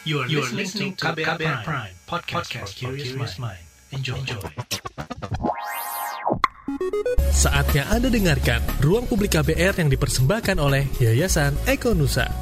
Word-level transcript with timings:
You 0.00 0.24
are, 0.24 0.28
you 0.32 0.40
are 0.40 0.48
listening 0.56 0.96
to 0.96 1.12
KBR, 1.12 1.36
KBR 1.36 1.60
Prime, 1.60 1.60
Prime 1.60 1.94
podcast, 2.08 2.48
podcast 2.48 2.72
for 2.72 2.96
curious 2.96 3.36
mind. 3.36 3.60
Enjoy. 3.92 4.16
Enjoy. 4.16 4.40
Saatnya 7.28 7.84
Anda 7.92 8.08
dengarkan 8.08 8.64
Ruang 8.80 9.04
Publik 9.04 9.36
KBR 9.36 9.76
yang 9.76 9.92
dipersembahkan 9.92 10.56
oleh 10.56 10.88
Yayasan 11.04 11.52
Eko 11.68 11.92
Nusa. 11.92 12.32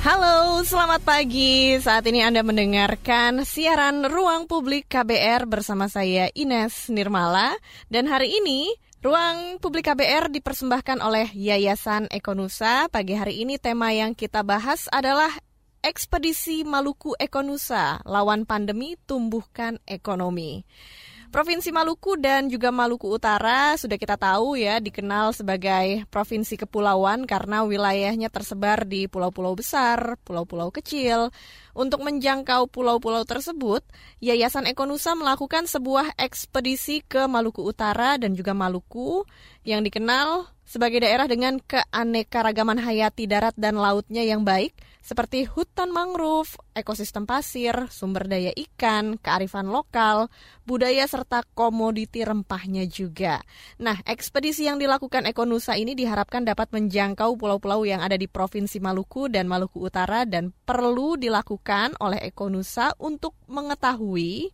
Halo, 0.00 0.64
selamat 0.64 1.04
pagi. 1.04 1.76
Saat 1.76 2.08
ini 2.08 2.24
Anda 2.24 2.40
mendengarkan 2.40 3.44
siaran 3.44 4.08
Ruang 4.08 4.48
Publik 4.48 4.88
KBR 4.88 5.44
bersama 5.44 5.92
saya 5.92 6.32
Ines 6.32 6.88
Nirmala. 6.88 7.52
Dan 7.92 8.08
hari 8.08 8.32
ini 8.32 8.72
Ruang 9.06 9.62
Publik 9.62 9.86
KBR 9.86 10.34
dipersembahkan 10.34 10.98
oleh 10.98 11.30
Yayasan 11.30 12.10
Ekonusa. 12.10 12.90
Pagi 12.90 13.14
hari 13.14 13.38
ini 13.46 13.54
tema 13.54 13.94
yang 13.94 14.18
kita 14.18 14.42
bahas 14.42 14.90
adalah 14.90 15.30
Ekspedisi 15.78 16.66
Maluku 16.66 17.14
Ekonusa, 17.14 18.02
lawan 18.02 18.50
pandemi 18.50 18.98
tumbuhkan 19.06 19.78
ekonomi. 19.86 20.66
Provinsi 21.26 21.74
Maluku 21.74 22.14
dan 22.14 22.46
juga 22.46 22.70
Maluku 22.70 23.10
Utara 23.10 23.74
sudah 23.74 23.98
kita 23.98 24.14
tahu 24.14 24.54
ya 24.54 24.78
dikenal 24.78 25.34
sebagai 25.34 26.06
provinsi 26.06 26.54
kepulauan 26.54 27.26
karena 27.26 27.66
wilayahnya 27.66 28.30
tersebar 28.30 28.86
di 28.86 29.10
pulau-pulau 29.10 29.58
besar, 29.58 30.14
pulau-pulau 30.22 30.70
kecil. 30.70 31.34
Untuk 31.76 32.06
menjangkau 32.06 32.70
pulau-pulau 32.70 33.26
tersebut, 33.26 33.82
Yayasan 34.22 34.70
Ekonusa 34.70 35.18
melakukan 35.18 35.66
sebuah 35.66 36.14
ekspedisi 36.16 37.02
ke 37.02 37.26
Maluku 37.26 37.60
Utara 37.66 38.16
dan 38.16 38.32
juga 38.32 38.54
Maluku 38.54 39.26
yang 39.66 39.82
dikenal 39.82 40.46
sebagai 40.62 41.02
daerah 41.02 41.26
dengan 41.26 41.58
keanekaragaman 41.58 42.78
hayati 42.80 43.26
darat 43.26 43.54
dan 43.58 43.76
lautnya 43.76 44.22
yang 44.22 44.46
baik 44.46 44.74
seperti 45.06 45.46
hutan 45.46 45.94
mangrove, 45.94 46.58
ekosistem 46.74 47.30
pasir, 47.30 47.86
sumber 47.94 48.26
daya 48.26 48.50
ikan, 48.50 49.22
kearifan 49.22 49.70
lokal, 49.70 50.26
budaya 50.66 51.06
serta 51.06 51.46
komoditi 51.54 52.26
rempahnya 52.26 52.90
juga. 52.90 53.38
Nah, 53.78 54.02
ekspedisi 54.02 54.66
yang 54.66 54.82
dilakukan 54.82 55.30
Ekonusa 55.30 55.78
ini 55.78 55.94
diharapkan 55.94 56.42
dapat 56.42 56.74
menjangkau 56.74 57.38
pulau-pulau 57.38 57.86
yang 57.86 58.02
ada 58.02 58.18
di 58.18 58.26
Provinsi 58.26 58.82
Maluku 58.82 59.30
dan 59.30 59.46
Maluku 59.46 59.78
Utara 59.78 60.26
dan 60.26 60.50
perlu 60.50 61.14
dilakukan 61.14 61.94
oleh 62.02 62.26
Ekonusa 62.26 62.98
untuk 62.98 63.38
mengetahui 63.46 64.50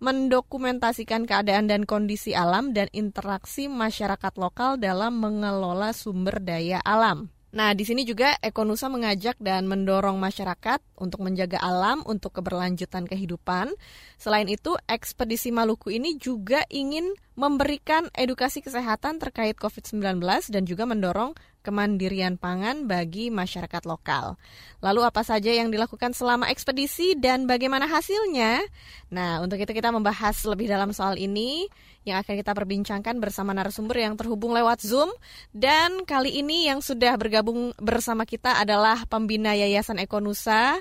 mendokumentasikan 0.00 1.28
keadaan 1.28 1.68
dan 1.68 1.84
kondisi 1.84 2.32
alam 2.32 2.72
dan 2.72 2.88
interaksi 2.96 3.68
masyarakat 3.68 4.32
lokal 4.40 4.80
dalam 4.80 5.20
mengelola 5.20 5.92
sumber 5.92 6.40
daya 6.40 6.80
alam. 6.80 7.28
Nah, 7.50 7.74
di 7.74 7.82
sini 7.82 8.06
juga 8.06 8.38
Ekonusa 8.38 8.86
mengajak 8.86 9.34
dan 9.42 9.66
mendorong 9.66 10.22
masyarakat 10.22 10.78
untuk 10.94 11.26
menjaga 11.26 11.58
alam 11.58 12.06
untuk 12.06 12.38
keberlanjutan 12.38 13.10
kehidupan. 13.10 13.74
Selain 14.14 14.46
itu, 14.46 14.78
ekspedisi 14.86 15.50
Maluku 15.50 15.90
ini 15.90 16.14
juga 16.14 16.62
ingin 16.70 17.10
memberikan 17.34 18.06
edukasi 18.14 18.62
kesehatan 18.62 19.18
terkait 19.18 19.58
COVID-19 19.58 20.22
dan 20.54 20.62
juga 20.62 20.86
mendorong 20.86 21.34
kemandirian 21.60 22.40
pangan 22.40 22.88
bagi 22.88 23.28
masyarakat 23.28 23.84
lokal. 23.84 24.40
Lalu 24.80 25.04
apa 25.04 25.20
saja 25.20 25.52
yang 25.52 25.68
dilakukan 25.68 26.16
selama 26.16 26.48
ekspedisi 26.48 27.16
dan 27.16 27.44
bagaimana 27.44 27.84
hasilnya? 27.84 28.64
Nah, 29.12 29.44
untuk 29.44 29.60
itu 29.60 29.70
kita 29.70 29.92
membahas 29.92 30.40
lebih 30.48 30.68
dalam 30.72 30.90
soal 30.96 31.20
ini 31.20 31.68
yang 32.08 32.24
akan 32.24 32.34
kita 32.40 32.52
perbincangkan 32.56 33.20
bersama 33.20 33.52
narasumber 33.52 34.00
yang 34.00 34.16
terhubung 34.16 34.56
lewat 34.56 34.80
Zoom. 34.80 35.12
Dan 35.52 36.08
kali 36.08 36.40
ini 36.40 36.68
yang 36.72 36.80
sudah 36.80 37.12
bergabung 37.20 37.76
bersama 37.76 38.24
kita 38.24 38.56
adalah 38.56 39.04
pembina 39.04 39.52
Yayasan 39.52 40.00
Ekonusa, 40.00 40.80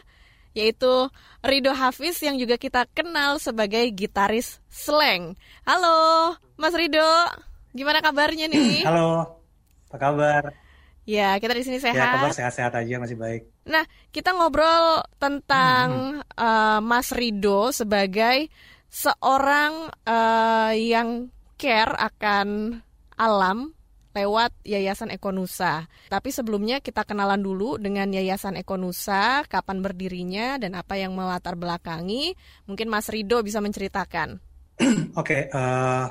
yaitu 0.56 1.12
Rido 1.44 1.76
Hafiz 1.76 2.18
yang 2.24 2.40
juga 2.40 2.56
kita 2.56 2.88
kenal 2.96 3.38
sebagai 3.38 3.84
gitaris 3.92 4.64
slang. 4.72 5.36
Halo, 5.68 6.36
Mas 6.56 6.72
Rido, 6.72 7.06
gimana 7.76 8.00
kabarnya 8.00 8.48
nih? 8.48 8.84
Halo, 8.88 9.40
apa 9.92 9.98
kabar? 10.00 10.69
Ya, 11.10 11.34
kita 11.42 11.58
di 11.58 11.66
sini 11.66 11.82
sehat. 11.82 11.98
Ya, 11.98 12.14
kabar 12.22 12.30
sehat-sehat 12.30 12.78
aja, 12.78 13.02
masih 13.02 13.18
baik. 13.18 13.50
Nah, 13.66 13.82
kita 14.14 14.30
ngobrol 14.30 15.02
tentang 15.18 16.22
hmm. 16.22 16.38
uh, 16.38 16.80
Mas 16.86 17.10
Rido 17.10 17.74
sebagai 17.74 18.46
seorang 18.94 19.90
uh, 20.06 20.70
yang 20.78 21.34
care 21.58 21.98
akan 21.98 22.78
alam 23.18 23.74
lewat 24.14 24.54
Yayasan 24.62 25.10
Ekonusa. 25.10 25.90
Tapi 26.14 26.30
sebelumnya 26.30 26.78
kita 26.78 27.02
kenalan 27.10 27.42
dulu 27.42 27.82
dengan 27.82 28.14
Yayasan 28.14 28.62
Ekonusa, 28.62 29.50
kapan 29.50 29.82
berdirinya 29.82 30.62
dan 30.62 30.78
apa 30.78 30.94
yang 30.94 31.18
melatar 31.18 31.58
belakangi. 31.58 32.38
Mungkin 32.70 32.86
Mas 32.86 33.10
Rido 33.10 33.42
bisa 33.42 33.58
menceritakan. 33.66 34.38
Oke, 35.18 35.18
okay, 35.18 35.42
uh, 35.58 36.06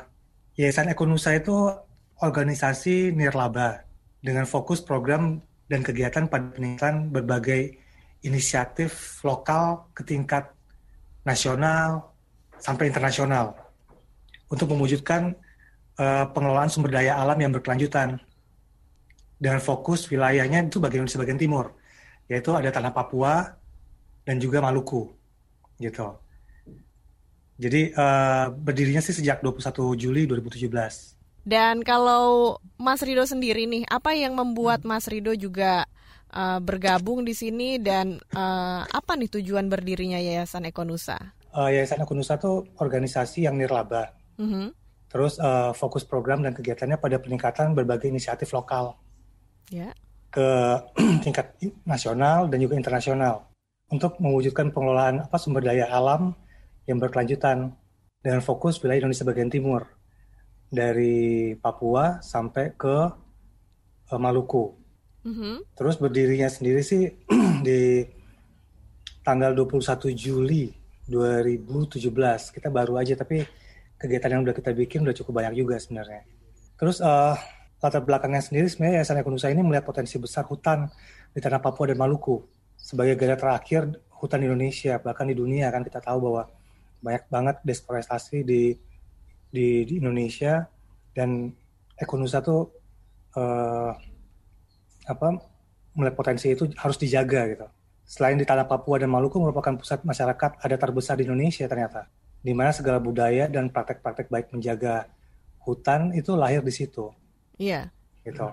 eh, 0.59 0.67
Yayasan 0.67 0.91
Ekonusa 0.91 1.39
itu 1.39 1.71
organisasi 2.19 3.15
nirlaba 3.15 3.88
dengan 4.25 4.45
fokus 4.45 4.83
program 4.83 5.39
dan 5.69 5.85
kegiatan 5.85 6.27
pada 6.27 6.51
peningkatan 6.51 7.13
berbagai 7.13 7.77
inisiatif 8.25 9.23
lokal 9.23 9.91
ke 9.95 10.03
tingkat 10.03 10.51
nasional, 11.23 12.19
sampai 12.59 12.91
internasional 12.91 13.55
untuk 14.51 14.75
mewujudkan 14.75 15.35
uh, 15.99 16.27
pengelolaan 16.35 16.71
sumber 16.71 16.99
daya 16.99 17.17
alam 17.17 17.39
yang 17.39 17.55
berkelanjutan 17.55 18.19
dengan 19.39 19.63
fokus 19.63 20.11
wilayahnya 20.11 20.67
itu 20.67 20.83
bagian 20.83 21.07
sebagian 21.07 21.39
timur 21.39 21.79
yaitu 22.27 22.53
ada 22.53 22.69
tanah 22.69 22.93
Papua 22.93 23.57
dan 24.27 24.37
juga 24.37 24.61
Maluku 24.61 25.09
gitu. 25.81 26.19
Jadi 27.59 27.91
uh, 27.95 28.55
berdirinya 28.55 29.03
sih 29.03 29.15
sejak 29.15 29.43
21 29.43 29.99
Juli 29.99 30.29
2017. 30.31 31.18
Dan 31.49 31.81
kalau 31.81 32.61
Mas 32.77 33.01
Rido 33.01 33.25
sendiri 33.25 33.65
nih, 33.65 33.89
apa 33.89 34.13
yang 34.13 34.37
membuat 34.37 34.85
Mas 34.85 35.09
Rido 35.09 35.33
juga 35.33 35.89
uh, 36.37 36.61
bergabung 36.61 37.25
di 37.25 37.33
sini 37.33 37.81
dan 37.81 38.21
uh, 38.37 38.85
apa 38.85 39.17
nih 39.17 39.33
tujuan 39.41 39.73
berdirinya 39.73 40.21
Yayasan 40.21 40.69
Ekonusa? 40.69 41.39
uh, 41.55 41.69
Yayasan 41.71 42.05
Aku 42.05 42.13
Nusa 42.13 42.37
itu 42.37 42.67
organisasi 42.79 43.49
yang 43.49 43.57
nirlaba. 43.57 44.13
Mm 44.39 44.49
-hmm. 44.49 44.67
Terus 45.09 45.41
uh, 45.41 45.73
fokus 45.73 46.05
program 46.05 46.45
dan 46.45 46.53
kegiatannya 46.53 47.01
pada 47.01 47.17
peningkatan 47.17 47.73
berbagai 47.73 48.13
inisiatif 48.13 48.53
lokal 48.53 49.01
yeah. 49.73 49.91
ke 50.29 50.47
tingkat 51.25 51.57
nasional 51.89 52.47
dan 52.53 52.61
juga 52.61 52.77
internasional 52.77 53.49
untuk 53.89 54.21
mewujudkan 54.21 54.69
pengelolaan 54.69 55.25
apa 55.25 55.41
sumber 55.41 55.65
daya 55.65 55.89
alam 55.89 56.37
yang 56.85 57.01
berkelanjutan 57.01 57.73
dengan 58.21 58.45
fokus 58.45 58.77
wilayah 58.85 59.09
Indonesia 59.09 59.25
bagian 59.25 59.49
timur 59.49 59.89
dari 60.69 61.57
Papua 61.57 62.21
sampai 62.21 62.77
ke 62.77 62.97
uh, 64.13 64.21
Maluku. 64.21 64.77
Mm 65.25 65.35
-hmm. 65.35 65.55
Terus 65.75 65.97
berdirinya 65.97 66.49
sendiri 66.49 66.81
sih 66.85 67.09
di 67.67 68.05
tanggal 69.25 69.53
21 69.53 70.13
Juli 70.17 70.73
2017 71.09 72.01
kita 72.53 72.69
baru 72.69 73.01
aja 73.01 73.17
tapi 73.17 73.45
kegiatan 73.99 74.39
yang 74.39 74.43
udah 74.45 74.55
kita 74.57 74.71
bikin 74.73 75.05
udah 75.05 75.17
cukup 75.17 75.43
banyak 75.43 75.65
juga 75.65 75.81
sebenarnya. 75.81 76.23
Terus 76.79 77.03
uh, 77.03 77.35
latar 77.83 78.03
belakangnya 78.05 78.45
sendiri 78.45 78.67
sebenarnya 78.71 79.03
Yayasan 79.03 79.21
Ekonusa 79.21 79.49
ini 79.51 79.63
melihat 79.65 79.85
potensi 79.89 80.17
besar 80.21 80.47
hutan 80.47 80.87
di 81.33 81.41
tanah 81.43 81.59
Papua 81.59 81.91
dan 81.91 81.99
Maluku 81.99 82.45
sebagai 82.79 83.19
garda 83.19 83.37
terakhir 83.37 83.91
hutan 84.19 84.43
Indonesia 84.43 84.99
bahkan 85.03 85.27
di 85.27 85.35
dunia 85.35 85.71
kan 85.71 85.83
kita 85.83 85.99
tahu 85.99 86.19
bahwa 86.31 86.43
banyak 87.03 87.25
banget 87.31 87.57
deforestasi 87.63 88.43
di 88.43 88.75
di, 89.49 89.85
di 89.85 89.95
Indonesia 90.01 90.65
dan 91.13 91.53
Ekonusa 91.99 92.39
tuh 92.45 92.69
uh, 93.35 93.91
apa 95.09 95.29
melihat 95.99 96.15
potensi 96.15 96.53
itu 96.53 96.71
harus 96.79 96.95
dijaga 97.01 97.49
gitu 97.51 97.67
selain 98.09 98.41
di 98.41 98.49
tanah 98.49 98.65
Papua 98.65 98.97
dan 98.97 99.13
Maluku 99.13 99.37
merupakan 99.37 99.77
pusat 99.77 100.01
masyarakat 100.01 100.65
adat 100.65 100.81
terbesar 100.81 101.21
di 101.21 101.29
Indonesia 101.29 101.69
ternyata, 101.69 102.09
di 102.41 102.57
mana 102.57 102.73
segala 102.73 102.97
budaya 102.97 103.53
dan 103.53 103.69
praktek-praktek 103.69 104.33
baik 104.33 104.49
menjaga 104.49 105.13
hutan 105.61 106.17
itu 106.17 106.33
lahir 106.33 106.65
di 106.65 106.73
situ. 106.73 107.13
Iya. 107.61 107.93
Gitu. 108.25 108.49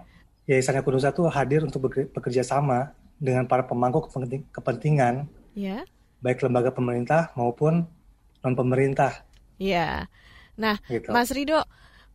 Yayasan 0.52 0.84
Kunusa 0.84 1.16
itu 1.16 1.24
hadir 1.32 1.64
untuk 1.64 1.88
bekerja 1.88 2.44
sama 2.44 2.92
dengan 3.16 3.48
para 3.48 3.64
pemangku 3.64 4.12
kepentingan, 4.52 5.32
yeah. 5.56 5.88
baik 6.20 6.44
lembaga 6.44 6.76
pemerintah 6.76 7.32
maupun 7.40 7.88
non 8.44 8.54
pemerintah. 8.60 9.24
Iya. 9.56 10.12
Nah, 10.56 10.80
gitu. 10.88 11.12
Mas 11.12 11.32
Rido, 11.32 11.64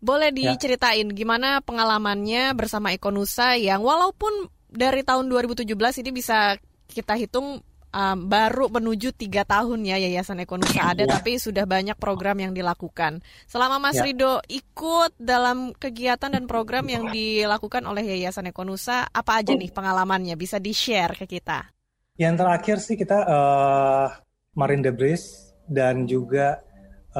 boleh 0.00 0.32
ya. 0.32 0.56
diceritain 0.56 1.08
ya. 1.08 1.14
gimana 1.14 1.60
pengalamannya 1.60 2.56
bersama 2.56 2.96
Ekonusa 2.96 3.60
yang 3.60 3.84
walaupun 3.84 4.48
dari 4.70 5.04
tahun 5.04 5.28
2017 5.28 5.68
ini 6.00 6.10
bisa 6.14 6.56
kita 6.90 7.14
hitung 7.18 7.60
um, 7.92 8.16
baru 8.26 8.70
menuju 8.70 9.14
tiga 9.14 9.42
tahun 9.42 9.82
ya 9.86 9.98
Yayasan 9.98 10.42
Ekonusa 10.42 10.94
ada, 10.94 11.04
ya. 11.04 11.10
tapi 11.20 11.36
sudah 11.36 11.66
banyak 11.66 11.98
program 11.98 12.38
yang 12.40 12.52
dilakukan. 12.54 13.22
Selama 13.46 13.82
Mas 13.82 13.98
ya. 13.98 14.06
Rido 14.06 14.40
ikut 14.46 15.14
dalam 15.18 15.74
kegiatan 15.76 16.32
dan 16.32 16.44
program 16.46 16.86
yang 16.88 17.10
dilakukan 17.10 17.84
oleh 17.86 18.16
Yayasan 18.16 18.50
Ekonusa, 18.50 19.06
apa 19.10 19.42
aja 19.42 19.52
nih 19.54 19.70
pengalamannya? 19.70 20.34
Bisa 20.38 20.62
di-share 20.62 21.18
ke 21.18 21.26
kita? 21.26 21.70
Yang 22.18 22.34
terakhir 22.36 22.76
sih 22.82 22.96
kita 23.00 23.18
uh, 23.24 24.06
Marine 24.54 24.84
Debris 24.84 25.54
dan 25.70 26.04
juga 26.04 26.60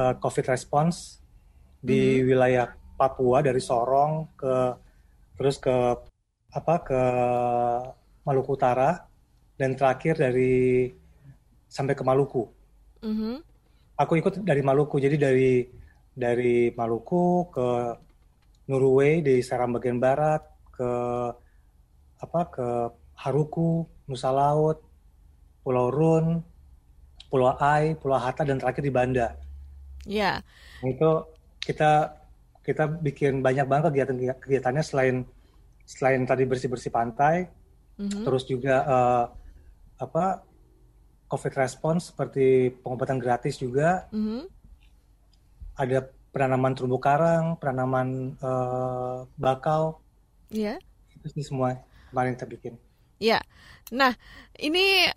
uh, 0.01 0.13
COVID 0.17 0.45
Response 0.49 1.21
di 1.77 2.17
hmm. 2.17 2.25
wilayah 2.25 2.67
Papua 2.97 3.45
dari 3.45 3.61
Sorong 3.61 4.33
ke 4.33 4.53
terus 5.37 5.57
ke 5.57 5.73
apa 6.53 6.75
ke 6.85 7.01
Maluku 8.25 8.53
Utara 8.53 9.09
dan 9.57 9.73
terakhir 9.73 10.17
dari 10.17 10.89
sampai 11.65 11.97
ke 11.97 12.03
Maluku. 12.05 12.43
Mm-hmm. 13.01 13.35
Aku 13.97 14.13
ikut 14.19 14.45
dari 14.45 14.61
Maluku, 14.61 15.01
jadi 15.01 15.17
dari 15.17 15.65
dari 16.13 16.69
Maluku 16.75 17.49
ke 17.49 17.67
Norway 18.69 19.25
di 19.25 19.41
Seram 19.41 19.73
bagian 19.73 19.97
barat 19.97 20.43
ke 20.69 20.91
apa 22.21 22.41
ke 22.53 22.67
Haruku, 23.17 23.85
Nusa 24.05 24.29
Laut, 24.29 24.81
Pulau 25.65 25.89
Run, 25.89 26.41
Pulau 27.31 27.57
Ai, 27.57 27.97
Pulau 27.97 28.21
Hatta 28.21 28.45
dan 28.45 28.61
terakhir 28.61 28.83
di 28.85 28.93
Banda. 28.93 29.33
Ya. 30.05 30.41
Yeah. 30.81 30.95
Itu 30.95 31.29
kita 31.61 32.21
kita 32.61 32.89
bikin 33.01 33.41
banyak 33.41 33.65
banget 33.65 33.93
kegiatan 33.93 34.17
kegiatannya 34.37 34.83
selain 34.85 35.15
selain 35.85 36.21
tadi 36.29 36.45
bersih 36.45 36.69
bersih 36.69 36.93
pantai, 36.93 37.49
mm-hmm. 37.97 38.23
terus 38.23 38.45
juga 38.45 38.75
uh, 38.85 39.25
apa 39.97 40.45
COVID 41.31 41.53
response 41.57 42.13
seperti 42.13 42.73
pengobatan 42.81 43.17
gratis 43.17 43.57
juga. 43.57 44.05
Mm-hmm. 44.13 44.41
Ada 45.81 45.99
penanaman 46.31 46.73
terumbu 46.77 47.01
karang, 47.01 47.57
penanaman 47.57 48.37
uh, 48.39 49.25
bakau. 49.35 49.99
Iya. 50.53 50.77
Yeah. 50.77 51.17
Itu 51.17 51.27
sih 51.33 51.45
semua 51.45 51.81
kemarin 52.13 52.37
kita 52.37 52.47
bikin. 52.47 52.73
Iya. 53.17 53.39
Yeah. 53.39 53.41
Nah, 53.91 54.13
ini 54.59 55.09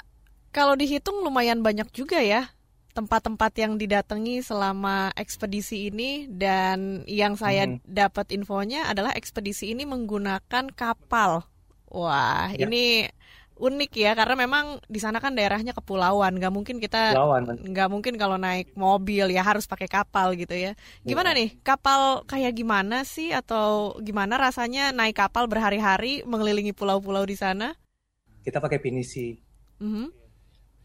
kalau 0.54 0.78
dihitung 0.78 1.22
lumayan 1.22 1.60
banyak 1.60 1.90
juga 1.90 2.22
ya 2.22 2.53
tempat-tempat 2.94 3.52
yang 3.58 3.74
didatangi 3.74 4.38
selama 4.40 5.10
ekspedisi 5.18 5.90
ini 5.90 6.30
dan 6.30 7.02
yang 7.10 7.34
saya 7.34 7.66
mm-hmm. 7.66 7.90
dapat 7.90 8.30
infonya 8.30 8.86
adalah 8.86 9.12
ekspedisi 9.18 9.74
ini 9.74 9.82
menggunakan 9.82 10.70
kapal. 10.70 11.42
Wah, 11.90 12.54
ya. 12.54 12.70
ini 12.70 13.10
unik 13.54 13.92
ya 13.94 14.18
karena 14.18 14.34
memang 14.34 14.82
di 14.90 14.98
sana 14.98 15.22
kan 15.22 15.30
daerahnya 15.38 15.70
kepulauan 15.78 16.42
nggak 16.42 16.50
mungkin 16.50 16.82
kita 16.82 17.14
nggak 17.62 17.88
mungkin 17.90 18.18
kalau 18.18 18.34
naik 18.34 18.74
mobil 18.74 19.30
ya 19.30 19.46
harus 19.46 19.70
pakai 19.70 19.86
kapal 19.86 20.34
gitu 20.34 20.58
ya 20.58 20.74
gimana 21.06 21.30
ya. 21.30 21.38
nih 21.38 21.48
kapal 21.62 22.26
kayak 22.26 22.50
gimana 22.58 23.06
sih 23.06 23.30
atau 23.30 23.94
gimana 24.02 24.42
rasanya 24.42 24.90
naik 24.90 25.14
kapal 25.14 25.46
berhari-hari 25.46 26.26
mengelilingi 26.26 26.74
pulau-pulau 26.74 27.22
di 27.22 27.38
sana 27.38 27.78
kita 28.42 28.58
pakai 28.58 28.82
pinisi 28.82 29.38
mm 29.78 29.86
-hmm. 29.86 30.06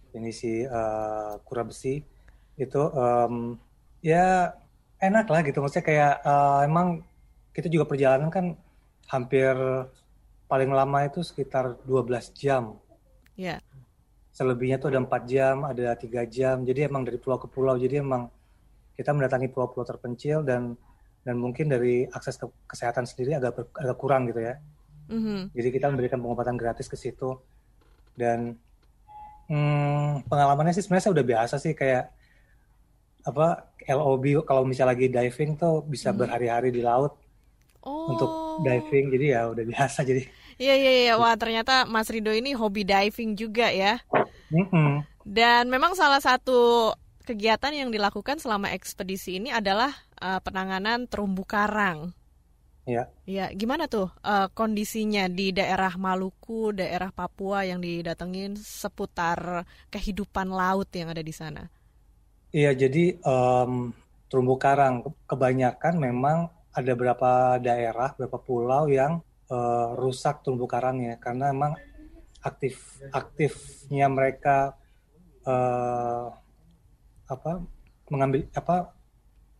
Pinisi 0.09 0.65
uh, 0.65 1.37
kura 1.45 1.63
besi 1.63 2.01
itu 2.59 2.81
um, 2.91 3.55
ya 4.03 4.51
enak 4.99 5.25
lah 5.31 5.41
gitu 5.45 5.63
maksudnya 5.63 5.85
kayak 5.85 6.13
uh, 6.27 6.61
emang 6.67 7.01
kita 7.55 7.71
juga 7.71 7.87
perjalanan 7.87 8.27
kan 8.27 8.55
hampir 9.09 9.55
paling 10.49 10.73
lama 10.73 11.05
itu 11.05 11.21
sekitar 11.21 11.77
12 11.85 12.33
jam. 12.33 12.77
Iya. 13.37 13.57
Yeah. 13.57 13.59
Selebihnya 14.33 14.81
tuh 14.81 14.93
ada 14.93 15.03
empat 15.03 15.29
jam, 15.29 15.61
ada 15.67 15.93
tiga 15.93 16.25
jam. 16.25 16.65
Jadi 16.65 16.89
emang 16.89 17.05
dari 17.05 17.21
pulau 17.21 17.37
ke 17.37 17.45
pulau. 17.45 17.75
Jadi 17.75 18.01
emang 18.01 18.31
kita 18.95 19.11
mendatangi 19.11 19.51
pulau-pulau 19.51 19.85
terpencil 19.85 20.43
dan 20.43 20.75
dan 21.23 21.35
mungkin 21.35 21.67
dari 21.67 22.07
akses 22.07 22.39
ke 22.39 22.47
kesehatan 22.65 23.03
sendiri 23.03 23.35
agak 23.35 23.67
agak 23.75 23.97
kurang 23.99 24.25
gitu 24.31 24.39
ya. 24.41 24.55
Mm-hmm. 25.09 25.39
Jadi 25.53 25.69
kita 25.73 25.85
memberikan 25.91 26.19
pengobatan 26.21 26.55
gratis 26.55 26.87
ke 26.87 26.95
situ 26.95 27.35
dan 28.15 28.55
hmm, 29.49 30.29
pengalamannya 30.29 30.71
sih 30.71 30.85
sebenarnya 30.85 31.09
saya 31.09 31.15
udah 31.17 31.27
biasa 31.27 31.55
sih 31.57 31.73
kayak 31.73 32.13
apa 33.25 33.67
LOB 33.89 34.45
kalau 34.47 34.63
misalnya 34.63 34.95
lagi 34.95 35.11
diving 35.11 35.59
tuh 35.59 35.83
bisa 35.83 36.09
mm-hmm. 36.09 36.19
berhari-hari 36.23 36.69
di 36.71 36.81
laut 36.85 37.19
oh. 37.83 38.07
untuk 38.13 38.31
diving 38.63 39.11
jadi 39.11 39.25
ya 39.35 39.41
udah 39.51 39.65
biasa 39.65 40.07
jadi 40.07 40.23
Iya 40.59 40.75
iya 40.75 40.91
iya 41.07 41.13
wah 41.15 41.39
ternyata 41.39 41.87
Mas 41.87 42.11
Rido 42.11 42.35
ini 42.35 42.51
hobi 42.51 42.83
diving 42.83 43.39
juga 43.39 43.71
ya. 43.71 44.03
Mm-hmm. 44.51 45.23
Dan 45.23 45.71
memang 45.71 45.95
salah 45.95 46.19
satu 46.19 46.91
kegiatan 47.23 47.71
yang 47.71 47.87
dilakukan 47.95 48.43
selama 48.43 48.67
ekspedisi 48.75 49.39
ini 49.39 49.55
adalah 49.55 49.95
uh, 50.19 50.43
penanganan 50.43 51.07
terumbu 51.07 51.47
karang. 51.47 52.11
Iya. 52.89 53.03
Iya, 53.29 53.45
gimana 53.53 53.85
tuh 53.85 54.09
uh, 54.25 54.49
kondisinya 54.49 55.29
di 55.29 55.53
daerah 55.53 55.93
Maluku, 55.93 56.73
daerah 56.73 57.13
Papua 57.13 57.61
yang 57.61 57.77
didatengin 57.77 58.57
seputar 58.57 59.69
kehidupan 59.93 60.49
laut 60.49 60.89
yang 60.97 61.13
ada 61.13 61.21
di 61.21 61.29
sana? 61.29 61.69
Iya, 62.49 62.73
jadi 62.73 63.21
um, 63.21 63.93
terumbu 64.25 64.57
karang 64.57 65.05
kebanyakan 65.29 66.01
memang 66.01 66.49
ada 66.73 66.91
beberapa 66.97 67.61
daerah, 67.61 68.17
beberapa 68.17 68.41
pulau 68.41 68.89
yang 68.89 69.21
uh, 69.53 69.93
rusak 69.93 70.41
terumbu 70.41 70.65
karangnya 70.65 71.21
karena 71.21 71.53
emang 71.53 71.77
aktif 72.41 72.97
aktifnya 73.13 74.07
mereka 74.09 74.73
uh, 75.45 76.31
apa 77.29 77.61
mengambil 78.09 78.49
apa 78.57 78.95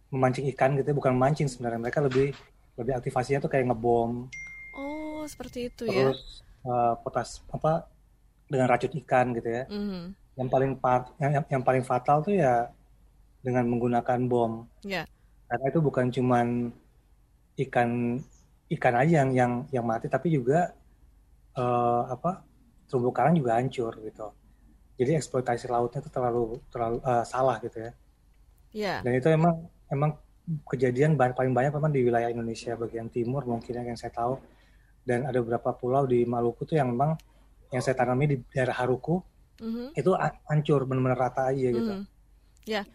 memancing 0.10 0.50
ikan 0.56 0.74
gitu 0.74 0.90
ya, 0.90 0.98
bukan 0.98 1.14
mancing 1.14 1.46
sebenarnya 1.46 1.82
mereka 1.86 2.02
lebih 2.02 2.34
lebih 2.80 2.96
aktivasinya 2.96 3.44
tuh 3.44 3.52
kayak 3.52 3.68
ngebom 3.68 4.32
oh 4.80 5.22
seperti 5.28 5.68
itu 5.68 5.84
terus, 5.84 5.94
ya 5.94 6.04
terus 6.08 6.24
uh, 6.64 6.94
potas 7.04 7.44
apa 7.52 7.86
dengan 8.48 8.72
racun 8.72 8.96
ikan 9.04 9.36
gitu 9.36 9.50
ya 9.52 9.64
mm-hmm. 9.68 10.04
yang 10.40 10.50
paling 10.50 10.72
part 10.80 11.12
yang, 11.20 11.32
yang 11.52 11.64
paling 11.64 11.84
fatal 11.84 12.24
tuh 12.24 12.40
ya 12.40 12.72
dengan 13.44 13.68
menggunakan 13.68 14.20
bom 14.26 14.64
yeah. 14.88 15.04
karena 15.52 15.66
itu 15.68 15.80
bukan 15.84 16.08
cuman 16.12 16.48
ikan 17.60 18.20
ikan 18.72 18.96
aja 18.96 19.24
yang 19.24 19.30
yang 19.36 19.52
yang 19.76 19.86
mati 19.86 20.08
tapi 20.08 20.32
juga 20.32 20.72
uh, 21.60 22.08
apa 22.08 22.44
terumbu 22.88 23.12
karang 23.12 23.36
juga 23.36 23.60
hancur 23.60 23.92
gitu 24.02 24.32
jadi 25.00 25.20
eksploitasi 25.20 25.72
lautnya 25.72 26.04
itu 26.04 26.12
terlalu 26.12 26.60
terlalu 26.72 26.98
uh, 27.04 27.24
salah 27.24 27.60
gitu 27.60 27.78
ya 27.80 27.92
yeah. 28.72 29.00
dan 29.04 29.14
itu 29.16 29.28
emang 29.32 29.68
emang 29.92 30.16
kejadian 30.66 31.14
paling 31.14 31.54
banyak 31.54 31.72
memang 31.74 31.94
di 31.94 32.02
wilayah 32.02 32.30
Indonesia 32.34 32.74
bagian 32.74 33.10
timur 33.14 33.46
mungkin 33.46 33.86
yang 33.86 34.00
saya 34.00 34.10
tahu 34.10 34.42
dan 35.06 35.26
ada 35.26 35.38
beberapa 35.42 35.74
pulau 35.74 36.06
di 36.10 36.26
Maluku 36.26 36.66
tuh 36.66 36.78
yang 36.78 36.94
memang 36.94 37.18
yang 37.70 37.82
saya 37.86 37.98
tanami 37.98 38.26
di 38.26 38.38
daerah 38.50 38.74
Haruku 38.82 39.22
mm-hmm. 39.62 39.88
itu 39.94 40.12
hancur 40.50 40.90
benar-benar 40.90 41.30
rata 41.30 41.54
aja 41.54 41.68
gitu. 41.70 41.94
Mm-hmm. 42.02 42.66
Yeah. 42.66 42.86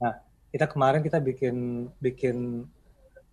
Nah 0.00 0.20
kita 0.52 0.68
kemarin 0.68 1.00
kita 1.00 1.18
bikin 1.20 1.88
bikin 2.00 2.68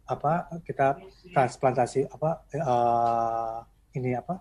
apa 0.06 0.48
kita 0.64 1.02
transplantasi 1.34 2.06
apa 2.12 2.46
uh, 2.62 3.60
ini 3.98 4.14
apa 4.14 4.36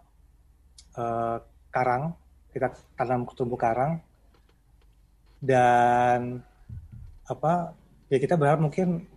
uh, 1.00 1.38
karang 1.72 2.12
kita 2.52 2.70
tanam 2.94 3.26
tumbuh 3.32 3.58
karang 3.58 3.98
dan 5.40 6.44
apa 7.24 7.72
ya 8.12 8.20
kita 8.20 8.36
berharap 8.36 8.60
mungkin 8.60 9.08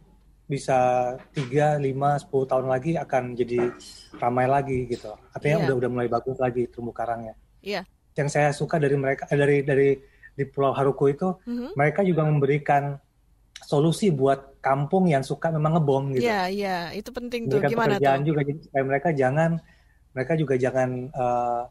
bisa 0.47 1.11
3, 1.35 1.77
5, 1.83 1.83
10 1.83 2.51
tahun 2.51 2.65
lagi 2.71 2.95
akan 2.95 3.23
jadi 3.35 3.67
ramai 4.15 4.47
lagi 4.47 4.87
gitu. 4.87 5.11
Artinya 5.35 5.59
yeah. 5.59 5.65
udah 5.67 5.75
udah 5.83 5.89
mulai 5.91 6.07
bagus 6.07 6.39
lagi 6.39 6.71
terumbu 6.71 6.95
karangnya. 6.95 7.35
Iya. 7.59 7.83
Yeah. 7.83 8.15
Yang 8.15 8.29
saya 8.33 8.49
suka 8.55 8.79
dari 8.79 8.95
mereka 8.95 9.27
dari 9.27 9.61
dari 9.61 9.99
di 10.37 10.43
Pulau 10.47 10.71
Haruku 10.71 11.11
itu 11.11 11.27
mm 11.43 11.53
-hmm. 11.53 11.69
mereka 11.75 12.01
juga 12.07 12.23
memberikan 12.23 12.95
solusi 13.57 14.13
buat 14.13 14.61
kampung 14.61 15.09
yang 15.09 15.25
suka 15.25 15.49
memang 15.49 15.77
ngebom 15.79 16.13
gitu. 16.13 16.29
Iya, 16.29 16.41
iya, 16.51 16.77
itu 16.93 17.09
penting 17.09 17.49
tuh. 17.49 17.57
Gimana 17.65 17.97
pekerjaan 17.97 18.21
tuh? 18.21 18.27
juga 18.29 18.41
jadi 18.45 18.59
supaya 18.61 18.83
mereka 18.85 19.09
jangan 19.11 19.51
mereka 20.13 20.33
juga 20.37 20.55
jangan 20.57 20.89
uh, 21.13 21.63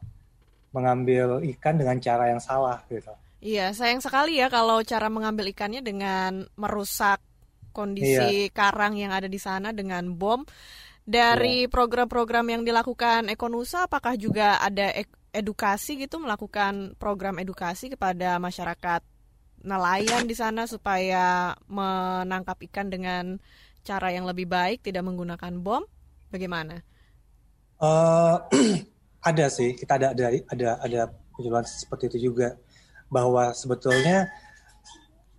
mengambil 0.75 1.39
ikan 1.55 1.75
dengan 1.79 1.97
cara 2.03 2.29
yang 2.31 2.41
salah 2.43 2.83
gitu. 2.91 3.11
Iya, 3.39 3.71
sayang 3.71 4.01
sekali 4.01 4.41
ya 4.41 4.49
kalau 4.49 4.81
cara 4.81 5.07
mengambil 5.07 5.47
ikannya 5.53 5.79
dengan 5.85 6.43
merusak 6.57 7.21
kondisi 7.77 8.49
iya. 8.49 8.53
karang 8.53 8.97
yang 8.97 9.13
ada 9.13 9.29
di 9.29 9.37
sana 9.37 9.69
dengan 9.69 10.17
bom. 10.17 10.41
Dari 11.07 11.63
iya. 11.63 11.71
program-program 11.71 12.51
yang 12.51 12.61
dilakukan 12.65 13.29
Ekonusa, 13.29 13.85
apakah 13.85 14.17
juga 14.17 14.57
ada 14.57 14.91
edukasi 15.31 16.01
gitu 16.01 16.17
melakukan 16.17 16.97
program 16.97 17.37
edukasi 17.37 17.93
kepada 17.93 18.41
masyarakat 18.41 19.05
nelayan 19.61 20.25
di 20.25 20.35
sana 20.35 20.65
supaya 20.65 21.53
menangkap 21.69 22.57
ikan 22.67 22.89
dengan 22.89 23.37
cara 23.85 24.11
yang 24.11 24.27
lebih 24.27 24.49
baik, 24.49 24.83
tidak 24.83 25.05
menggunakan 25.07 25.53
bom? 25.63 25.85
Bagaimana? 26.27 26.83
Uh, 27.79 28.41
ada 29.29 29.45
sih, 29.47 29.77
kita 29.79 29.95
ada 29.95 30.11
ada 30.11 30.27
ada 30.51 30.69
ada 30.83 31.01
seperti 31.63 32.11
itu 32.15 32.33
juga. 32.33 32.57
bahwa 33.07 33.55
sebetulnya 33.55 34.27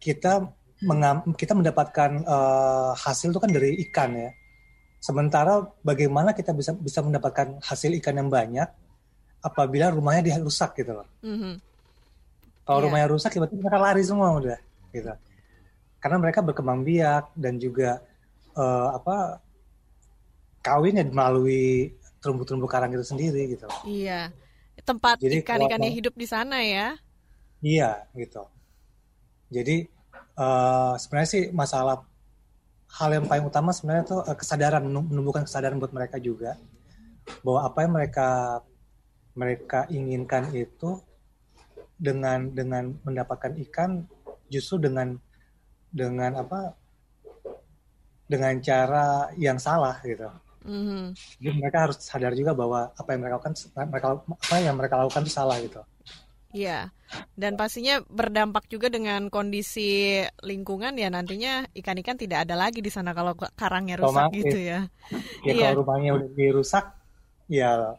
kita 0.01 0.41
mengam, 0.83 1.35
kita 1.35 1.55
mendapatkan 1.59 2.23
uh, 2.23 2.93
hasil 2.95 3.35
itu 3.35 3.41
kan 3.43 3.51
dari 3.51 3.79
ikan 3.89 4.15
ya. 4.15 4.31
Sementara 4.99 5.63
bagaimana 5.83 6.35
kita 6.35 6.55
bisa 6.55 6.75
bisa 6.75 7.03
mendapatkan 7.03 7.63
hasil 7.63 7.95
ikan 8.03 8.19
yang 8.19 8.31
banyak 8.31 8.67
apabila 9.43 9.95
rumahnya 9.95 10.35
dirusak 10.35 10.75
gitu 10.79 10.99
loh. 10.99 11.09
Mm-hmm. 11.23 11.55
Kalau 12.67 12.79
yeah. 12.83 12.87
rumahnya 12.91 13.09
rusak, 13.11 13.31
tiba-tiba 13.33 13.67
mereka 13.67 13.79
lari 13.79 14.03
semua 14.03 14.35
udah 14.35 14.59
gitu. 14.91 15.13
Karena 15.99 16.17
mereka 16.19 16.43
berkembang 16.43 16.83
biak 16.87 17.35
dan 17.35 17.59
juga 17.59 18.03
uh, 18.55 18.95
apa 18.95 19.43
kawinnya 20.63 21.07
melalui 21.07 21.95
terumbu-terumbu 22.19 22.67
karang 22.67 22.91
itu 22.95 23.07
sendiri 23.07 23.55
gitu. 23.55 23.67
Iya. 23.87 24.35
Tempat 24.83 25.23
ikan-ikannya 25.23 25.91
hidup 25.91 26.15
di 26.15 26.27
sana 26.27 26.63
ya. 26.63 26.99
Iya, 27.63 28.07
gitu. 28.15 28.47
Jadi 29.51 29.98
uh, 30.39 30.95
sebenarnya 30.95 31.29
sih 31.29 31.45
masalah 31.51 32.07
hal 32.89 33.11
yang 33.13 33.27
paling 33.29 33.45
utama 33.45 33.75
sebenarnya 33.75 34.09
itu 34.09 34.19
uh, 34.23 34.37
kesadaran 34.39 34.87
menumbuhkan 34.87 35.45
kesadaran 35.45 35.77
buat 35.77 35.93
mereka 35.93 36.17
juga 36.23 36.57
bahwa 37.45 37.61
apa 37.69 37.79
yang 37.85 37.93
mereka 37.93 38.29
mereka 39.37 39.81
inginkan 39.93 40.49
itu 40.57 41.03
dengan 41.99 42.49
dengan 42.55 42.95
mendapatkan 43.05 43.59
ikan 43.69 44.07
justru 44.49 44.81
dengan 44.81 45.19
dengan 45.93 46.41
apa 46.41 46.73
dengan 48.29 48.55
cara 48.61 49.33
yang 49.41 49.57
salah 49.57 49.99
gitu. 50.05 50.29
Mm-hmm. 50.69 51.05
Jadi 51.41 51.51
mereka 51.57 51.79
harus 51.89 51.97
sadar 52.03 52.37
juga 52.37 52.53
bahwa 52.53 52.93
apa 52.93 53.09
yang 53.13 53.21
mereka 53.25 53.35
lakukan 53.41 53.55
mereka 53.89 54.07
apa 54.21 54.55
yang 54.61 54.77
mereka 54.77 54.95
lakukan 55.01 55.23
itu 55.25 55.33
salah 55.33 55.57
gitu. 55.65 55.81
Iya, 56.49 56.89
dan 57.37 57.61
pastinya 57.61 58.01
berdampak 58.09 58.73
juga 58.73 58.89
dengan 58.89 59.29
kondisi 59.29 60.25
lingkungan 60.41 60.97
ya 60.97 61.13
nantinya 61.13 61.69
ikan-ikan 61.77 62.17
tidak 62.17 62.49
ada 62.49 62.57
lagi 62.57 62.81
di 62.81 62.89
sana 62.89 63.13
kalau 63.13 63.37
karangnya 63.37 64.01
rusak 64.01 64.33
gitu 64.33 64.57
ya. 64.57 64.89
Ya 65.47 65.53
iya. 65.53 65.67
kalau 65.73 65.85
rumahnya 65.85 66.17
udah 66.17 66.31
dirusak, 66.37 66.85
ya 67.49 67.97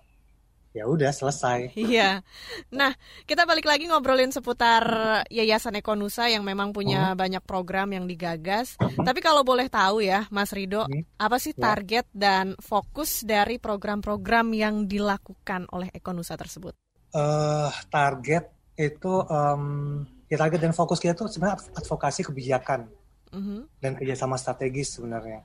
ya 0.74 0.86
udah 0.86 1.12
selesai. 1.14 1.74
Iya. 1.90 2.22
Nah, 2.70 2.94
kita 3.26 3.46
balik 3.50 3.66
lagi 3.66 3.90
ngobrolin 3.90 4.30
seputar 4.30 4.86
Yayasan 5.30 5.78
Ekonusa 5.82 6.30
yang 6.30 6.46
memang 6.46 6.74
punya 6.74 7.14
hmm. 7.14 7.18
banyak 7.18 7.44
program 7.46 7.90
yang 7.94 8.06
digagas. 8.06 8.78
Hmm. 8.78 9.06
Tapi 9.06 9.20
kalau 9.22 9.42
boleh 9.42 9.68
tahu 9.70 10.06
ya, 10.06 10.30
Mas 10.30 10.54
Rido, 10.54 10.86
hmm. 10.86 11.18
apa 11.18 11.38
sih 11.42 11.58
ya. 11.58 11.74
target 11.74 12.06
ya. 12.14 12.18
dan 12.18 12.46
fokus 12.62 13.26
dari 13.26 13.58
program-program 13.58 14.54
yang 14.54 14.86
dilakukan 14.86 15.66
oleh 15.74 15.90
Ekonusa 15.94 16.38
tersebut? 16.38 16.78
Uh, 17.14 17.70
target 17.90 18.50
itu 18.80 19.14
um, 19.28 20.06
ya 20.32 20.38
target 20.40 20.60
dan 20.64 20.72
fokus 20.72 21.02
kita 21.02 21.18
itu 21.18 21.28
sebenarnya 21.28 21.60
advokasi 21.76 22.24
kebijakan 22.24 22.88
uh-huh. 23.34 23.62
dan 23.82 23.92
kerjasama 23.98 24.40
strategis 24.40 24.96
sebenarnya. 24.96 25.44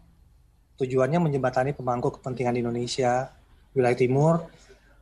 Tujuannya 0.78 1.18
menjembatani 1.22 1.74
pemangku 1.74 2.14
kepentingan 2.20 2.58
Indonesia 2.58 3.30
wilayah 3.74 3.98
timur 3.98 4.34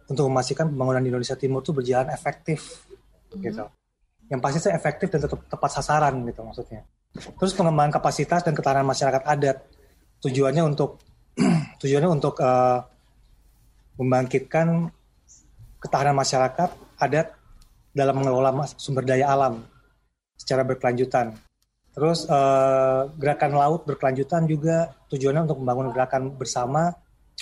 untuk 0.09 0.29
memastikan 0.29 0.69
pembangunan 0.69 1.01
di 1.01 1.09
Indonesia 1.09 1.37
Timur 1.37 1.65
itu 1.65 1.73
berjalan 1.73 2.09
efektif 2.13 2.89
uh-huh. 2.89 3.43
gitu. 3.43 3.65
Yang 4.33 4.41
pasti 4.41 4.59
saya 4.65 4.75
efektif 4.81 5.13
dan 5.13 5.21
tetap 5.29 5.45
tepat 5.45 5.71
sasaran 5.77 6.25
gitu 6.25 6.41
maksudnya. 6.41 6.89
Terus 7.13 7.53
pengembangan 7.53 8.01
kapasitas 8.01 8.41
dan 8.41 8.57
ketahanan 8.57 8.89
masyarakat 8.89 9.23
adat. 9.29 9.61
Tujuannya 10.25 10.65
untuk 10.65 11.05
tujuannya 11.85 12.09
untuk 12.09 12.41
uh, 12.41 12.81
membangkitkan 14.01 14.89
ketahanan 15.83 16.15
masyarakat 16.15 16.71
adat 16.97 17.35
dalam 17.91 18.23
mengelola 18.23 18.55
sumber 18.79 19.03
daya 19.03 19.29
alam 19.35 19.67
secara 20.39 20.63
berkelanjutan. 20.63 21.35
Terus 21.93 22.25
uh, 22.25 23.11
gerakan 23.21 23.53
laut 23.53 23.85
berkelanjutan 23.85 24.49
juga 24.49 24.97
tujuannya 25.13 25.45
untuk 25.45 25.61
membangun 25.61 25.93
gerakan 25.93 26.33
bersama 26.33 26.89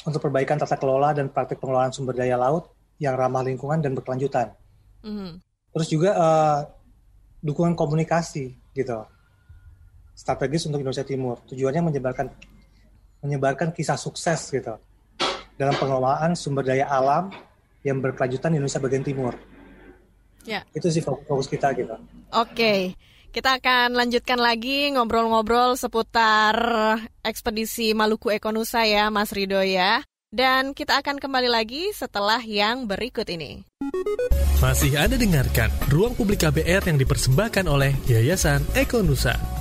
untuk 0.02 0.18
perbaikan 0.26 0.58
tata 0.58 0.74
kelola 0.74 1.14
dan 1.14 1.30
praktik 1.30 1.62
pengelolaan 1.62 1.94
sumber 1.94 2.18
daya 2.18 2.34
laut 2.34 2.72
yang 2.98 3.14
ramah 3.14 3.46
lingkungan 3.46 3.78
dan 3.78 3.94
berkelanjutan. 3.94 4.50
Mm-hmm. 5.06 5.30
Terus 5.70 5.88
juga 5.88 6.10
uh, 6.18 6.58
dukungan 7.44 7.78
komunikasi 7.78 8.58
gitu, 8.74 8.98
strategis 10.18 10.66
untuk 10.66 10.82
Indonesia 10.82 11.06
Timur. 11.06 11.38
Tujuannya 11.46 11.86
menyebarkan 11.86 12.26
menyebarkan 13.22 13.70
kisah 13.70 14.00
sukses 14.00 14.50
gitu 14.50 14.74
dalam 15.60 15.76
pengelolaan 15.76 16.32
sumber 16.32 16.64
daya 16.64 16.88
alam 16.88 17.28
yang 17.86 17.98
berkelanjutan 18.00 18.52
di 18.52 18.56
Indonesia 18.60 18.80
bagian 18.82 19.04
timur. 19.04 19.34
Ya. 20.48 20.64
Itu 20.72 20.88
sih 20.88 21.04
fokus 21.04 21.48
kita 21.48 21.72
gitu. 21.76 21.96
Oke. 22.32 22.96
Kita 23.30 23.62
akan 23.62 23.94
lanjutkan 23.94 24.42
lagi 24.42 24.90
ngobrol-ngobrol 24.90 25.78
seputar 25.78 26.56
ekspedisi 27.22 27.94
Maluku 27.94 28.34
Ekonusa 28.34 28.82
ya 28.82 29.06
Mas 29.12 29.30
Rido 29.30 29.62
ya. 29.62 30.02
Dan 30.30 30.78
kita 30.78 31.02
akan 31.02 31.18
kembali 31.18 31.50
lagi 31.50 31.90
setelah 31.90 32.38
yang 32.42 32.86
berikut 32.86 33.26
ini. 33.30 33.66
Masih 34.62 34.94
Anda 34.94 35.18
dengarkan 35.18 35.74
Ruang 35.90 36.14
Publik 36.14 36.46
KBR 36.46 36.86
yang 36.86 36.98
dipersembahkan 37.02 37.66
oleh 37.66 37.98
Yayasan 38.06 38.62
Ekonusa. 38.78 39.59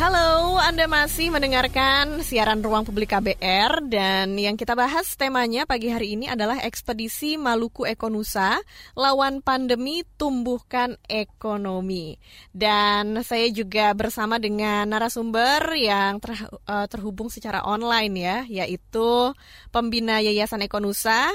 Halo, 0.00 0.56
Anda 0.56 0.88
masih 0.88 1.28
mendengarkan 1.28 2.24
siaran 2.24 2.64
Ruang 2.64 2.88
Publik 2.88 3.12
KBR 3.12 3.84
dan 3.84 4.32
yang 4.32 4.56
kita 4.56 4.72
bahas 4.72 5.12
temanya 5.12 5.68
pagi 5.68 5.92
hari 5.92 6.16
ini 6.16 6.24
adalah 6.24 6.56
ekspedisi 6.64 7.36
Maluku 7.36 7.84
Ekonusa 7.84 8.64
lawan 8.96 9.44
pandemi 9.44 10.00
tumbuhkan 10.16 10.96
ekonomi. 11.04 12.16
Dan 12.48 13.20
saya 13.20 13.52
juga 13.52 13.92
bersama 13.92 14.40
dengan 14.40 14.88
narasumber 14.88 15.76
yang 15.76 16.16
uh, 16.16 16.88
terhubung 16.88 17.28
secara 17.28 17.60
online 17.68 18.14
ya, 18.16 18.36
yaitu 18.48 19.36
pembina 19.68 20.24
Yayasan 20.24 20.64
Ekonusa 20.64 21.28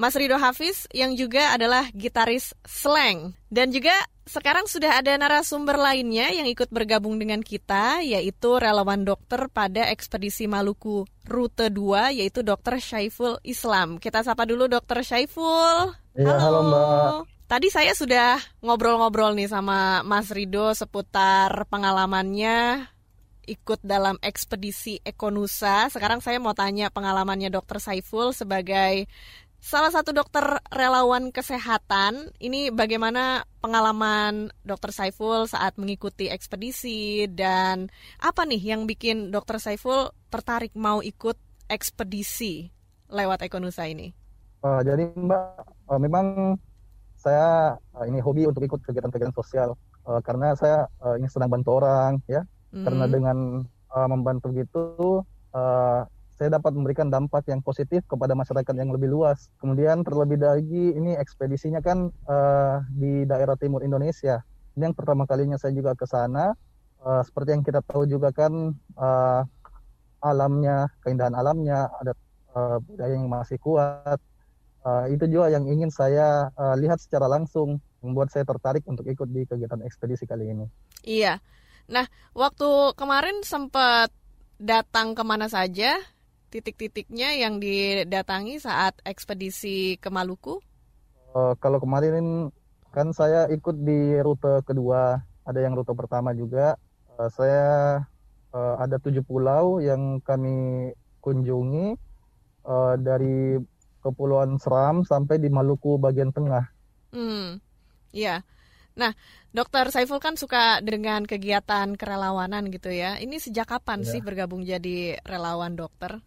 Mas 0.00 0.16
Rido 0.16 0.40
Hafiz 0.40 0.88
yang 0.96 1.12
juga 1.20 1.52
adalah 1.52 1.84
gitaris 1.92 2.56
Slang. 2.64 3.36
Dan 3.52 3.68
juga 3.76 3.92
sekarang 4.30 4.70
sudah 4.70 5.02
ada 5.02 5.10
narasumber 5.18 5.74
lainnya 5.74 6.30
yang 6.30 6.46
ikut 6.46 6.70
bergabung 6.70 7.18
dengan 7.18 7.42
kita, 7.42 7.98
yaitu 7.98 8.62
relawan 8.62 9.02
dokter 9.02 9.50
pada 9.50 9.90
ekspedisi 9.90 10.46
Maluku 10.46 11.02
Rute 11.26 11.66
2, 11.66 12.14
yaitu 12.14 12.46
Dr. 12.46 12.78
Syaiful 12.78 13.42
Islam. 13.42 13.98
Kita 13.98 14.22
sapa 14.22 14.46
dulu 14.46 14.70
Dr. 14.70 15.02
Syaiful. 15.02 15.98
Ya, 16.14 16.38
halo. 16.38 16.38
halo 16.38 16.60
Mbak. 16.70 17.10
Tadi 17.50 17.66
saya 17.74 17.90
sudah 17.98 18.38
ngobrol-ngobrol 18.62 19.34
nih 19.34 19.50
sama 19.50 20.06
Mas 20.06 20.30
Rido 20.30 20.70
seputar 20.78 21.66
pengalamannya 21.66 22.86
ikut 23.50 23.82
dalam 23.82 24.14
ekspedisi 24.22 25.02
Ekonusa. 25.02 25.90
Sekarang 25.90 26.22
saya 26.22 26.38
mau 26.38 26.54
tanya 26.54 26.94
pengalamannya 26.94 27.50
Dr. 27.50 27.82
Saiful 27.82 28.30
sebagai 28.30 29.10
salah 29.60 29.92
satu 29.92 30.10
dokter 30.16 30.42
relawan 30.72 31.30
kesehatan. 31.30 32.32
Ini 32.40 32.72
bagaimana 32.72 33.44
pengalaman 33.60 34.48
dokter 34.64 34.90
Saiful 34.90 35.46
saat 35.46 35.76
mengikuti 35.76 36.32
ekspedisi 36.32 37.28
dan 37.28 37.92
apa 38.18 38.48
nih 38.48 38.74
yang 38.74 38.88
bikin 38.88 39.28
dokter 39.28 39.60
Saiful 39.60 40.10
tertarik 40.32 40.72
mau 40.74 41.04
ikut 41.04 41.36
ekspedisi 41.68 42.72
lewat 43.12 43.44
Ekonusa 43.46 43.86
ini? 43.86 44.10
Uh, 44.60 44.80
jadi 44.84 45.08
Mbak, 45.12 45.44
uh, 45.88 46.00
memang 46.00 46.56
saya 47.20 47.76
uh, 47.96 48.04
ini 48.08 48.20
hobi 48.20 48.48
untuk 48.48 48.64
ikut 48.64 48.80
kegiatan-kegiatan 48.84 49.36
sosial 49.36 49.76
uh, 50.08 50.20
karena 50.24 50.56
saya 50.56 50.88
uh, 51.04 51.16
ini 51.20 51.28
sedang 51.28 51.52
bantu 51.52 51.80
orang 51.80 52.20
ya. 52.26 52.44
Mm. 52.72 52.84
Karena 52.86 53.04
dengan 53.08 53.38
uh, 53.92 54.08
membantu 54.08 54.52
gitu 54.56 54.84
uh, 55.52 56.00
saya 56.40 56.56
dapat 56.56 56.72
memberikan 56.72 57.12
dampak 57.12 57.52
yang 57.52 57.60
positif 57.60 58.00
kepada 58.08 58.32
masyarakat 58.32 58.72
yang 58.72 58.88
lebih 58.88 59.12
luas. 59.12 59.52
Kemudian 59.60 60.00
terlebih 60.00 60.40
lagi 60.40 60.96
ini 60.96 61.12
ekspedisinya 61.12 61.84
kan 61.84 62.08
uh, 62.24 62.80
di 62.96 63.28
daerah 63.28 63.60
timur 63.60 63.84
Indonesia. 63.84 64.40
Ini 64.72 64.88
yang 64.88 64.96
pertama 64.96 65.28
kalinya 65.28 65.60
saya 65.60 65.76
juga 65.76 65.92
ke 65.92 66.08
sana. 66.08 66.56
Uh, 67.04 67.20
seperti 67.28 67.52
yang 67.52 67.60
kita 67.60 67.84
tahu 67.84 68.08
juga 68.08 68.32
kan 68.32 68.72
uh, 68.96 69.44
alamnya, 70.24 70.88
keindahan 71.04 71.36
alamnya, 71.36 71.92
ada 72.00 72.16
uh, 72.56 72.80
budaya 72.88 73.20
yang 73.20 73.28
masih 73.28 73.60
kuat. 73.60 74.16
Uh, 74.80 75.12
itu 75.12 75.28
juga 75.28 75.52
yang 75.52 75.68
ingin 75.68 75.92
saya 75.92 76.48
uh, 76.56 76.72
lihat 76.80 77.04
secara 77.04 77.28
langsung, 77.28 77.84
membuat 78.00 78.32
saya 78.32 78.48
tertarik 78.48 78.80
untuk 78.88 79.04
ikut 79.04 79.28
di 79.28 79.44
kegiatan 79.44 79.84
ekspedisi 79.84 80.24
kali 80.24 80.56
ini. 80.56 80.64
Iya. 81.04 81.36
Nah, 81.92 82.08
waktu 82.32 82.96
kemarin 82.96 83.44
sempat 83.44 84.08
datang 84.56 85.12
ke 85.12 85.20
mana 85.20 85.52
saja 85.52 86.00
titik-titiknya 86.50 87.38
yang 87.38 87.62
didatangi 87.62 88.58
saat 88.58 88.98
ekspedisi 89.06 89.96
ke 90.02 90.10
Maluku? 90.10 90.58
Uh, 91.30 91.54
kalau 91.62 91.78
kemarin 91.78 92.50
kan 92.90 93.14
saya 93.14 93.46
ikut 93.54 93.86
di 93.86 94.18
rute 94.18 94.66
kedua, 94.66 95.22
ada 95.46 95.58
yang 95.62 95.78
rute 95.78 95.94
pertama 95.94 96.34
juga. 96.34 96.74
Uh, 97.14 97.30
saya 97.30 97.66
uh, 98.50 98.74
ada 98.82 98.98
tujuh 98.98 99.22
pulau 99.22 99.78
yang 99.78 100.18
kami 100.26 100.90
kunjungi 101.22 101.94
uh, 102.66 102.94
dari 102.98 103.56
Kepulauan 104.00 104.56
Seram 104.56 105.04
sampai 105.04 105.38
di 105.38 105.52
Maluku 105.52 106.00
bagian 106.00 106.32
tengah. 106.32 106.66
Hmm, 107.12 107.60
ya. 108.10 108.42
Nah, 108.96 109.12
Dokter 109.52 109.92
Saiful 109.92 110.18
kan 110.18 110.34
suka 110.40 110.80
dengan 110.80 111.26
kegiatan 111.28 111.94
kerelawanan 111.94 112.72
gitu 112.72 112.90
ya. 112.90 113.20
Ini 113.20 113.38
sejak 113.38 113.68
kapan 113.68 114.02
ya. 114.02 114.08
sih 114.08 114.20
bergabung 114.24 114.64
jadi 114.64 115.20
relawan 115.22 115.76
dokter? 115.76 116.22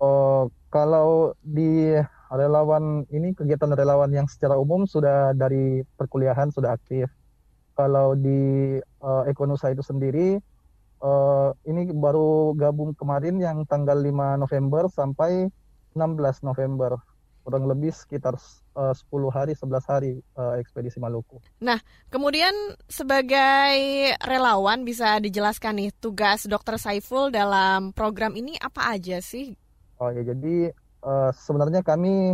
Oh, 0.00 0.48
kalau 0.72 1.36
di 1.44 1.92
relawan 2.32 3.04
ini 3.12 3.36
kegiatan 3.36 3.74
relawan 3.74 4.08
yang 4.14 4.24
secara 4.24 4.56
umum 4.56 4.88
sudah 4.88 5.36
dari 5.36 5.84
perkuliahan 6.00 6.48
sudah 6.48 6.72
aktif. 6.72 7.10
Kalau 7.76 8.16
di 8.16 8.76
uh, 9.04 9.24
Ekonusa 9.28 9.72
itu 9.72 9.84
sendiri 9.84 10.40
uh, 11.04 11.50
ini 11.68 11.90
baru 11.92 12.56
gabung 12.56 12.96
kemarin 12.96 13.40
yang 13.40 13.64
tanggal 13.68 13.96
5 13.98 14.40
November 14.40 14.88
sampai 14.92 15.48
16 15.96 16.46
November 16.46 16.96
kurang 17.40 17.64
lebih 17.66 17.90
sekitar 17.90 18.36
uh, 18.76 18.92
10 18.92 19.08
hari 19.32 19.52
11 19.56 19.90
hari 19.90 20.12
uh, 20.36 20.60
ekspedisi 20.60 21.00
Maluku. 21.00 21.40
Nah, 21.64 21.80
kemudian 22.12 22.52
sebagai 22.84 23.74
relawan 24.22 24.84
bisa 24.84 25.16
dijelaskan 25.18 25.80
nih 25.80 25.90
tugas 25.96 26.44
Dokter 26.44 26.76
Saiful 26.76 27.32
dalam 27.32 27.96
program 27.96 28.36
ini 28.36 28.60
apa 28.60 28.92
aja 28.92 29.24
sih? 29.24 29.56
Oh 30.00 30.08
ya, 30.08 30.24
jadi 30.24 30.72
uh, 31.04 31.28
sebenarnya 31.28 31.84
kami 31.84 32.32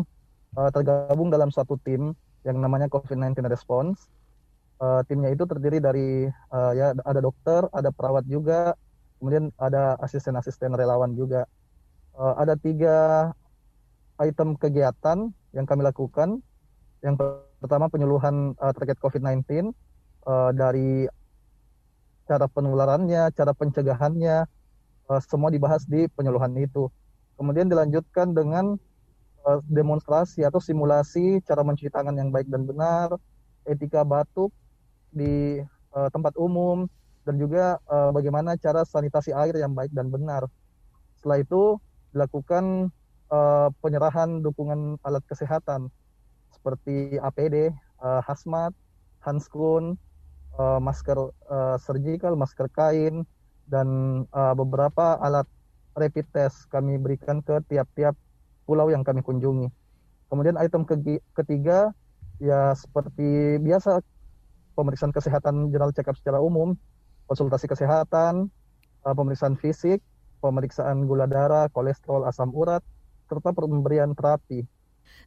uh, 0.54 0.70
tergabung 0.70 1.34
dalam 1.34 1.50
suatu 1.50 1.74
tim 1.82 2.14
yang 2.46 2.62
namanya 2.62 2.86
COVID-19 2.86 3.42
Response. 3.50 4.06
Uh, 4.78 5.02
timnya 5.10 5.34
itu 5.34 5.42
terdiri 5.50 5.82
dari 5.82 6.30
uh, 6.30 6.72
ya 6.78 6.94
ada 6.94 7.18
dokter, 7.18 7.66
ada 7.74 7.90
perawat 7.90 8.22
juga, 8.30 8.78
kemudian 9.18 9.50
ada 9.58 9.98
asisten-asisten 9.98 10.78
relawan 10.78 11.18
juga. 11.18 11.50
Uh, 12.14 12.38
ada 12.38 12.54
tiga 12.54 13.34
item 14.22 14.54
kegiatan 14.54 15.34
yang 15.50 15.66
kami 15.66 15.82
lakukan. 15.82 16.38
Yang 17.02 17.18
pertama 17.58 17.90
penyuluhan 17.90 18.54
uh, 18.62 18.70
terkait 18.78 19.02
COVID-19 19.02 19.74
uh, 20.22 20.54
dari 20.54 21.10
cara 22.30 22.46
penularannya, 22.46 23.34
cara 23.34 23.50
pencegahannya, 23.58 24.46
uh, 25.10 25.20
semua 25.26 25.50
dibahas 25.50 25.82
di 25.82 26.06
penyuluhan 26.14 26.54
itu. 26.62 26.86
Kemudian 27.36 27.68
dilanjutkan 27.68 28.32
dengan 28.32 28.80
uh, 29.44 29.60
demonstrasi 29.68 30.42
atau 30.42 30.58
simulasi 30.58 31.44
cara 31.44 31.60
mencuci 31.62 31.92
tangan 31.92 32.16
yang 32.16 32.32
baik 32.32 32.48
dan 32.48 32.64
benar, 32.64 33.14
etika 33.68 34.02
batuk 34.02 34.50
di 35.12 35.60
uh, 35.92 36.08
tempat 36.10 36.34
umum, 36.40 36.88
dan 37.26 37.36
juga 37.42 37.82
uh, 37.90 38.14
bagaimana 38.14 38.54
cara 38.56 38.86
sanitasi 38.86 39.34
air 39.34 39.58
yang 39.58 39.74
baik 39.74 39.90
dan 39.90 40.08
benar. 40.08 40.46
Setelah 41.18 41.42
itu 41.42 41.76
dilakukan 42.14 42.94
penyerahan 43.82 44.38
dukungan 44.38 45.02
alat 45.02 45.18
kesehatan 45.26 45.90
seperti 46.54 47.18
APD, 47.18 47.74
uh, 47.98 48.18
eh, 48.18 48.20
hazmat, 48.22 48.70
handscoon, 49.26 49.98
uh, 50.54 50.78
masker 50.78 51.34
surgical, 51.82 52.38
masker 52.38 52.70
kain, 52.70 53.26
dan 53.66 54.22
beberapa 54.54 55.18
alat 55.18 55.50
rapid 55.96 56.28
test 56.30 56.68
kami 56.68 57.00
berikan 57.00 57.40
ke 57.40 57.58
tiap-tiap 57.72 58.14
pulau 58.68 58.92
yang 58.92 59.00
kami 59.02 59.24
kunjungi. 59.24 59.72
Kemudian 60.28 60.60
item 60.60 60.84
ke 60.84 61.00
ketiga 61.32 61.90
ya 62.36 62.76
seperti 62.76 63.56
biasa 63.64 64.04
pemeriksaan 64.76 65.10
kesehatan 65.10 65.72
general 65.72 65.96
check 65.96 66.06
up 66.06 66.18
secara 66.20 66.36
umum, 66.38 66.76
konsultasi 67.24 67.64
kesehatan, 67.64 68.52
pemeriksaan 69.00 69.56
fisik, 69.56 70.04
pemeriksaan 70.44 71.08
gula 71.08 71.24
darah, 71.24 71.72
kolesterol, 71.72 72.28
asam 72.28 72.52
urat, 72.52 72.84
serta 73.26 73.56
pemberian 73.56 74.12
terapi. 74.12 74.68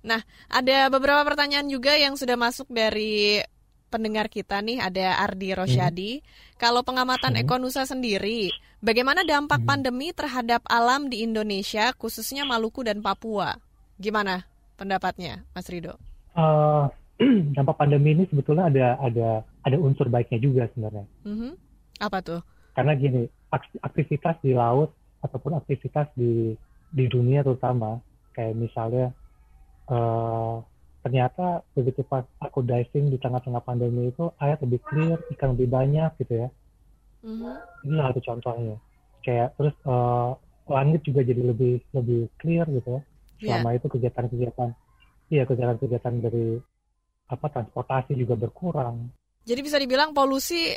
Nah, 0.05 0.21
ada 0.47 0.87
beberapa 0.93 1.25
pertanyaan 1.25 1.65
juga 1.67 1.97
yang 1.97 2.13
sudah 2.13 2.37
masuk 2.37 2.69
dari 2.69 3.41
pendengar 3.89 4.29
kita 4.29 4.61
nih, 4.61 4.79
ada 4.79 5.17
Ardi 5.25 5.49
Rosyadi. 5.51 6.11
Hmm. 6.21 6.25
Kalau 6.61 6.85
pengamatan 6.85 7.35
hmm. 7.35 7.41
Ekonusa 7.43 7.89
sendiri, 7.89 8.53
bagaimana 8.79 9.23
dampak 9.23 9.63
hmm. 9.63 9.69
pandemi 9.69 10.09
terhadap 10.11 10.63
alam 10.67 11.07
di 11.07 11.23
Indonesia, 11.23 11.91
khususnya 11.95 12.43
Maluku 12.43 12.83
dan 12.83 12.99
Papua? 12.99 13.55
Gimana 13.99 14.47
pendapatnya, 14.79 15.43
Mas 15.51 15.67
Rido? 15.67 15.99
Uh, 16.35 16.87
dampak 17.55 17.75
pandemi 17.75 18.15
ini 18.15 18.23
sebetulnya 18.31 18.71
ada 18.71 18.95
ada 19.03 19.29
ada 19.67 19.77
unsur 19.77 20.07
baiknya 20.07 20.39
juga 20.39 20.63
sebenarnya. 20.71 21.05
-hmm. 21.27 21.51
Apa 21.99 22.23
tuh? 22.23 22.39
Karena 22.71 22.95
gini, 22.95 23.27
aktivitas 23.83 24.39
di 24.39 24.55
laut 24.55 24.95
ataupun 25.19 25.59
aktivitas 25.59 26.07
di 26.15 26.55
di 26.89 27.05
dunia 27.05 27.43
terutama 27.43 27.99
kayak 28.33 28.55
misalnya 28.55 29.11
uh, 29.91 30.63
ternyata 31.03 31.63
begitu 31.75 32.03
pas 32.07 32.25
aku 32.39 32.63
diving 32.63 33.11
di 33.13 33.17
tengah-tengah 33.19 33.63
pandemi 33.63 34.11
itu 34.11 34.31
air 34.41 34.59
lebih 34.59 34.79
clear 34.83 35.17
ikan 35.35 35.55
lebih 35.55 35.69
banyak 35.69 36.11
gitu 36.23 36.47
ya 36.47 36.49
mm-hmm. 37.23 37.55
ini 37.87 37.93
satu 37.99 38.21
contohnya 38.23 38.77
kayak 39.25 39.55
terus 39.59 39.75
uh, 39.85 40.35
langit 40.69 41.01
juga 41.03 41.25
jadi 41.25 41.41
lebih 41.41 41.81
lebih 41.95 42.29
clear 42.39 42.65
gitu 42.69 42.99
ya 42.99 43.01
selama 43.39 43.69
yeah. 43.71 43.77
itu 43.79 43.87
kegiatan-kegiatan 43.89 44.69
iya 45.31 45.43
kegiatan-kegiatan 45.47 46.13
dari 46.21 46.47
apa 47.29 47.45
transportasi 47.49 48.13
juga 48.17 48.35
berkurang 48.37 49.09
jadi 49.45 49.61
bisa 49.61 49.77
dibilang 49.77 50.13
polusi 50.13 50.73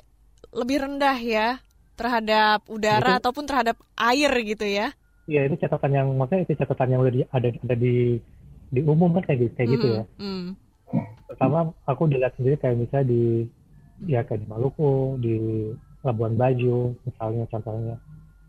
lebih 0.52 0.84
rendah 0.84 1.18
ya 1.20 1.48
terhadap 1.96 2.64
udara 2.66 3.16
itu, 3.16 3.18
ataupun 3.20 3.44
terhadap 3.46 3.76
air 3.96 4.32
gitu 4.42 4.66
ya 4.66 4.90
Iya 5.30 5.46
itu 5.46 5.54
catatan 5.62 5.92
yang 5.94 6.08
maksudnya 6.18 6.42
itu 6.42 6.52
catatan 6.58 6.88
yang 6.90 7.00
udah 7.06 7.14
di, 7.14 7.20
ada 7.30 7.48
ada 7.54 7.76
di 7.78 8.18
di 8.72 8.80
umum 8.82 9.14
kan 9.14 9.22
kayak 9.22 9.38
gitu, 9.46 9.54
kayak 9.54 9.68
mm, 9.68 9.74
gitu 9.78 9.86
ya. 9.86 10.04
Mm. 10.18 10.46
Pertama 11.30 11.58
aku 11.86 12.02
dilihat 12.10 12.34
sendiri 12.34 12.56
kayak 12.58 12.76
misalnya 12.82 13.06
di 13.06 13.22
ya 14.10 14.26
kayak 14.26 14.42
di 14.42 14.46
Maluku, 14.50 15.16
di 15.22 15.34
Labuan 16.02 16.34
Bajo 16.34 16.94
misalnya 17.06 17.46
contohnya. 17.50 17.96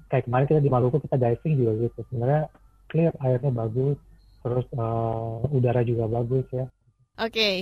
Kayak 0.09 0.29
kemarin 0.29 0.47
kita 0.49 0.61
di 0.61 0.69
Maluku 0.69 0.97
kita 1.01 1.17
diving 1.17 1.53
juga 1.57 1.71
gitu. 1.85 1.99
Sebenarnya 2.09 2.43
clear 2.89 3.13
airnya 3.25 3.49
bagus, 3.49 3.97
terus 4.45 4.65
uh, 4.77 5.41
udara 5.49 5.81
juga 5.81 6.05
bagus 6.05 6.45
ya. 6.53 6.69
Oke. 7.17 7.29
Okay. 7.29 7.57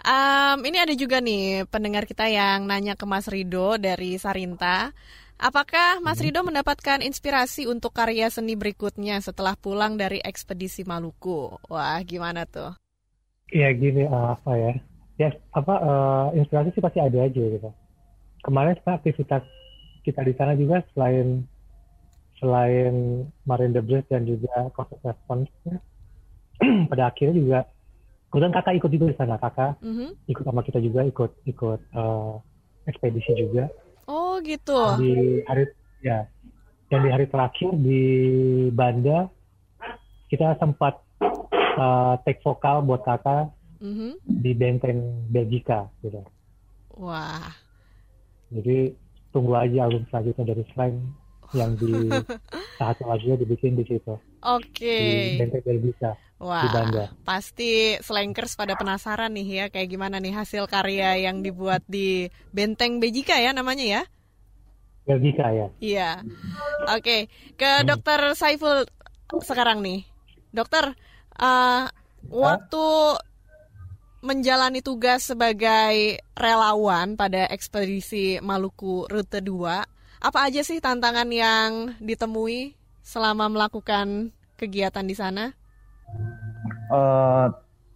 Um, 0.00 0.64
ini 0.64 0.80
ada 0.80 0.96
juga 0.96 1.20
nih 1.20 1.68
pendengar 1.68 2.08
kita 2.08 2.24
yang 2.24 2.64
nanya 2.64 2.96
ke 2.96 3.04
Mas 3.04 3.28
Rido 3.28 3.76
dari 3.76 4.16
Sarinta. 4.16 4.96
Apakah 5.40 6.04
Mas 6.04 6.20
hmm. 6.20 6.24
Rido 6.28 6.40
mendapatkan 6.44 7.00
inspirasi 7.00 7.64
untuk 7.64 7.96
karya 7.96 8.28
seni 8.28 8.56
berikutnya 8.56 9.20
setelah 9.24 9.56
pulang 9.56 9.96
dari 9.96 10.20
ekspedisi 10.20 10.84
Maluku? 10.84 11.52
Wah, 11.68 12.00
gimana 12.04 12.44
tuh? 12.44 12.76
Ya 13.52 13.72
gini 13.72 14.04
uh, 14.04 14.36
apa 14.36 14.52
ya? 14.56 14.72
Ya 15.20 15.28
apa 15.52 15.74
uh, 15.80 16.26
inspirasi 16.36 16.76
sih 16.76 16.84
pasti 16.84 17.00
ada 17.00 17.24
aja 17.24 17.40
gitu. 17.40 17.68
Kemarin 18.40 18.76
aktivitas 18.80 19.44
kita 20.04 20.24
di 20.24 20.32
sana 20.36 20.56
juga 20.56 20.80
selain 20.96 21.44
selain 22.40 23.28
Marine 23.44 23.76
Debris 23.76 24.06
dan 24.08 24.24
juga 24.24 24.72
Coast 24.72 24.96
Response 25.04 25.52
pada 26.90 27.12
akhirnya 27.12 27.36
juga 27.36 27.58
kemudian 28.32 28.56
kakak 28.56 28.80
ikut 28.80 28.90
juga 28.96 29.06
di 29.12 29.16
sana 29.20 29.36
kakak 29.36 29.76
mm 29.84 29.92
-hmm. 29.92 30.08
ikut 30.24 30.44
sama 30.48 30.64
kita 30.64 30.80
juga 30.80 31.04
ikut 31.04 31.36
ikut 31.44 31.80
uh, 31.92 32.40
ekspedisi 32.88 33.36
juga 33.36 33.68
Oh 34.10 34.42
gitu. 34.42 34.74
Di 34.98 35.46
hari 35.46 35.70
ya, 36.02 36.26
dan 36.90 36.98
di 37.06 37.10
hari 37.14 37.30
terakhir 37.30 37.70
di 37.78 38.02
Banda 38.74 39.30
kita 40.26 40.58
sempat 40.58 40.98
uh, 41.78 42.18
take 42.26 42.42
vokal 42.42 42.82
buat 42.82 43.06
kakak 43.06 43.54
mm-hmm. 43.78 44.18
di 44.26 44.50
benteng 44.58 44.98
Belgika 45.30 45.86
gitu. 46.02 46.26
Wah. 46.98 47.54
Jadi 48.50 48.92
tunggu 49.30 49.54
aja 49.54 49.86
album 49.86 50.02
selanjutnya 50.10 50.44
dari 50.54 50.64
Slang 50.74 50.94
yang 51.54 51.74
di 51.78 51.90
satu 52.78 53.02
lagunya 53.06 53.36
dibikin 53.38 53.78
di 53.78 53.84
situ. 53.86 54.14
Oke. 54.42 54.70
Okay. 54.74 55.06
Di 55.34 55.40
benteng 55.42 55.62
Belgika. 55.66 56.12
Wah, 56.40 56.64
pasti 57.20 58.00
slankers 58.00 58.56
pada 58.56 58.72
penasaran 58.72 59.28
nih 59.36 59.48
ya 59.60 59.66
kayak 59.68 59.92
gimana 59.92 60.16
nih 60.24 60.32
hasil 60.32 60.64
karya 60.72 61.20
yang 61.20 61.44
dibuat 61.44 61.84
di 61.84 62.32
Benteng 62.48 62.96
Bejika 62.96 63.36
ya 63.36 63.52
namanya 63.52 63.84
ya? 63.84 64.02
Belgika 65.04 65.52
ya. 65.52 65.68
Iya. 65.84 66.10
Oke, 66.96 66.96
okay. 66.96 67.20
ke 67.60 67.84
hmm. 67.84 67.92
Dokter 67.92 68.32
Saiful 68.32 68.88
sekarang 69.44 69.84
nih, 69.84 70.08
Dokter, 70.48 70.96
uh, 71.36 71.84
waktu 72.32 72.86
menjalani 74.20 74.84
tugas 74.84 75.32
sebagai 75.32 76.20
relawan 76.36 77.16
pada 77.16 77.48
ekspedisi 77.48 78.36
Maluku 78.44 79.08
Rute 79.08 79.40
2, 79.40 80.20
apa 80.20 80.38
aja 80.44 80.60
sih 80.60 80.76
tantangan 80.76 81.28
yang 81.32 81.96
ditemui 81.96 82.76
selama 83.00 83.48
melakukan 83.48 84.28
kegiatan 84.60 85.04
di 85.08 85.16
sana? 85.16 85.56
Uh, 86.92 87.48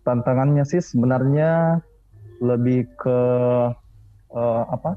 tantangannya 0.08 0.64
sih 0.64 0.80
sebenarnya 0.80 1.84
lebih 2.40 2.88
ke 2.96 3.18
uh, 4.32 4.62
apa? 4.72 4.96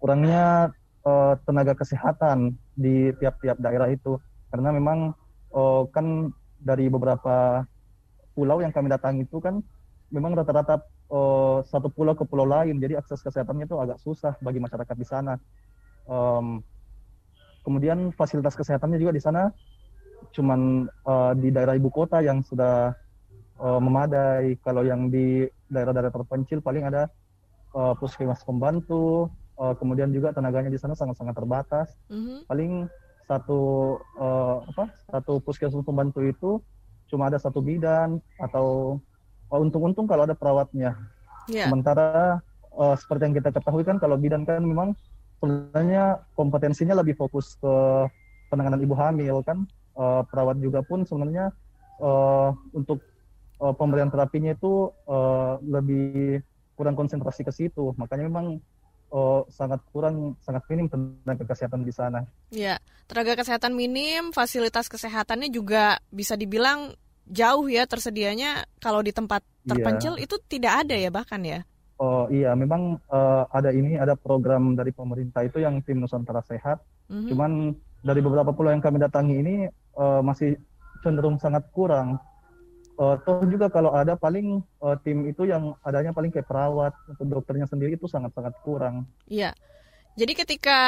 Kurangnya 0.00 0.72
uh, 1.04 1.36
tenaga 1.44 1.76
kesehatan 1.76 2.56
di 2.72 3.12
tiap-tiap 3.20 3.60
daerah 3.60 3.92
itu 3.92 4.16
karena 4.48 4.72
memang 4.72 5.12
uh, 5.52 5.84
kan 5.92 6.32
dari 6.56 6.88
beberapa 6.88 7.60
pulau 8.32 8.64
yang 8.64 8.72
kami 8.72 8.88
datangi 8.88 9.28
itu 9.28 9.36
kan 9.36 9.60
memang 10.12 10.36
rata-rata 10.36 10.84
uh, 11.08 11.64
satu 11.64 11.88
pulau 11.88 12.12
ke 12.12 12.28
pulau 12.28 12.44
lain, 12.44 12.76
jadi 12.78 13.00
akses 13.00 13.24
kesehatannya 13.24 13.64
itu 13.64 13.76
agak 13.80 13.98
susah 13.98 14.36
bagi 14.44 14.60
masyarakat 14.60 14.96
di 14.96 15.06
sana. 15.08 15.34
Um, 16.04 16.60
kemudian 17.64 18.12
fasilitas 18.12 18.58
kesehatannya 18.58 18.98
juga 18.98 19.14
di 19.14 19.22
sana 19.22 19.48
cuman 20.30 20.86
uh, 21.06 21.32
di 21.34 21.50
daerah 21.50 21.74
ibu 21.74 21.90
kota 21.90 22.22
yang 22.22 22.46
sudah 22.46 22.94
uh, 23.58 23.80
memadai. 23.82 24.54
Kalau 24.62 24.86
yang 24.86 25.10
di 25.10 25.48
daerah-daerah 25.66 26.14
terpencil 26.14 26.62
paling 26.62 26.86
ada 26.86 27.10
uh, 27.74 27.96
puskesmas 27.98 28.46
pembantu, 28.46 29.26
uh, 29.58 29.74
kemudian 29.74 30.14
juga 30.14 30.30
tenaganya 30.30 30.70
di 30.70 30.78
sana 30.78 30.94
sangat-sangat 30.94 31.34
terbatas. 31.34 31.88
Mm-hmm. 32.06 32.38
Paling 32.46 32.72
satu 33.26 33.96
uh, 34.18 34.62
apa 34.66 34.90
satu 35.10 35.42
puskesmas 35.42 35.82
pembantu 35.82 36.22
itu 36.22 36.50
cuma 37.10 37.28
ada 37.28 37.36
satu 37.36 37.60
bidan 37.60 38.22
atau 38.40 38.98
untung-untung 39.58 40.08
kalau 40.08 40.24
ada 40.24 40.36
perawatnya. 40.36 40.96
Yeah. 41.50 41.68
Sementara 41.68 42.40
uh, 42.76 42.94
seperti 42.96 43.28
yang 43.28 43.34
kita 43.36 43.50
ketahui 43.50 43.84
kan 43.84 43.98
kalau 43.98 44.16
bidan 44.16 44.46
kan 44.46 44.62
memang 44.62 44.94
sebenarnya 45.42 46.22
kompetensinya 46.38 46.94
lebih 47.02 47.18
fokus 47.18 47.58
ke 47.58 47.74
penanganan 48.48 48.80
ibu 48.80 48.94
hamil 48.94 49.42
kan. 49.42 49.66
Uh, 49.92 50.24
perawat 50.32 50.56
juga 50.56 50.80
pun 50.80 51.04
sebenarnya 51.04 51.52
uh, 52.00 52.56
untuk 52.72 53.04
uh, 53.60 53.74
pemberian 53.76 54.08
terapinya 54.08 54.56
itu 54.56 54.88
uh, 55.04 55.60
lebih 55.60 56.40
kurang 56.78 56.96
konsentrasi 56.96 57.44
ke 57.44 57.52
situ. 57.52 57.92
Makanya 58.00 58.24
memang 58.32 58.46
uh, 59.12 59.44
sangat 59.52 59.84
kurang, 59.92 60.34
sangat 60.40 60.64
minim 60.72 60.88
tenaga 60.88 61.44
kesehatan 61.44 61.84
di 61.84 61.92
sana. 61.92 62.24
Ya, 62.48 62.80
tenaga 63.04 63.36
kesehatan 63.36 63.76
minim, 63.76 64.32
fasilitas 64.32 64.88
kesehatannya 64.88 65.52
juga 65.52 66.00
bisa 66.08 66.34
dibilang 66.34 66.96
jauh 67.32 67.66
ya 67.66 67.88
tersedianya 67.88 68.68
kalau 68.76 69.00
di 69.00 69.10
tempat 69.10 69.40
iya. 69.40 69.68
terpencil 69.72 70.20
yeah. 70.20 70.24
itu 70.28 70.36
tidak 70.46 70.84
ada 70.84 70.94
ya 70.94 71.08
bahkan 71.08 71.40
ya. 71.40 71.60
Oh 72.02 72.26
iya, 72.28 72.52
memang 72.58 72.98
uh, 73.08 73.46
ada 73.54 73.70
ini 73.70 73.94
ada 73.94 74.18
program 74.18 74.74
dari 74.74 74.90
pemerintah 74.90 75.46
itu 75.46 75.62
yang 75.62 75.80
tim 75.86 76.02
Nusantara 76.02 76.42
Sehat. 76.42 76.82
Mm-hmm. 77.06 77.28
Cuman 77.30 77.50
dari 78.02 78.20
beberapa 78.20 78.50
pulau 78.50 78.74
yang 78.74 78.82
kami 78.82 78.98
datangi 78.98 79.38
ini 79.38 79.54
uh, 79.94 80.18
masih 80.18 80.58
cenderung 81.06 81.38
sangat 81.38 81.62
kurang. 81.70 82.18
Uh, 82.98 83.16
toh 83.24 83.40
juga 83.48 83.72
kalau 83.72 83.94
ada 83.94 84.18
paling 84.18 84.60
uh, 84.82 84.98
tim 85.00 85.24
itu 85.30 85.48
yang 85.48 85.78
adanya 85.86 86.12
paling 86.12 86.28
kayak 86.28 86.44
perawat 86.44 86.92
atau 87.08 87.24
dokternya 87.24 87.70
sendiri 87.70 87.94
itu 87.94 88.10
sangat-sangat 88.10 88.52
kurang. 88.66 89.06
Iya. 89.30 89.54
Jadi 90.18 90.32
ketika 90.36 90.80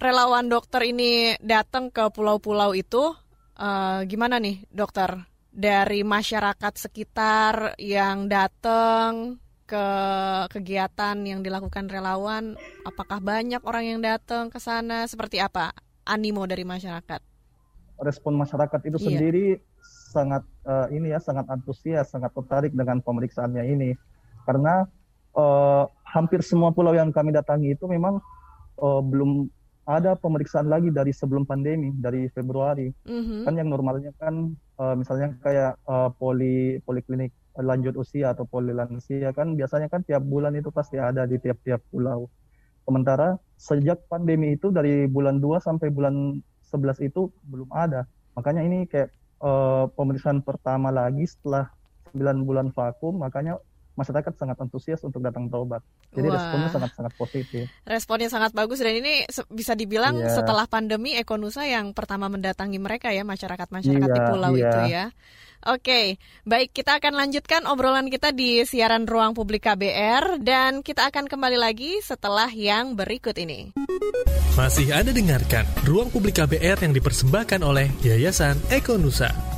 relawan 0.00 0.48
dokter 0.48 0.88
ini 0.88 1.36
datang 1.38 1.92
ke 1.92 2.08
pulau-pulau 2.10 2.72
itu 2.74 3.14
uh, 3.58 4.00
gimana 4.06 4.38
nih 4.38 4.64
dokter? 4.70 5.18
Dari 5.48 6.06
masyarakat 6.06 6.74
sekitar 6.78 7.74
yang 7.82 8.30
datang 8.30 9.42
ke 9.68 9.88
kegiatan 10.48 11.18
yang 11.26 11.44
dilakukan 11.44 11.90
relawan 11.90 12.56
apakah 12.86 13.18
banyak 13.20 13.60
orang 13.66 13.84
yang 13.84 14.00
datang 14.00 14.48
ke 14.48 14.62
sana? 14.62 15.04
Seperti 15.10 15.42
apa 15.42 15.74
animo 16.06 16.46
dari 16.46 16.62
masyarakat? 16.62 17.20
Respon 17.98 18.38
masyarakat 18.38 18.80
itu 18.86 18.98
iya. 19.02 19.06
sendiri 19.10 19.46
sangat 20.08 20.46
uh, 20.64 20.86
ini 20.94 21.10
ya 21.10 21.18
sangat 21.18 21.50
antusias 21.50 22.08
sangat 22.08 22.30
tertarik 22.32 22.72
dengan 22.72 23.02
pemeriksaannya 23.02 23.64
ini. 23.66 23.90
Karena 24.46 24.86
uh, 25.34 25.84
hampir 26.06 26.40
semua 26.40 26.70
pulau 26.70 26.94
yang 26.94 27.10
kami 27.10 27.34
datangi 27.34 27.74
itu 27.74 27.84
memang 27.90 28.22
uh, 28.80 29.02
belum 29.02 29.50
ada 29.88 30.12
pemeriksaan 30.20 30.68
lagi 30.68 30.92
dari 30.92 31.16
sebelum 31.16 31.48
pandemi 31.48 31.88
dari 31.96 32.28
Februari. 32.28 32.92
Mm-hmm. 33.08 33.48
kan 33.48 33.54
yang 33.56 33.68
normalnya 33.72 34.12
kan 34.20 34.52
uh, 34.76 34.92
misalnya 34.92 35.32
kayak 35.40 35.80
uh, 35.88 36.12
poli 36.12 36.76
poliklinik 36.84 37.32
lanjut 37.58 37.96
usia 37.96 38.36
atau 38.36 38.44
poli 38.46 38.70
lansia 38.70 39.32
kan 39.34 39.56
biasanya 39.56 39.88
kan 39.90 40.04
tiap 40.04 40.22
bulan 40.22 40.54
itu 40.54 40.68
pasti 40.68 41.00
ada 41.00 41.24
di 41.24 41.40
tiap-tiap 41.40 41.80
pulau. 41.88 42.28
Sementara 42.84 43.40
sejak 43.56 44.04
pandemi 44.12 44.54
itu 44.56 44.68
dari 44.68 45.08
bulan 45.08 45.40
2 45.40 45.60
sampai 45.60 45.88
bulan 45.88 46.38
11 46.68 47.08
itu 47.08 47.32
belum 47.48 47.68
ada. 47.72 48.04
Makanya 48.36 48.62
ini 48.64 48.84
kayak 48.84 49.10
uh, 49.40 49.88
pemeriksaan 49.96 50.44
pertama 50.44 50.92
lagi 50.92 51.24
setelah 51.24 51.72
9 52.12 52.48
bulan 52.48 52.72
vakum 52.72 53.20
makanya 53.20 53.60
masyarakat 53.98 54.32
sangat 54.38 54.56
antusias 54.62 55.02
untuk 55.02 55.18
datang 55.18 55.50
taubat. 55.50 55.82
Jadi 56.14 56.30
Wah. 56.30 56.38
responnya 56.38 56.70
sangat-sangat 56.70 57.12
positif. 57.18 57.62
Responnya 57.82 58.30
sangat 58.30 58.54
bagus 58.54 58.78
dan 58.78 58.94
ini 58.94 59.26
bisa 59.50 59.74
dibilang 59.74 60.22
yeah. 60.22 60.30
setelah 60.30 60.70
pandemi 60.70 61.18
Ekonusa 61.18 61.66
yang 61.66 61.90
pertama 61.90 62.30
mendatangi 62.30 62.78
mereka 62.78 63.10
ya 63.10 63.26
masyarakat-masyarakat 63.26 64.06
yeah, 64.06 64.14
di 64.14 64.20
pulau 64.30 64.52
yeah. 64.54 64.62
itu 64.62 64.80
ya. 64.94 65.04
Oke, 65.66 66.22
baik 66.46 66.70
kita 66.70 67.02
akan 67.02 67.18
lanjutkan 67.18 67.66
obrolan 67.66 68.06
kita 68.06 68.30
di 68.30 68.62
siaran 68.62 69.10
Ruang 69.10 69.34
Publik 69.34 69.66
KBR 69.66 70.38
dan 70.38 70.86
kita 70.86 71.10
akan 71.10 71.26
kembali 71.26 71.58
lagi 71.58 71.98
setelah 71.98 72.46
yang 72.54 72.94
berikut 72.94 73.34
ini. 73.34 73.74
Masih 74.54 74.94
Anda 74.94 75.10
dengarkan 75.10 75.66
Ruang 75.82 76.14
Publik 76.14 76.38
KBR 76.38 76.86
yang 76.86 76.94
dipersembahkan 76.94 77.66
oleh 77.66 77.90
Yayasan 78.06 78.54
Ekonusa. 78.70 79.57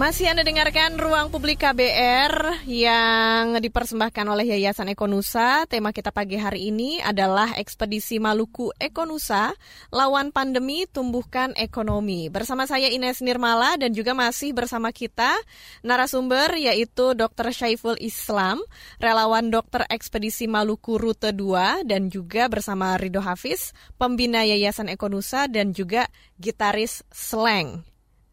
Masih 0.00 0.32
Anda 0.32 0.40
dengarkan 0.48 0.96
Ruang 0.96 1.28
Publik 1.28 1.60
KBR 1.60 2.64
yang 2.64 3.60
dipersembahkan 3.60 4.24
oleh 4.32 4.48
Yayasan 4.56 4.88
Ekonusa. 4.88 5.68
Tema 5.68 5.92
kita 5.92 6.08
pagi 6.08 6.40
hari 6.40 6.72
ini 6.72 7.04
adalah 7.04 7.52
Ekspedisi 7.52 8.16
Maluku 8.16 8.72
Ekonusa, 8.80 9.52
lawan 9.92 10.32
pandemi 10.32 10.88
tumbuhkan 10.88 11.52
ekonomi. 11.52 12.32
Bersama 12.32 12.64
saya 12.64 12.88
Ines 12.88 13.20
Nirmala 13.20 13.76
dan 13.76 13.92
juga 13.92 14.16
masih 14.16 14.56
bersama 14.56 14.88
kita 14.88 15.36
narasumber 15.84 16.56
yaitu 16.56 17.12
Dr. 17.12 17.52
Syaiful 17.52 18.00
Islam, 18.00 18.64
relawan 19.04 19.52
dokter 19.52 19.84
Ekspedisi 19.84 20.48
Maluku 20.48 20.96
Rute 20.96 21.36
2 21.36 21.84
dan 21.84 22.08
juga 22.08 22.48
bersama 22.48 22.96
Rido 22.96 23.20
Hafiz, 23.20 23.76
pembina 24.00 24.48
Yayasan 24.48 24.88
Ekonusa 24.88 25.44
dan 25.44 25.76
juga 25.76 26.08
gitaris 26.40 27.04
Slang. 27.12 27.89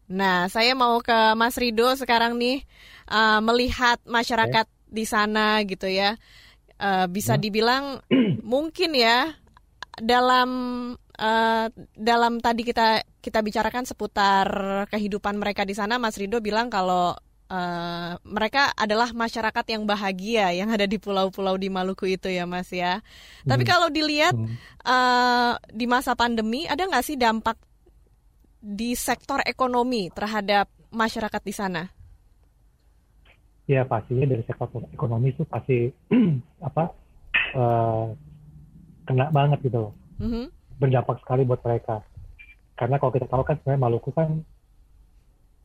Nah, 0.08 0.48
saya 0.48 0.72
mau 0.72 0.98
ke 1.04 1.36
Mas 1.36 1.56
Rido 1.60 1.92
sekarang 1.92 2.40
nih 2.40 2.64
uh, 3.12 3.44
melihat 3.44 4.00
masyarakat 4.08 4.66
okay. 4.66 4.88
di 4.88 5.04
sana 5.04 5.60
gitu 5.68 5.84
ya. 5.84 6.16
Uh, 6.78 7.04
bisa 7.10 7.36
hmm. 7.36 7.42
dibilang 7.42 7.84
mungkin 8.52 8.96
ya 8.96 9.34
dalam 9.98 10.50
uh, 10.96 11.66
dalam 11.92 12.38
tadi 12.38 12.62
kita 12.62 13.02
kita 13.18 13.42
bicarakan 13.42 13.84
seputar 13.84 14.48
kehidupan 14.88 15.36
mereka 15.36 15.68
di 15.68 15.76
sana, 15.76 16.00
Mas 16.00 16.16
Rido 16.16 16.40
bilang 16.40 16.72
kalau 16.72 17.12
uh, 17.52 18.12
mereka 18.24 18.72
adalah 18.78 19.12
masyarakat 19.12 19.64
yang 19.68 19.84
bahagia 19.84 20.56
yang 20.56 20.72
ada 20.72 20.88
di 20.88 20.96
pulau-pulau 20.96 21.60
di 21.60 21.68
Maluku 21.68 22.08
itu 22.08 22.32
ya, 22.32 22.48
Mas 22.48 22.72
ya. 22.72 23.04
Hmm. 23.44 23.48
Tapi 23.52 23.62
kalau 23.68 23.92
dilihat 23.92 24.32
hmm. 24.32 24.56
uh, 24.88 25.60
di 25.68 25.84
masa 25.84 26.16
pandemi, 26.16 26.64
ada 26.64 26.80
nggak 26.88 27.04
sih 27.04 27.20
dampak 27.20 27.60
di 28.58 28.94
sektor 28.98 29.38
ekonomi 29.46 30.10
terhadap 30.10 30.66
masyarakat 30.90 31.42
di 31.46 31.54
sana? 31.54 31.82
Ya 33.68 33.84
pastinya 33.84 34.24
dari 34.24 34.42
sektor 34.48 34.68
ekonomi 34.90 35.30
itu 35.30 35.44
pasti 35.44 35.92
apa 36.68 36.84
uh, 37.54 38.06
kena 39.04 39.28
banget 39.32 39.58
gitu 39.64 39.88
loh, 39.88 39.92
mm-hmm. 40.20 40.44
berdampak 40.80 41.20
sekali 41.20 41.44
buat 41.44 41.60
mereka. 41.60 42.00
Karena 42.76 42.96
kalau 42.96 43.12
kita 43.12 43.26
tahu 43.28 43.42
kan 43.44 43.56
sebenarnya 43.60 43.82
Maluku 43.82 44.10
kan 44.12 44.40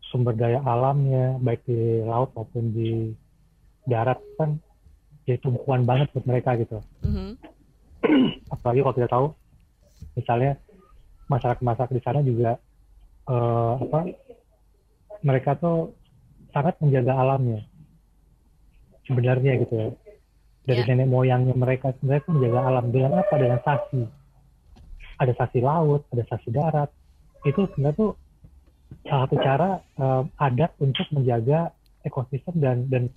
sumber 0.04 0.36
daya 0.38 0.62
alamnya 0.62 1.40
baik 1.42 1.66
di 1.66 2.04
laut 2.06 2.30
maupun 2.38 2.70
di 2.76 3.10
darat 3.88 4.20
kan 4.38 4.62
jadi 5.24 5.40
tumpuan 5.40 5.88
banget 5.88 6.12
buat 6.12 6.28
mereka 6.28 6.60
gitu. 6.60 6.84
Mm-hmm. 7.08 7.30
Apalagi 8.54 8.80
kalau 8.84 8.96
kita 9.00 9.10
tahu 9.10 9.26
misalnya 10.20 10.52
masyarakat-masyarakat 11.32 11.96
di 11.96 12.04
sana 12.04 12.20
juga 12.20 12.60
uh, 13.28 13.74
apa 13.80 14.00
mereka 15.24 15.56
tuh 15.56 15.96
sangat 16.52 16.78
menjaga 16.84 17.14
alamnya 17.18 17.64
sebenarnya 19.08 19.60
gitu 19.64 19.74
ya 19.74 19.88
dari 20.64 20.80
yeah. 20.80 20.88
nenek 20.96 21.08
moyangnya 21.12 21.56
mereka 21.56 21.92
sebenarnya 22.00 22.24
menjaga 22.32 22.60
alam 22.64 22.86
dengan 22.92 23.12
apa 23.20 23.34
dengan 23.36 23.60
sasi 23.64 24.02
ada 25.20 25.34
sasi 25.36 25.60
laut 25.60 26.08
ada 26.12 26.24
sasi 26.28 26.50
darat 26.52 26.90
itu 27.44 27.68
sebenarnya 27.76 28.00
tuh 28.00 28.12
salah 29.04 29.28
satu 29.28 29.36
cara 29.44 29.70
uh, 30.00 30.24
adat 30.40 30.72
untuk 30.80 31.04
menjaga 31.12 31.76
ekosistem 32.08 32.56
dan 32.60 32.88
dan 32.88 33.12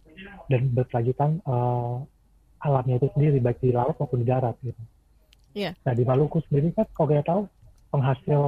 dan 0.50 0.70
berkelanjutan 0.74 1.38
uh, 1.46 2.02
alamnya 2.62 2.98
itu 2.98 3.08
sendiri 3.14 3.38
baik 3.38 3.62
di 3.62 3.70
laut 3.70 3.94
maupun 4.00 4.22
di 4.22 4.26
darat 4.26 4.56
gitu. 4.64 4.82
Yeah. 5.54 5.72
Nah 5.86 5.94
di 5.94 6.02
Maluku 6.02 6.42
sendiri 6.48 6.74
kan 6.74 6.88
kalau 6.96 7.08
kita 7.12 7.24
tahu 7.24 7.40
penghasil 7.94 8.40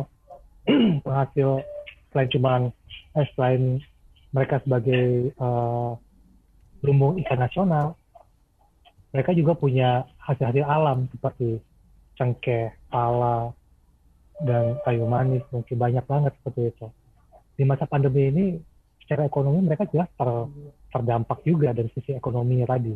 penghasil 1.05 1.65
selain 2.13 2.29
cuma 2.29 2.53
eh, 3.17 3.27
selain 3.37 3.63
mereka 4.33 4.61
sebagai 4.61 5.33
uh, 5.41 5.97
lumbung 6.85 7.17
ikan 7.25 7.41
nasional, 7.41 7.97
mereka 9.11 9.33
juga 9.33 9.57
punya 9.57 10.05
hasil-hasil 10.21 10.65
alam 10.69 11.09
seperti 11.09 11.59
cengkeh, 12.21 12.69
pala, 12.93 13.57
dan 14.45 14.79
kayu 14.85 15.09
manis, 15.09 15.43
mungkin 15.51 15.77
banyak 15.79 16.05
banget 16.05 16.33
seperti 16.39 16.71
itu. 16.71 16.87
Di 17.59 17.65
masa 17.67 17.89
pandemi 17.89 18.31
ini, 18.31 18.47
secara 19.03 19.27
ekonomi 19.27 19.65
mereka 19.65 19.89
jelas 19.89 20.11
ter, 20.15 20.29
terdampak 20.93 21.43
juga 21.43 21.73
dari 21.73 21.91
sisi 21.97 22.15
ekonomi 22.15 22.63
tadi. 22.63 22.95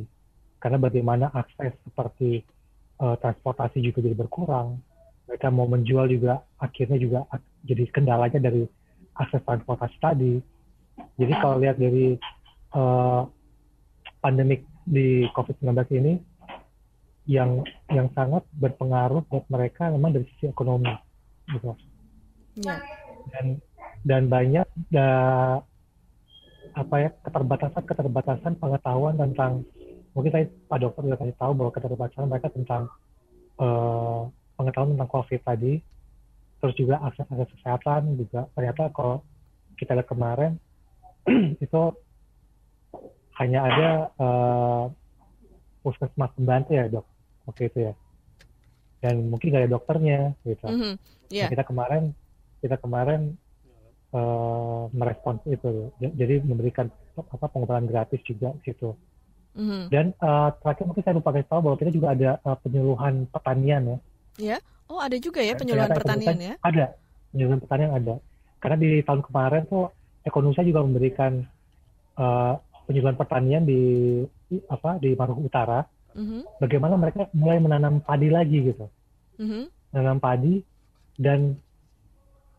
Karena 0.63 0.79
bagaimana 0.79 1.27
akses 1.35 1.75
seperti 1.83 2.45
uh, 3.03 3.19
transportasi 3.19 3.83
juga 3.83 4.05
jadi 4.05 4.15
berkurang. 4.15 4.79
Mereka 5.33 5.49
mau 5.49 5.64
menjual 5.64 6.12
juga 6.12 6.45
akhirnya 6.61 7.01
juga 7.01 7.25
jadi 7.64 7.88
kendalanya 7.88 8.37
dari 8.37 8.68
akses 9.16 9.40
transportasi 9.49 9.97
tadi. 9.97 10.35
Jadi 11.16 11.33
kalau 11.40 11.57
lihat 11.57 11.81
dari 11.81 12.21
uh, 12.77 13.25
pandemik 14.21 14.68
di 14.85 15.25
COVID-19 15.33 15.73
ini, 15.97 16.12
yang 17.25 17.62
yang 17.88 18.11
sangat 18.18 18.42
berpengaruh 18.59 19.23
buat 19.31 19.47
mereka 19.47 19.88
memang 19.88 20.12
dari 20.12 20.27
sisi 20.35 20.51
ekonomi, 20.51 20.90
gitu. 21.55 21.73
Ya. 22.61 22.83
Dan 23.33 23.62
dan 24.03 24.23
banyak 24.27 24.66
da, 24.90 25.09
apa 26.75 26.95
ya 26.99 27.11
keterbatasan 27.23 27.83
keterbatasan 27.87 28.53
pengetahuan 28.59 29.14
tentang 29.14 29.62
mungkin 30.12 30.33
saya 30.35 30.45
Pak 30.66 30.79
Dokter 30.83 31.03
juga 31.07 31.21
kasih 31.23 31.37
tahu 31.38 31.53
bahwa 31.55 31.71
keterbatasan 31.71 32.29
mereka 32.29 32.49
tentang 32.51 32.83
uh, 33.62 34.27
pengetahuan 34.62 34.94
tentang 34.94 35.11
COVID 35.11 35.40
tadi, 35.42 35.83
terus 36.62 36.79
juga 36.79 37.03
akses 37.03 37.27
akses 37.27 37.51
kesehatan 37.59 38.14
juga 38.14 38.46
ternyata 38.55 38.87
kalau 38.94 39.27
kita 39.75 39.98
lihat 39.98 40.07
kemarin 40.07 40.62
itu 41.64 41.83
hanya 43.42 43.66
ada 43.66 43.88
uh, 44.14 44.85
puskesmas 45.83 46.31
pembantu 46.38 46.79
ya 46.79 46.87
dok 46.87 47.03
waktu 47.51 47.66
itu 47.66 47.79
ya 47.90 47.92
dan 49.03 49.27
mungkin 49.27 49.51
gak 49.51 49.66
ada 49.66 49.75
dokternya 49.75 50.38
gitu 50.46 50.62
mm 50.62 50.79
-hmm. 50.79 50.94
yeah. 51.35 51.51
nah, 51.51 51.59
kita 51.59 51.64
kemarin 51.66 52.14
kita 52.62 52.79
kemarin 52.79 53.35
uh, 54.14 54.87
merespons 54.94 55.42
itu 55.51 55.90
jadi 55.98 56.46
memberikan 56.46 56.87
apa 57.18 57.51
pengobatan 57.51 57.90
gratis 57.90 58.22
juga 58.22 58.55
gitu 58.62 58.94
mm-hmm. 59.59 59.90
dan 59.90 60.14
uh, 60.22 60.55
terakhir 60.62 60.87
mungkin 60.87 61.03
saya 61.03 61.18
lupa 61.18 61.35
kasih 61.35 61.51
tahu 61.51 61.61
bahwa 61.66 61.77
kita 61.83 61.90
juga 61.90 62.14
ada 62.14 62.31
uh, 62.46 62.55
penyuluhan 62.62 63.27
pertanian 63.27 63.98
ya 63.98 63.98
ya. 64.38 64.57
Oh 64.88 65.01
ada 65.01 65.16
juga 65.16 65.40
ya 65.40 65.57
penyuluhan 65.57 65.92
pertanian 65.92 66.37
ya? 66.37 66.55
ada. 66.61 66.97
Penyuluhan 67.33 67.61
pertanian 67.64 67.92
ada. 67.97 68.14
Karena 68.61 68.77
di 68.79 68.90
tahun 69.03 69.21
kemarin 69.25 69.62
tuh 69.66 69.90
Ekonomi 70.23 70.55
juga 70.55 70.87
memberikan 70.87 71.42
uh, 72.14 72.55
penyuluhan 72.87 73.18
pertanian 73.18 73.66
di 73.66 73.81
apa 74.71 75.01
di 75.03 75.18
Maluku 75.18 75.49
Utara. 75.51 75.83
Mm-hmm. 76.12 76.61
bagaimana 76.61 77.01
mereka 77.01 77.25
mulai 77.33 77.57
menanam 77.57 78.05
padi 78.05 78.29
lagi 78.29 78.68
gitu. 78.68 78.85
Mm-hmm. 79.40 79.64
menanam 79.97 80.18
padi 80.21 80.61
dan 81.16 81.57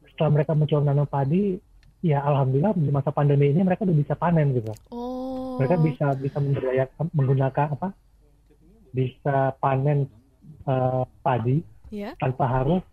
setelah 0.09 0.41
mereka 0.41 0.57
mencoba 0.57 0.81
menanam 0.81 1.05
padi 1.05 1.61
ya 2.01 2.25
alhamdulillah 2.25 2.73
di 2.73 2.89
masa 2.89 3.13
pandemi 3.13 3.53
ini 3.53 3.61
mereka 3.61 3.85
udah 3.85 3.93
bisa 3.93 4.17
panen 4.17 4.57
gitu. 4.57 4.73
Oh. 4.89 5.61
mereka 5.61 5.77
bisa 5.85 6.17
bisa 6.17 6.37
menggunakan 7.13 7.77
apa 7.77 7.93
bisa 8.89 9.53
panen 9.61 10.09
uh, 10.67 11.03
padi 11.21 11.61
yeah. 11.93 12.13
tanpa 12.19 12.45
harus 12.49 12.83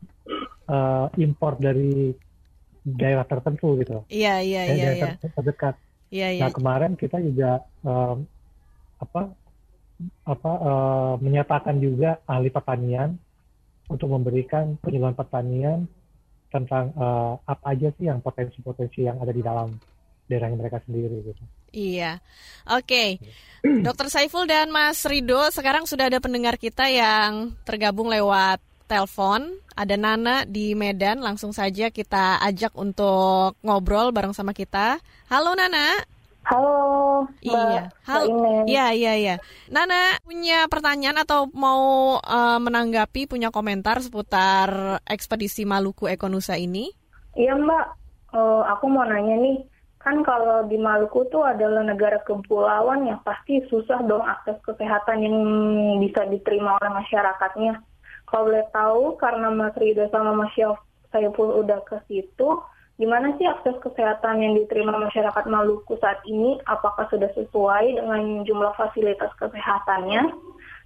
uh, 0.69 1.09
impor 1.17 1.57
dari 1.57 2.15
daerah 2.85 3.27
tertentu 3.29 3.77
gitu 3.81 4.05
iya 4.09 4.41
iya 4.41 4.63
iya 4.73 4.89
daerah 4.95 5.15
iya. 5.17 5.31
terdekat 5.37 5.75
iya 6.09 6.29
iya 6.33 6.43
nah 6.47 6.51
kemarin 6.53 6.97
kita 6.97 7.21
juga 7.21 7.65
um, 7.85 8.25
apa 9.01 9.33
apa 10.25 10.53
uh, 10.65 11.15
menyatakan 11.21 11.77
juga 11.77 12.21
ahli 12.25 12.49
pertanian 12.49 13.21
untuk 13.91 14.09
memberikan 14.09 14.81
penyuluhan 14.81 15.13
pertanian 15.13 15.85
tentang 16.51 16.95
uh, 16.97 17.37
apa 17.47 17.77
aja 17.77 17.93
sih 17.95 18.09
yang 18.09 18.25
potensi-potensi 18.25 19.07
yang 19.07 19.21
ada 19.21 19.31
di 19.31 19.43
dalam 19.45 19.77
daerahnya 20.31 20.63
mereka 20.63 20.79
sendiri 20.87 21.27
gitu. 21.27 21.43
Iya, 21.75 22.23
oke, 22.71 22.87
okay. 22.87 23.09
Dokter 23.63 24.07
Saiful 24.07 24.47
dan 24.47 24.71
Mas 24.71 25.03
Rido 25.03 25.43
sekarang 25.51 25.91
sudah 25.91 26.07
ada 26.07 26.23
pendengar 26.23 26.55
kita 26.55 26.87
yang 26.87 27.59
tergabung 27.67 28.07
lewat 28.07 28.63
telepon. 28.87 29.59
Ada 29.75 29.95
Nana 29.95 30.43
di 30.45 30.75
Medan, 30.75 31.23
langsung 31.23 31.55
saja 31.55 31.89
kita 31.89 32.43
ajak 32.43 32.75
untuk 32.75 33.55
ngobrol 33.63 34.11
bareng 34.11 34.35
sama 34.35 34.51
kita. 34.51 34.99
Halo 35.31 35.55
Nana. 35.55 35.95
Halo, 36.41 37.29
Mbak, 37.45 37.47
iya. 37.47 37.83
Halo. 38.09 38.65
Iya, 38.67 38.87
iya, 38.97 39.13
iya. 39.15 39.37
Nana 39.71 40.19
punya 40.27 40.67
pertanyaan 40.67 41.23
atau 41.23 41.47
mau 41.53 42.17
uh, 42.19 42.59
menanggapi, 42.59 43.31
punya 43.31 43.53
komentar 43.55 44.03
seputar 44.03 44.99
ekspedisi 45.07 45.69
Maluku 45.69 46.11
Ekonusa 46.11 46.59
ini? 46.59 46.91
Iya, 47.39 47.55
Mbak. 47.55 47.87
Uh, 48.35 48.63
aku 48.67 48.91
mau 48.91 49.07
nanya 49.07 49.37
nih, 49.37 49.63
kan 50.01 50.25
kalau 50.25 50.65
di 50.65 50.81
Maluku 50.81 51.29
tuh 51.29 51.45
adalah 51.45 51.85
negara 51.85 52.25
kepulauan 52.25 53.05
yang 53.05 53.21
pasti 53.21 53.61
susah 53.69 54.01
dong 54.09 54.25
akses 54.25 54.57
kesehatan 54.65 55.21
yang 55.21 55.37
bisa 56.01 56.25
diterima 56.25 56.81
oleh 56.81 56.91
masyarakatnya. 57.05 57.85
Kalau 58.25 58.49
boleh 58.49 58.67
tahu, 58.73 59.05
karena 59.21 59.53
Mas 59.53 59.77
Rido 59.77 60.09
sama 60.09 60.33
Mas 60.33 60.57
Saiful 61.11 61.67
udah 61.67 61.83
ke 61.85 61.99
situ, 62.09 62.63
Gimana 63.01 63.33
sih 63.41 63.49
akses 63.49 63.81
kesehatan 63.81 64.45
yang 64.45 64.53
diterima 64.61 64.93
masyarakat 64.93 65.49
Maluku 65.49 65.97
saat 66.05 66.21
ini? 66.29 66.61
Apakah 66.69 67.09
sudah 67.09 67.33
sesuai 67.33 67.97
dengan 67.97 68.45
jumlah 68.45 68.77
fasilitas 68.77 69.33
kesehatannya? 69.41 70.29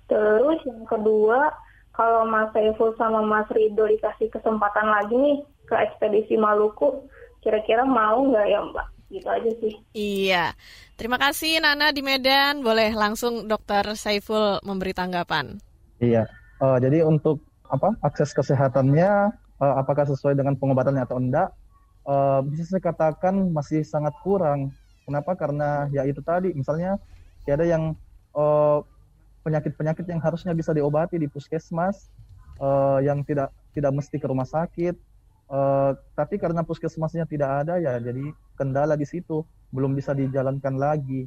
Terus 0.07 0.63
yang 0.63 0.87
kedua, 0.87 1.51
kalau 1.91 2.23
Mas 2.23 2.55
Saiful 2.55 2.95
sama 2.95 3.19
Mas 3.27 3.51
Rido 3.51 3.91
dikasih 3.91 4.31
kesempatan 4.31 4.95
lagi 4.95 5.11
nih 5.19 5.43
ke 5.67 5.75
ekspedisi 5.75 6.39
Maluku, 6.39 7.03
kira-kira 7.43 7.83
mau 7.83 8.23
nggak 8.31 8.47
ya 8.47 8.63
Mbak? 8.63 8.94
Gitu 9.15 9.29
aja 9.31 9.51
sih. 9.63 9.75
Iya. 9.95 10.59
Terima 10.99 11.23
kasih 11.23 11.63
Nana 11.63 11.95
di 11.95 12.03
Medan. 12.03 12.67
Boleh 12.67 12.91
langsung 12.99 13.47
Dokter 13.47 13.87
Saiful 13.95 14.59
memberi 14.67 14.91
tanggapan. 14.91 15.63
Iya. 16.03 16.27
Uh, 16.59 16.83
jadi 16.83 17.07
untuk 17.07 17.47
apa 17.71 17.95
akses 18.03 18.35
kesehatannya 18.35 19.31
uh, 19.63 19.75
apakah 19.79 20.03
sesuai 20.11 20.35
dengan 20.35 20.59
pengobatannya 20.59 21.07
atau 21.07 21.23
enggak? 21.23 21.55
uh, 22.09 22.41
bisa 22.45 22.77
saya 22.77 22.83
katakan 22.85 23.35
masih 23.51 23.83
sangat 23.85 24.13
kurang. 24.21 24.73
Kenapa? 25.05 25.37
Karena 25.37 25.89
ya 25.93 26.09
itu 26.09 26.25
tadi, 26.25 26.53
misalnya 26.57 26.97
ya 27.45 27.61
ada 27.61 27.69
yang 27.69 27.93
eh, 28.33 28.79
penyakit-penyakit 29.45 30.09
yang 30.09 30.17
harusnya 30.25 30.57
bisa 30.57 30.73
diobati 30.73 31.21
di 31.21 31.29
puskesmas, 31.29 32.09
uh, 32.57 33.05
yang 33.05 33.21
tidak 33.29 33.53
tidak 33.77 33.93
mesti 33.93 34.17
ke 34.17 34.25
rumah 34.25 34.49
sakit, 34.49 34.97
uh, 35.51 35.97
tapi 36.15 36.39
karena 36.39 36.63
puskesmasnya 36.63 37.29
tidak 37.29 37.65
ada 37.65 37.81
ya, 37.81 37.99
jadi 37.99 38.33
kendala 38.55 38.95
di 38.95 39.07
situ, 39.09 39.43
belum 39.75 39.97
bisa 39.97 40.15
dijalankan 40.15 40.79
lagi. 40.79 41.27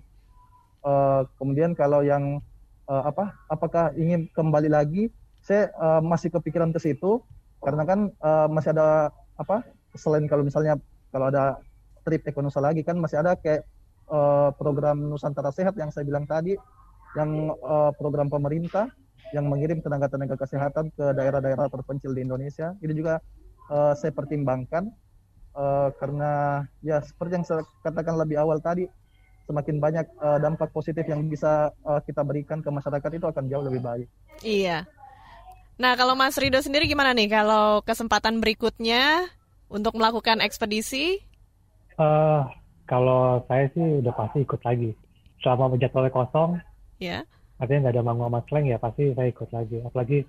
Uh, 0.85 1.27
kemudian 1.35 1.75
kalau 1.75 2.05
yang 2.05 2.39
uh, 2.87 3.03
apa, 3.09 3.35
apakah 3.51 3.91
ingin 3.99 4.31
kembali 4.31 4.71
lagi? 4.71 5.11
Saya 5.43 5.71
uh, 5.79 6.03
masih 6.03 6.31
kepikiran 6.31 6.71
ke 6.75 6.79
situ, 6.79 7.23
karena 7.63 7.83
kan 7.83 7.99
uh, 8.23 8.47
masih 8.51 8.71
ada 8.75 9.11
apa 9.37 9.63
selain 9.97 10.25
kalau 10.29 10.43
misalnya 10.45 10.77
kalau 11.09 11.31
ada 11.31 11.57
trip 12.05 12.23
ekonomi 12.23 12.53
lagi 12.59 12.81
kan 12.85 12.95
masih 12.95 13.19
ada 13.19 13.35
kayak 13.35 13.67
uh, 14.07 14.51
program 14.55 15.07
Nusantara 15.07 15.51
Sehat 15.51 15.75
yang 15.75 15.91
saya 15.91 16.07
bilang 16.07 16.27
tadi, 16.27 16.55
yang 17.15 17.51
uh, 17.63 17.91
program 17.95 18.27
pemerintah 18.31 18.87
yang 19.35 19.51
mengirim 19.51 19.83
tenaga-tenaga 19.83 20.39
kesehatan 20.39 20.87
ke 20.95 21.05
daerah-daerah 21.11 21.67
terpencil 21.67 22.15
di 22.15 22.23
Indonesia. 22.23 22.71
Ini 22.79 22.93
juga 22.95 23.19
uh, 23.71 23.93
saya 23.95 24.11
pertimbangkan 24.11 24.91
uh, 25.57 25.89
karena 25.97 26.63
ya 26.85 27.01
seperti 27.01 27.41
yang 27.41 27.45
saya 27.45 27.65
katakan 27.81 28.15
lebih 28.15 28.37
awal 28.37 28.61
tadi, 28.61 28.85
semakin 29.47 29.79
banyak 29.79 30.05
uh, 30.19 30.37
dampak 30.37 30.69
positif 30.75 31.07
yang 31.07 31.25
bisa 31.25 31.71
uh, 31.87 32.03
kita 32.03 32.21
berikan 32.21 32.59
ke 32.59 32.69
masyarakat 32.69 33.11
itu 33.15 33.25
akan 33.25 33.47
jauh 33.47 33.65
lebih 33.65 33.81
baik. 33.81 34.07
Iya. 34.43 34.85
Nah, 35.77 35.93
kalau 35.93 36.17
Mas 36.17 36.35
Rido 36.41 36.57
sendiri 36.57 36.89
gimana 36.89 37.13
nih 37.13 37.29
kalau 37.29 37.85
kesempatan 37.85 38.41
berikutnya 38.41 39.29
untuk 39.69 39.93
melakukan 39.93 40.41
ekspedisi? 40.41 41.21
Uh, 41.97 42.43
kalau 42.89 43.45
saya 43.45 43.69
sih 43.77 44.01
udah 44.01 44.13
pasti 44.13 44.41
ikut 44.41 44.61
lagi. 44.65 44.91
Selama 45.37 45.77
jadwalnya 45.77 46.09
kosong, 46.09 46.57
ya. 46.97 47.21
Yeah. 47.21 47.23
artinya 47.57 47.89
nggak 47.89 47.95
ada 47.97 48.05
manggung 48.05 48.29
sama 48.29 48.41
slang 48.45 48.65
ya 48.69 48.77
pasti 48.81 49.03
saya 49.13 49.27
ikut 49.29 49.49
lagi. 49.53 49.77
Apalagi 49.85 50.19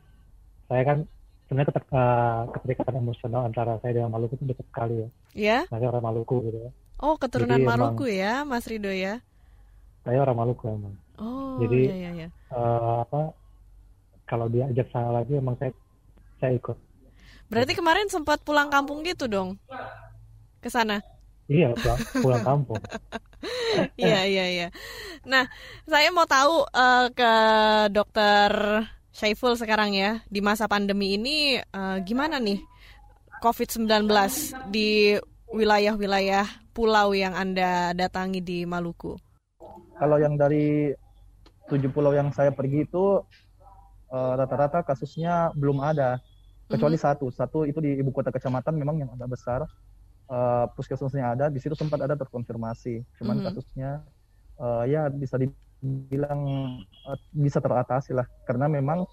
saya 0.69 0.83
kan 0.85 0.99
sebenarnya 1.49 1.73
ketek, 1.73 1.87
uh, 1.97 2.45
keterikatan 2.53 3.01
emosional 3.01 3.49
antara 3.49 3.81
saya 3.81 3.97
dengan 3.97 4.13
Maluku 4.13 4.37
itu 4.37 4.45
dekat 4.45 4.69
sekali 4.69 4.95
ya. 4.95 5.09
Iya. 5.33 5.49
Yeah. 5.49 5.63
Saya 5.73 5.87
orang 5.89 6.05
Maluku 6.05 6.37
gitu 6.45 6.59
ya. 6.69 6.71
Oh 7.01 7.17
keturunan 7.17 7.57
Jadi 7.57 7.67
Maluku 7.67 8.05
emang, 8.05 8.21
ya, 8.21 8.33
Mas 8.45 8.69
Rido 8.69 8.93
ya? 8.93 9.25
Saya 10.05 10.19
orang 10.21 10.37
Maluku 10.37 10.65
emang. 10.69 10.95
Oh. 11.17 11.57
Jadi 11.65 11.81
iya, 11.89 11.97
iya, 11.97 12.11
iya. 12.13 12.29
Uh, 12.53 13.03
apa? 13.09 13.33
Kalau 14.29 14.47
dia 14.53 14.69
ajak 14.69 14.93
saya 14.93 15.09
lagi, 15.09 15.33
emang 15.41 15.57
saya 15.57 15.73
saya 16.37 16.53
ikut. 16.53 16.77
Berarti 17.49 17.73
kemarin 17.73 18.13
sempat 18.13 18.45
pulang 18.45 18.69
kampung 18.69 19.01
gitu 19.09 19.25
dong? 19.25 19.57
Ke 20.61 20.69
sana? 20.69 21.01
Iya, 21.49 21.73
pulang, 21.73 22.01
pulang 22.21 22.45
kampung. 22.45 22.83
Iya, 23.95 24.27
iya, 24.27 24.45
iya. 24.51 24.69
Nah, 25.23 25.47
saya 25.87 26.11
mau 26.11 26.27
tahu 26.27 26.67
uh, 26.67 27.07
ke 27.15 27.33
dokter 27.95 28.51
Syaiful 29.19 29.59
sekarang 29.59 29.99
ya, 29.99 30.23
di 30.31 30.39
masa 30.39 30.71
pandemi 30.71 31.19
ini 31.19 31.59
uh, 31.75 31.99
gimana 32.07 32.39
nih 32.39 32.63
COVID-19 33.43 34.07
di 34.71 35.19
wilayah-wilayah 35.51 36.47
pulau 36.71 37.11
yang 37.19 37.35
Anda 37.35 37.91
datangi 37.99 38.39
di 38.39 38.63
Maluku? 38.63 39.19
Kalau 39.99 40.23
yang 40.23 40.39
dari 40.39 40.95
tujuh 41.67 41.91
pulau 41.91 42.15
yang 42.15 42.31
saya 42.31 42.55
pergi 42.55 42.87
itu 42.87 43.19
eh, 44.15 44.33
rata-rata 44.39 44.81
uh, 44.81 44.87
kasusnya 44.87 45.51
belum 45.59 45.83
ada, 45.83 46.23
kecuali 46.71 46.95
mm 46.95 47.03
-hmm. 47.03 47.19
satu. 47.19 47.27
Satu 47.35 47.67
itu 47.67 47.83
di 47.83 47.99
ibu 47.99 48.15
kota 48.15 48.31
kecamatan 48.31 48.79
memang 48.79 49.03
yang 49.03 49.11
agak 49.19 49.35
besar. 49.35 49.67
Uh, 50.31 50.71
puskesmasnya 50.79 51.35
ada, 51.35 51.51
di 51.51 51.59
situ 51.59 51.75
sempat 51.75 51.99
ada 52.07 52.15
terkonfirmasi. 52.15 53.03
Cuman 53.19 53.35
mm 53.35 53.43
-hmm. 53.43 53.47
kasusnya 53.51 53.91
uh, 54.63 54.87
ya 54.87 55.11
bisa 55.11 55.43
dibilang 55.43 55.68
uh, 55.83 57.19
bisa 57.35 57.59
teratasi 57.63 58.15
lah, 58.17 58.27
karena 58.45 58.67
memang 58.67 59.07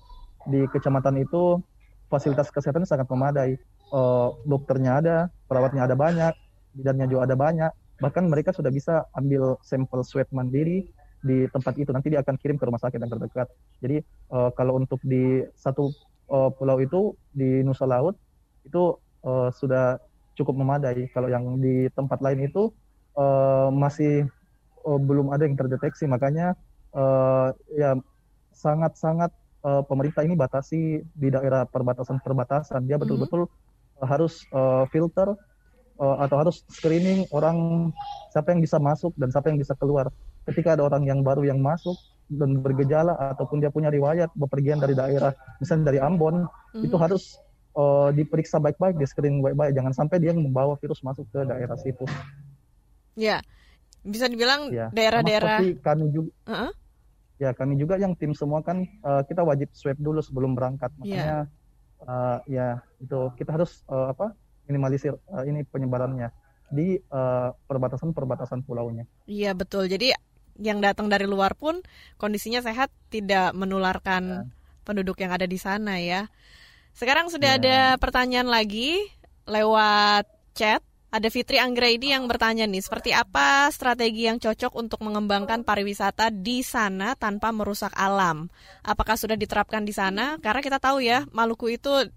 di 0.45 0.65
kecamatan 0.69 1.21
itu 1.21 1.61
fasilitas 2.09 2.53
kesehatan 2.53 2.85
sangat 2.85 3.09
memadai 3.09 3.57
uh, 3.93 4.33
dokternya 4.45 5.01
ada, 5.01 5.17
perawatnya 5.49 5.89
ada 5.89 5.97
banyak, 5.97 6.33
bidannya 6.77 7.05
juga 7.09 7.29
ada 7.29 7.35
banyak. 7.37 7.71
Bahkan 8.01 8.29
mereka 8.29 8.53
sudah 8.53 8.69
bisa 8.69 9.07
ambil 9.17 9.57
sampel 9.65 10.05
swab 10.05 10.29
mandiri 10.29 10.85
di 11.25 11.49
tempat 11.49 11.73
itu. 11.81 11.89
Nanti 11.89 12.13
dia 12.13 12.21
akan 12.21 12.35
kirim 12.37 12.59
ke 12.59 12.65
rumah 12.67 12.81
sakit 12.81 13.01
yang 13.01 13.09
terdekat. 13.09 13.47
Jadi 13.81 14.03
uh, 14.29 14.53
kalau 14.53 14.77
untuk 14.77 15.01
di 15.05 15.41
satu 15.57 15.89
pulau 16.25 16.81
itu 16.81 17.13
di 17.37 17.61
Nusa 17.61 17.85
Laut 17.85 18.17
itu 18.65 18.97
sudah 19.53 20.01
cukup 20.33 20.57
memadai. 20.57 21.05
Kalau 21.13 21.29
yang 21.29 21.61
di 21.61 21.85
tempat 21.93 22.17
lain 22.17 22.49
itu 22.49 22.73
masih 23.69 24.25
uh, 24.85 24.99
belum 25.01 25.33
ada 25.33 25.49
yang 25.49 25.57
terdeteksi. 25.57 26.05
Makanya 26.05 26.53
uh, 26.93 27.51
ya 27.73 27.97
sangat-sangat 28.55 29.33
uh, 29.65 29.81
pemerintah 29.83 30.23
ini 30.23 30.37
batasi 30.37 31.03
di 31.03 31.27
daerah 31.33 31.65
perbatasan-perbatasan. 31.67 32.85
Dia 32.85 32.95
mhm. 32.95 33.03
betul-betul 33.03 33.43
mm 33.45 33.51
-hmm 33.51 33.63
harus 34.03 34.43
uh, 34.51 34.83
filter 34.91 35.31
uh, 35.99 36.17
atau 36.19 36.35
harus 36.35 36.67
screening 36.67 37.23
orang 37.31 37.89
siapa 38.35 38.51
yang 38.51 38.59
bisa 38.59 38.75
masuk 38.81 39.15
dan 39.15 39.31
siapa 39.31 39.47
yang 39.47 39.59
bisa 39.61 39.77
keluar. 39.79 40.11
Ketika 40.43 40.75
ada 40.75 40.83
orang 40.83 41.07
yang 41.07 41.23
baru 41.23 41.47
yang 41.47 41.63
masuk 41.63 41.95
dan 42.27 42.59
bergejala 42.59 43.15
ataupun 43.33 43.63
dia 43.63 43.71
punya 43.71 43.89
riwayat 43.89 44.33
bepergian 44.35 44.81
dari 44.81 44.97
daerah, 44.97 45.31
misalnya 45.61 45.93
dari 45.93 45.99
Ambon, 46.01 46.45
mm-hmm. 46.45 46.85
itu 46.85 46.95
harus 46.99 47.39
uh, 47.77 48.13
diperiksa 48.13 48.61
baik-baik, 48.61 48.99
di 48.99 49.05
screening 49.07 49.41
baik-baik. 49.41 49.73
Jangan 49.73 49.93
sampai 49.93 50.17
dia 50.21 50.35
membawa 50.35 50.77
virus 50.77 51.01
masuk 51.01 51.25
ke 51.33 51.41
daerah 51.45 51.77
situ. 51.79 52.05
Ya, 53.15 53.39
bisa 54.05 54.29
dibilang 54.29 54.69
ya. 54.69 54.93
daerah-daerah. 54.93 55.59
Seperti 55.59 55.81
kami 55.81 56.05
juga. 56.13 56.31
Uh-huh. 56.47 56.71
Ya, 57.35 57.51
kami 57.51 57.75
juga 57.75 57.99
yang 57.99 58.15
tim 58.15 58.31
semua 58.31 58.63
kan 58.63 58.87
uh, 59.03 59.25
kita 59.27 59.43
wajib 59.43 59.67
swab 59.75 59.99
dulu 59.99 60.23
sebelum 60.23 60.55
berangkat. 60.55 60.93
Ya. 61.01 61.03
Makanya 61.03 61.39
yeah 61.49 61.63
uh, 62.03 62.39
ya 62.49 62.81
itu 63.01 63.19
kita 63.37 63.55
harus 63.55 63.83
uh, 63.89 64.11
apa 64.11 64.33
minimalisir 64.65 65.15
uh, 65.29 65.43
ini 65.45 65.63
penyebarannya 65.65 66.33
di 66.73 66.97
perbatasan-perbatasan 67.69 68.59
uh, 68.59 68.65
pulaunya. 68.65 69.05
Iya 69.29 69.53
betul. 69.53 69.85
Jadi 69.85 70.17
yang 70.57 70.81
datang 70.81 71.05
dari 71.13 71.29
luar 71.29 71.53
pun 71.53 71.77
kondisinya 72.17 72.65
sehat, 72.65 72.89
tidak 73.13 73.53
menularkan 73.53 74.23
ya. 74.23 74.49
penduduk 74.81 75.21
yang 75.21 75.29
ada 75.29 75.45
di 75.45 75.61
sana 75.61 76.01
ya. 76.01 76.25
Sekarang 76.97 77.29
sudah 77.29 77.55
ya. 77.55 77.61
ada 77.61 77.77
pertanyaan 78.01 78.49
lagi 78.49 78.97
lewat 79.45 80.25
chat. 80.57 80.81
Ada 81.15 81.31
Fitri 81.31 81.63
Anggraidi 81.63 82.11
yang 82.11 82.27
bertanya 82.27 82.67
nih, 82.67 82.83
seperti 82.83 83.15
apa 83.15 83.71
strategi 83.71 84.27
yang 84.27 84.35
cocok 84.35 84.75
untuk 84.75 84.99
mengembangkan 84.99 85.63
pariwisata 85.63 86.27
di 86.27 86.59
sana 86.59 87.15
tanpa 87.15 87.55
merusak 87.55 87.95
alam? 87.95 88.51
Apakah 88.83 89.15
sudah 89.15 89.39
diterapkan 89.39 89.87
di 89.87 89.95
sana? 89.95 90.35
Karena 90.43 90.59
kita 90.59 90.75
tahu 90.75 90.99
ya, 90.99 91.23
Maluku 91.31 91.71
itu 91.71 92.11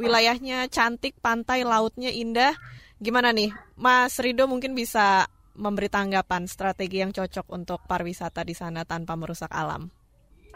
wilayahnya 0.00 0.72
cantik, 0.72 1.20
pantai, 1.20 1.68
lautnya 1.68 2.08
indah. 2.08 2.56
Gimana 2.96 3.28
nih, 3.28 3.52
Mas 3.76 4.16
Rido 4.16 4.48
mungkin 4.48 4.72
bisa 4.72 5.28
memberi 5.52 5.92
tanggapan 5.92 6.48
strategi 6.48 7.04
yang 7.04 7.12
cocok 7.12 7.44
untuk 7.52 7.84
pariwisata 7.84 8.40
di 8.40 8.56
sana 8.56 8.88
tanpa 8.88 9.20
merusak 9.20 9.52
alam? 9.52 9.92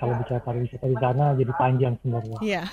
Kalau 0.01 0.17
bicara 0.25 0.41
pariwisata 0.41 0.89
di 0.89 0.97
sana 0.97 1.37
jadi 1.37 1.53
panjang 1.53 2.01
sebenarnya. 2.01 2.41
Iya. 2.41 2.65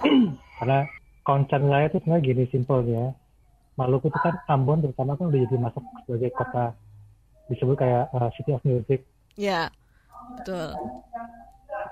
Karena 0.56 0.88
concern 1.28 1.68
saya 1.68 1.92
itu 1.92 2.00
sebenarnya 2.00 2.24
gini 2.24 2.44
simpel 2.48 2.88
ya 2.88 3.19
Maluku 3.80 4.12
itu 4.12 4.20
kan 4.20 4.36
Ambon 4.44 4.84
terutama 4.84 5.16
kan 5.16 5.32
udah 5.32 5.40
jadi 5.40 5.56
masuk 5.56 5.80
sebagai 6.04 6.36
kota 6.36 6.76
disebut 7.48 7.80
kayak 7.80 8.12
uh, 8.12 8.28
City 8.36 8.52
of 8.52 8.60
Music. 8.68 9.08
Ya, 9.40 9.72
betul. 10.36 10.76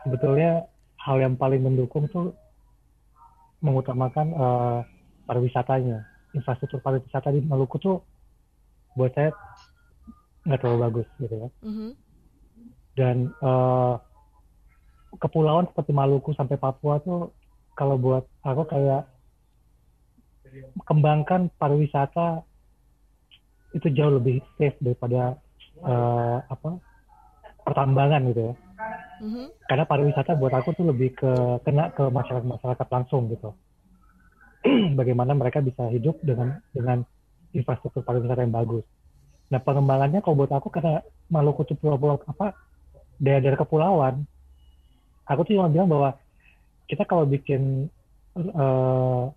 Sebetulnya 0.05 0.69
hal 1.01 1.17
yang 1.25 1.41
paling 1.41 1.65
mendukung 1.65 2.05
tuh 2.13 2.37
mengutamakan 3.65 4.37
uh, 4.37 4.79
pariwisatanya. 5.25 6.05
Infrastruktur 6.37 6.85
pariwisata 6.85 7.33
di 7.33 7.41
Maluku 7.41 7.81
tuh 7.81 8.05
buat 8.93 9.17
saya 9.17 9.33
nggak 10.45 10.61
terlalu 10.61 10.79
bagus 10.85 11.09
gitu 11.17 11.35
ya. 11.41 11.49
Mm 11.65 11.73
-hmm. 11.73 11.91
Dan 12.93 13.17
uh, 13.41 13.97
kepulauan 15.17 15.65
seperti 15.73 15.97
Maluku 15.97 16.37
sampai 16.37 16.61
Papua 16.61 17.01
tuh 17.01 17.33
kalau 17.73 17.97
buat 17.97 18.29
aku 18.45 18.69
kayak 18.69 19.09
kembangkan 20.85 21.53
pariwisata 21.57 22.43
itu 23.77 23.89
jauh 23.93 24.17
lebih 24.17 24.41
safe 24.57 24.77
daripada 24.81 25.37
uh, 25.85 26.41
apa 26.49 26.81
pertambangan 27.65 28.23
gitu 28.33 28.43
ya. 28.53 28.55
Mm-hmm. 29.19 29.47
Karena 29.67 29.85
pariwisata 29.85 30.39
buat 30.39 30.55
aku 30.55 30.73
tuh 30.73 30.87
lebih 30.89 31.13
ke 31.19 31.31
kena 31.67 31.91
ke 31.93 32.07
masyarakat 32.09 32.47
masyarakat 32.47 32.87
langsung 32.89 33.29
gitu. 33.29 33.51
Bagaimana 34.99 35.37
mereka 35.37 35.61
bisa 35.61 35.91
hidup 35.93 36.17
dengan 36.25 36.63
dengan 36.73 37.05
infrastruktur 37.53 38.07
pariwisata 38.07 38.47
yang 38.47 38.55
bagus. 38.55 38.85
Nah 39.49 39.61
pengembangannya 39.61 40.21
kalau 40.21 40.45
buat 40.45 40.53
aku 40.53 40.69
karena 40.69 41.05
Maluku 41.29 41.61
itu 41.69 41.77
pulau-pulau 41.77 42.17
apa 42.25 42.57
daerah-daerah 43.21 43.61
kepulauan, 43.61 44.25
aku 45.29 45.45
tuh 45.45 45.61
cuma 45.61 45.69
bilang 45.69 45.93
bahwa 45.93 46.17
kita 46.89 47.05
kalau 47.05 47.29
bikin 47.29 47.93
uh, 48.33 49.29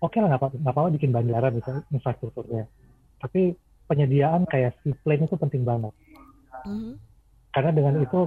oke 0.00 0.12
okay 0.12 0.18
lah 0.20 0.28
nggak 0.34 0.42
apa-apa 0.42 0.84
apa 0.86 0.94
bikin 0.96 1.10
bandara 1.12 1.48
misalnya 1.52 1.82
infrastrukturnya. 1.92 2.64
Tapi 3.20 3.56
penyediaan 3.86 4.44
kayak 4.50 4.76
seaplane 4.82 5.24
itu 5.24 5.36
penting 5.38 5.64
banget. 5.64 5.94
Mm-hmm. 6.66 6.98
karena 7.54 7.70
dengan 7.70 7.94
itu 8.02 8.26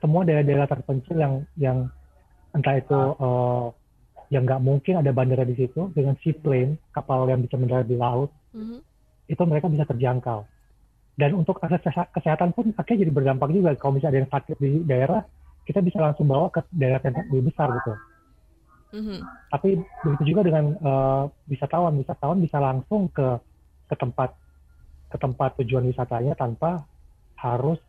semua 0.00 0.24
daerah-daerah 0.24 0.64
terpencil 0.70 1.20
yang 1.20 1.34
yang 1.60 1.78
entah 2.56 2.80
itu 2.80 2.96
uh, 2.96 3.68
yang 4.32 4.48
nggak 4.48 4.62
mungkin 4.64 4.94
ada 4.96 5.12
bandara 5.12 5.44
di 5.44 5.52
situ 5.52 5.92
dengan 5.92 6.16
seaplane 6.24 6.80
kapal 6.96 7.28
yang 7.28 7.44
bisa 7.44 7.60
mendarat 7.60 7.84
di 7.84 7.98
laut 7.98 8.32
mm-hmm. 8.56 8.80
itu 9.28 9.42
mereka 9.44 9.68
bisa 9.68 9.84
terjangkau. 9.84 10.48
Dan 11.18 11.34
untuk 11.34 11.60
akses 11.60 11.82
kesehatan 12.14 12.54
pun 12.54 12.72
akhirnya 12.78 13.04
jadi 13.04 13.12
berdampak 13.12 13.50
juga. 13.50 13.74
Kalau 13.74 13.98
misalnya 13.98 14.12
ada 14.16 14.20
yang 14.22 14.32
sakit 14.32 14.56
di 14.56 14.72
daerah 14.86 15.20
kita 15.68 15.84
bisa 15.84 15.98
langsung 16.00 16.24
bawa 16.24 16.48
ke 16.48 16.64
daerah 16.72 17.02
yang 17.04 17.20
lebih 17.28 17.52
besar 17.52 17.68
gitu 17.68 17.92
Mm-hmm. 18.88 19.18
Tapi 19.52 19.68
begitu 20.04 20.22
juga 20.32 20.42
dengan 20.48 20.64
uh, 20.80 21.28
wisatawan, 21.44 21.96
wisatawan 22.00 22.40
bisa 22.40 22.56
langsung 22.56 23.12
ke 23.12 23.36
ke 23.88 23.94
tempat 23.96 24.32
ke 25.08 25.16
tempat 25.16 25.56
tujuan 25.60 25.88
wisatanya 25.88 26.36
tanpa 26.36 26.84
harus 27.40 27.80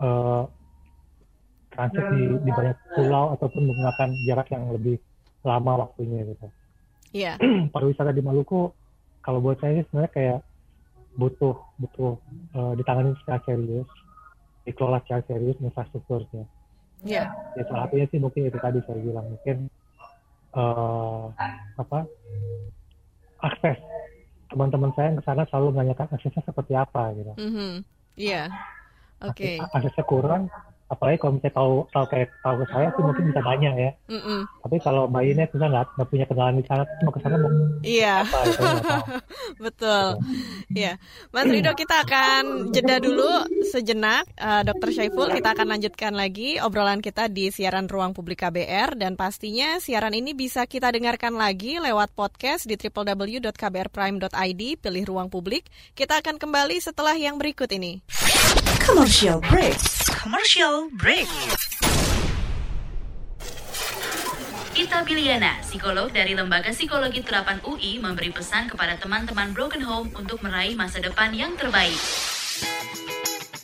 uh, 0.00 0.44
transit 1.72 2.04
di, 2.12 2.22
di 2.44 2.50
banyak 2.50 2.76
pulau 2.96 3.32
ataupun 3.36 3.62
menggunakan 3.68 4.08
jarak 4.26 4.48
yang 4.52 4.68
lebih 4.72 4.96
lama 5.46 5.88
waktunya 5.88 6.24
gitu. 6.28 6.46
Iya. 7.16 7.32
Yeah. 7.40 7.70
Pariwisata 7.72 8.12
di 8.12 8.20
Maluku 8.20 8.72
kalau 9.20 9.40
buat 9.40 9.60
saya 9.60 9.84
sebenarnya 9.88 10.12
kayak 10.12 10.38
butuh 11.16 11.56
butuh 11.80 12.16
uh, 12.56 12.72
ditangani 12.76 13.16
secara 13.20 13.40
serius, 13.44 13.88
dikelola 14.64 15.00
secara 15.04 15.22
serius 15.28 15.56
infrastrukturnya. 15.60 16.44
Iya. 17.04 17.28
Yeah. 17.32 17.56
Ya 17.56 17.62
salah 17.68 17.88
satunya 17.88 18.06
sih 18.08 18.20
mungkin 18.20 18.48
itu 18.48 18.58
tadi 18.60 18.78
saya 18.84 19.00
bilang 19.00 19.26
mungkin 19.32 19.72
uh, 20.54 21.30
apa 21.78 21.98
akses 23.40 23.78
teman-teman 24.50 24.90
saya 24.98 25.14
yang 25.14 25.18
ke 25.22 25.24
sana 25.24 25.46
selalu 25.46 25.78
menanyakan 25.78 26.10
aksesnya 26.10 26.42
seperti 26.42 26.74
apa 26.74 27.14
gitu. 27.14 27.32
Mm 27.38 27.50
-hmm. 27.54 27.72
Iya. 28.18 28.50
Yeah. 28.50 29.28
Oke. 29.30 29.56
Okay. 29.60 29.74
Aksesnya 29.76 30.04
kurang, 30.08 30.50
apalagi 30.90 31.22
kalau 31.22 31.38
misalnya 31.38 31.54
tahu 31.54 31.72
tahu 31.94 32.04
kayak 32.10 32.28
tahu 32.42 32.54
ke 32.58 32.66
saya 32.74 32.88
sih 32.90 33.02
mungkin 33.06 33.24
bisa 33.30 33.40
banyak 33.46 33.74
ya. 33.78 33.90
Mm 34.10 34.20
-mm. 34.20 34.40
tapi 34.66 34.76
kalau 34.82 35.02
mbak 35.06 35.22
Ines 35.22 35.50
kita 35.54 35.66
nggak 35.70 35.86
nggak 35.94 36.08
punya 36.10 36.26
kenalan 36.26 36.56
di 36.58 36.64
sana 36.66 36.82
mau 37.06 37.12
ke 37.14 37.20
sana 37.22 37.36
mau 37.38 37.50
iya. 37.86 38.26
apa, 38.26 38.38
gitu, 38.50 38.66
betul. 39.70 40.06
Iya. 40.74 40.92
Mas 41.30 41.46
Rido 41.46 41.72
kita 41.78 42.02
akan 42.02 42.74
jeda 42.74 42.98
dulu 42.98 43.30
sejenak. 43.70 44.26
Uh, 44.34 44.62
Dokter 44.66 44.90
Syaiful 44.90 45.30
kita 45.30 45.54
akan 45.54 45.78
lanjutkan 45.78 46.12
lagi 46.18 46.58
obrolan 46.58 46.98
kita 46.98 47.30
di 47.30 47.54
siaran 47.54 47.86
ruang 47.86 48.10
publik 48.10 48.42
KBR 48.42 48.98
dan 48.98 49.14
pastinya 49.14 49.78
siaran 49.78 50.16
ini 50.16 50.34
bisa 50.34 50.66
kita 50.66 50.90
dengarkan 50.90 51.38
lagi 51.38 51.78
lewat 51.78 52.10
podcast 52.16 52.66
di 52.66 52.74
www.kbrprime.id 52.74 54.62
pilih 54.80 55.04
ruang 55.06 55.28
publik. 55.28 55.68
Kita 55.94 56.18
akan 56.18 56.40
kembali 56.40 56.82
setelah 56.82 57.14
yang 57.14 57.36
berikut 57.36 57.68
ini. 57.70 58.00
Commercial 58.80 59.44
break. 59.44 59.76
Commercial 60.08 60.79
break. 60.88 61.28
Gita 64.72 65.04
Biliana, 65.04 65.60
psikolog 65.60 66.08
dari 66.08 66.32
Lembaga 66.32 66.72
Psikologi 66.72 67.20
Terapan 67.20 67.60
UI, 67.68 68.00
memberi 68.00 68.32
pesan 68.32 68.72
kepada 68.72 68.96
teman-teman 68.96 69.52
Broken 69.52 69.84
Home 69.84 70.08
untuk 70.16 70.40
meraih 70.40 70.72
masa 70.72 71.04
depan 71.04 71.36
yang 71.36 71.52
terbaik 71.60 72.29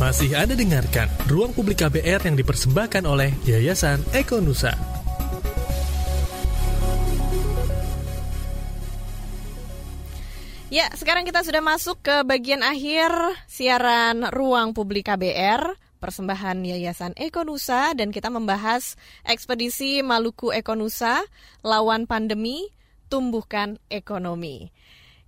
Masih 0.00 0.32
Anda 0.32 0.56
dengarkan 0.56 1.06
Ruang 1.28 1.52
Publik 1.52 1.84
KBR 1.84 2.24
yang 2.26 2.36
dipersembahkan 2.40 3.04
oleh 3.04 3.30
Yayasan 3.44 4.00
Eko 4.16 4.40
Nusa. 4.40 4.74
Ya, 10.70 10.86
sekarang 10.94 11.26
kita 11.26 11.42
sudah 11.42 11.58
masuk 11.58 11.98
ke 11.98 12.22
bagian 12.22 12.62
akhir 12.62 13.10
siaran 13.50 14.30
Ruang 14.30 14.70
Publik 14.70 15.10
KBR, 15.10 15.74
persembahan 15.98 16.62
Yayasan 16.62 17.18
Eko 17.18 17.42
Nusa 17.42 17.90
dan 17.92 18.14
kita 18.14 18.30
membahas 18.30 18.94
ekspedisi 19.26 20.00
Maluku 20.06 20.54
Eko 20.54 20.78
Nusa 20.78 21.26
lawan 21.66 22.06
pandemi, 22.06 22.70
tumbuhkan 23.10 23.82
ekonomi. 23.90 24.70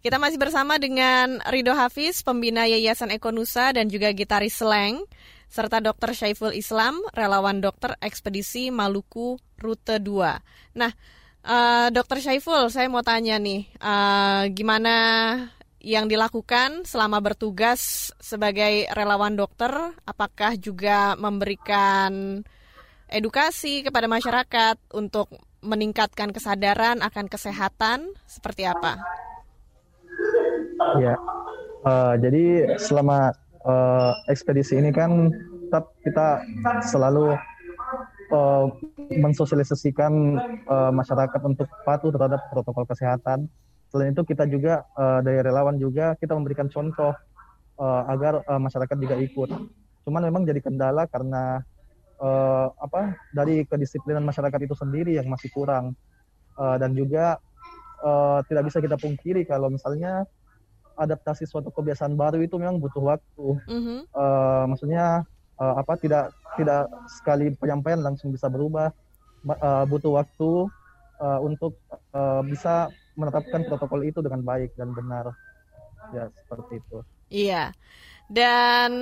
Kita 0.03 0.19
masih 0.19 0.35
bersama 0.35 0.83
dengan 0.83 1.39
Rido 1.47 1.79
Hafiz, 1.79 2.27
pembina 2.27 2.67
Yayasan 2.67 3.15
Ekonusa 3.15 3.71
dan 3.71 3.87
juga 3.87 4.11
gitaris 4.11 4.59
Slang, 4.59 5.07
serta 5.47 5.79
Dr. 5.79 6.11
Syaiful 6.11 6.59
Islam, 6.59 6.99
relawan 7.15 7.63
dokter 7.63 7.95
ekspedisi 8.03 8.75
Maluku 8.75 9.39
Rute 9.63 10.03
2. 10.03 10.75
Nah, 10.75 10.91
uh, 11.47 11.87
Dr. 11.95 12.19
Syaiful, 12.19 12.67
saya 12.75 12.91
mau 12.91 13.07
tanya 13.07 13.39
nih, 13.39 13.71
uh, 13.79 14.51
gimana 14.51 14.95
yang 15.79 16.11
dilakukan 16.11 16.83
selama 16.83 17.23
bertugas 17.23 18.11
sebagai 18.19 18.91
relawan 18.99 19.39
dokter? 19.39 19.71
Apakah 20.03 20.59
juga 20.59 21.15
memberikan 21.15 22.43
edukasi 23.07 23.87
kepada 23.87 24.11
masyarakat 24.11 24.83
untuk 24.99 25.31
meningkatkan 25.63 26.35
kesadaran 26.35 26.99
akan 27.07 27.31
kesehatan? 27.31 28.11
Seperti 28.27 28.67
apa? 28.67 28.99
Ya, 31.01 31.15
uh, 31.87 32.15
jadi 32.21 32.77
selama 32.77 33.33
uh, 33.65 34.13
ekspedisi 34.29 34.79
ini 34.79 34.91
kan 34.93 35.33
tetap 35.69 35.89
kita 36.05 36.45
selalu 36.85 37.33
uh, 38.33 38.67
mensosialisasikan 39.13 40.13
uh, 40.69 40.93
masyarakat 40.93 41.41
untuk 41.45 41.69
patuh 41.85 42.13
terhadap 42.13 42.41
protokol 42.53 42.85
kesehatan. 42.85 43.49
Selain 43.89 44.13
itu 44.13 44.25
kita 44.25 44.49
juga 44.49 44.85
uh, 44.97 45.21
dari 45.21 45.41
relawan 45.45 45.77
juga 45.77 46.17
kita 46.17 46.33
memberikan 46.33 46.69
contoh 46.69 47.13
uh, 47.81 48.03
agar 48.09 48.41
uh, 48.49 48.61
masyarakat 48.61 48.97
juga 49.01 49.17
ikut. 49.21 49.51
Cuman 50.05 50.23
memang 50.29 50.43
jadi 50.49 50.61
kendala 50.61 51.07
karena 51.07 51.63
uh, 52.19 52.69
apa 52.81 53.17
dari 53.33 53.65
kedisiplinan 53.69 54.25
masyarakat 54.25 54.61
itu 54.65 54.75
sendiri 54.75 55.17
yang 55.17 55.29
masih 55.29 55.53
kurang 55.53 55.93
uh, 56.57 56.77
dan 56.81 56.97
juga 56.97 57.39
uh, 58.03 58.41
tidak 58.49 58.73
bisa 58.73 58.79
kita 58.83 58.97
pungkiri 58.99 59.45
kalau 59.47 59.69
misalnya 59.69 60.25
adaptasi 61.03 61.45
suatu 61.45 61.75
kebiasaan 61.75 62.15
baru 62.15 62.41
itu 62.41 62.57
memang 62.57 62.79
butuh 62.79 63.03
waktu. 63.03 63.47
Mm-hmm. 63.69 63.99
Uh, 64.15 64.65
maksudnya 64.71 65.27
uh, 65.59 65.75
apa 65.79 65.99
tidak 65.99 66.31
tidak 66.55 66.87
sekali 67.11 67.51
penyampaian 67.59 68.01
langsung 68.01 68.31
bisa 68.31 68.47
berubah. 68.47 68.95
Uh, 69.43 69.83
butuh 69.91 70.23
waktu 70.23 70.71
uh, 71.19 71.41
untuk 71.43 71.75
uh, 72.15 72.47
bisa 72.47 72.87
menetapkan 73.19 73.67
protokol 73.67 74.07
itu 74.07 74.23
dengan 74.23 74.41
baik 74.47 74.71
dan 74.79 74.95
benar. 74.95 75.35
Ya 76.15 76.31
seperti 76.31 76.79
itu. 76.79 76.99
Iya. 77.33 77.75
Dan 78.31 78.93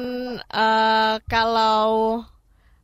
uh, 0.48 1.16
kalau 1.28 2.24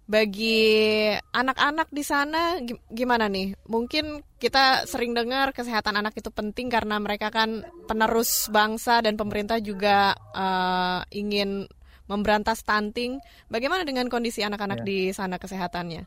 bagi 0.06 1.10
anak-anak 1.34 1.90
di 1.90 2.02
sana 2.06 2.62
gimana 2.94 3.26
nih? 3.26 3.58
Mungkin 3.66 4.22
kita 4.38 4.86
sering 4.86 5.12
dengar 5.18 5.50
kesehatan 5.50 5.98
anak 5.98 6.14
itu 6.14 6.30
penting 6.30 6.70
karena 6.70 7.02
mereka 7.02 7.34
kan 7.34 7.66
penerus 7.90 8.46
bangsa 8.54 9.02
dan 9.02 9.18
pemerintah 9.18 9.58
juga 9.58 10.14
uh, 10.32 11.02
ingin 11.10 11.66
memberantas 12.06 12.62
stunting. 12.62 13.18
Bagaimana 13.50 13.82
dengan 13.82 14.06
kondisi 14.06 14.46
anak-anak 14.46 14.82
ya. 14.82 14.86
di 14.86 14.98
sana 15.10 15.42
kesehatannya? 15.42 16.06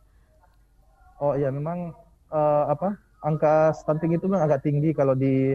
Oh 1.19 1.35
iya, 1.35 1.51
memang 1.51 1.91
uh, 2.31 2.65
apa 2.71 2.95
angka 3.19 3.75
stunting 3.75 4.15
itu 4.15 4.31
memang 4.31 4.47
agak 4.47 4.63
tinggi 4.63 4.95
kalau 4.95 5.11
di 5.11 5.51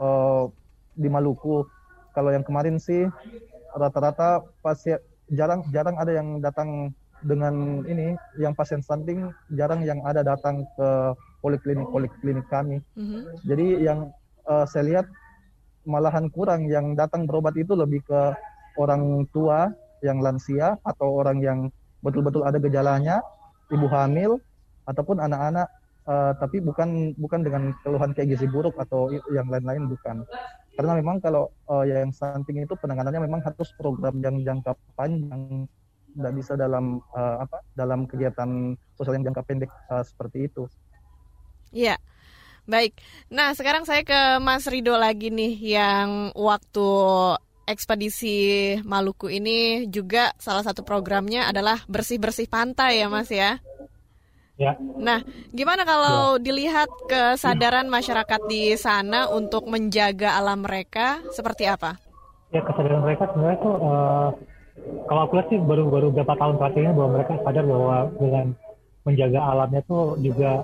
uh, 0.00 0.48
di 0.96 1.08
Maluku. 1.12 1.68
Kalau 2.16 2.32
yang 2.32 2.44
kemarin 2.44 2.80
sih 2.80 3.04
rata-rata 3.76 4.44
pasien 4.64 5.00
jarang 5.32 5.64
jarang 5.72 5.96
ada 5.96 6.12
yang 6.12 6.40
datang 6.44 6.92
dengan 7.22 7.86
ini 7.86 8.18
yang 8.38 8.52
pasien 8.52 8.82
stunting 8.82 9.30
jarang 9.54 9.86
yang 9.86 10.02
ada 10.02 10.26
datang 10.26 10.66
ke 10.74 10.88
poliklinik 11.42 11.86
poliklinik 11.90 12.46
kami. 12.50 12.82
Mm-hmm. 12.98 13.22
Jadi 13.46 13.66
yang 13.82 14.10
uh, 14.46 14.66
saya 14.66 14.84
lihat 14.86 15.06
malahan 15.86 16.30
kurang 16.30 16.70
yang 16.70 16.94
datang 16.94 17.26
berobat 17.26 17.58
itu 17.58 17.74
lebih 17.74 18.02
ke 18.06 18.20
orang 18.78 19.26
tua 19.34 19.70
yang 20.02 20.18
lansia 20.22 20.78
atau 20.82 21.22
orang 21.22 21.38
yang 21.42 21.58
betul-betul 22.02 22.42
ada 22.42 22.58
gejalanya, 22.58 23.22
ibu 23.70 23.86
hamil 23.86 24.38
ataupun 24.90 25.22
anak-anak 25.22 25.70
uh, 26.06 26.34
tapi 26.38 26.58
bukan 26.58 27.14
bukan 27.18 27.40
dengan 27.46 27.70
keluhan 27.86 28.10
kayak 28.14 28.34
gizi 28.34 28.50
buruk 28.50 28.74
atau 28.78 29.10
yang 29.30 29.46
lain-lain 29.46 29.86
bukan. 29.86 30.26
Karena 30.72 30.96
memang 30.96 31.20
kalau 31.20 31.52
uh, 31.68 31.84
yang 31.84 32.10
stunting 32.10 32.64
itu 32.64 32.74
penanganannya 32.74 33.28
memang 33.28 33.44
harus 33.44 33.70
program 33.76 34.18
yang 34.24 34.40
jangka 34.40 34.72
panjang 34.96 35.68
tidak 36.12 36.32
bisa 36.36 36.52
dalam 36.54 37.00
uh, 37.16 37.44
apa 37.44 37.64
dalam 37.72 38.04
kegiatan 38.04 38.76
sosial 38.94 39.16
yang 39.18 39.32
jangka 39.32 39.42
pendek 39.44 39.70
uh, 39.88 40.04
seperti 40.04 40.46
itu. 40.46 40.68
Iya. 41.72 41.96
Baik. 42.62 42.94
Nah, 43.26 43.50
sekarang 43.58 43.82
saya 43.82 44.06
ke 44.06 44.38
Mas 44.38 44.70
Rido 44.70 44.94
lagi 44.94 45.34
nih 45.34 45.58
yang 45.58 46.30
waktu 46.30 46.88
ekspedisi 47.66 48.78
Maluku 48.86 49.26
ini 49.26 49.90
juga 49.90 50.30
salah 50.38 50.62
satu 50.62 50.86
programnya 50.86 51.50
adalah 51.50 51.82
bersih-bersih 51.90 52.46
pantai 52.46 53.02
ya, 53.02 53.10
Mas 53.10 53.30
ya. 53.34 53.58
Ya. 54.60 54.78
Nah, 54.78 55.26
gimana 55.50 55.82
kalau 55.82 56.38
ya. 56.38 56.42
dilihat 56.44 56.90
kesadaran 57.10 57.90
masyarakat 57.90 58.40
di 58.46 58.78
sana 58.78 59.26
untuk 59.26 59.66
menjaga 59.66 60.38
alam 60.38 60.62
mereka 60.62 61.18
seperti 61.34 61.66
apa? 61.66 61.98
Ya, 62.54 62.62
kesadaran 62.62 63.02
mereka 63.02 63.26
sebenarnya 63.32 63.58
tuh 63.58 63.74
uh, 63.80 64.30
kalau 65.06 65.20
aku 65.26 65.32
lihat 65.38 65.48
sih 65.50 65.58
baru 65.60 65.86
baru 65.88 66.08
beberapa 66.10 66.34
tahun 66.38 66.56
terakhirnya 66.58 66.92
bahwa 66.94 67.10
mereka 67.18 67.32
sadar 67.42 67.64
bahwa 67.66 67.96
dengan 68.18 68.46
menjaga 69.02 69.40
alamnya 69.42 69.82
tuh 69.86 70.14
juga 70.18 70.62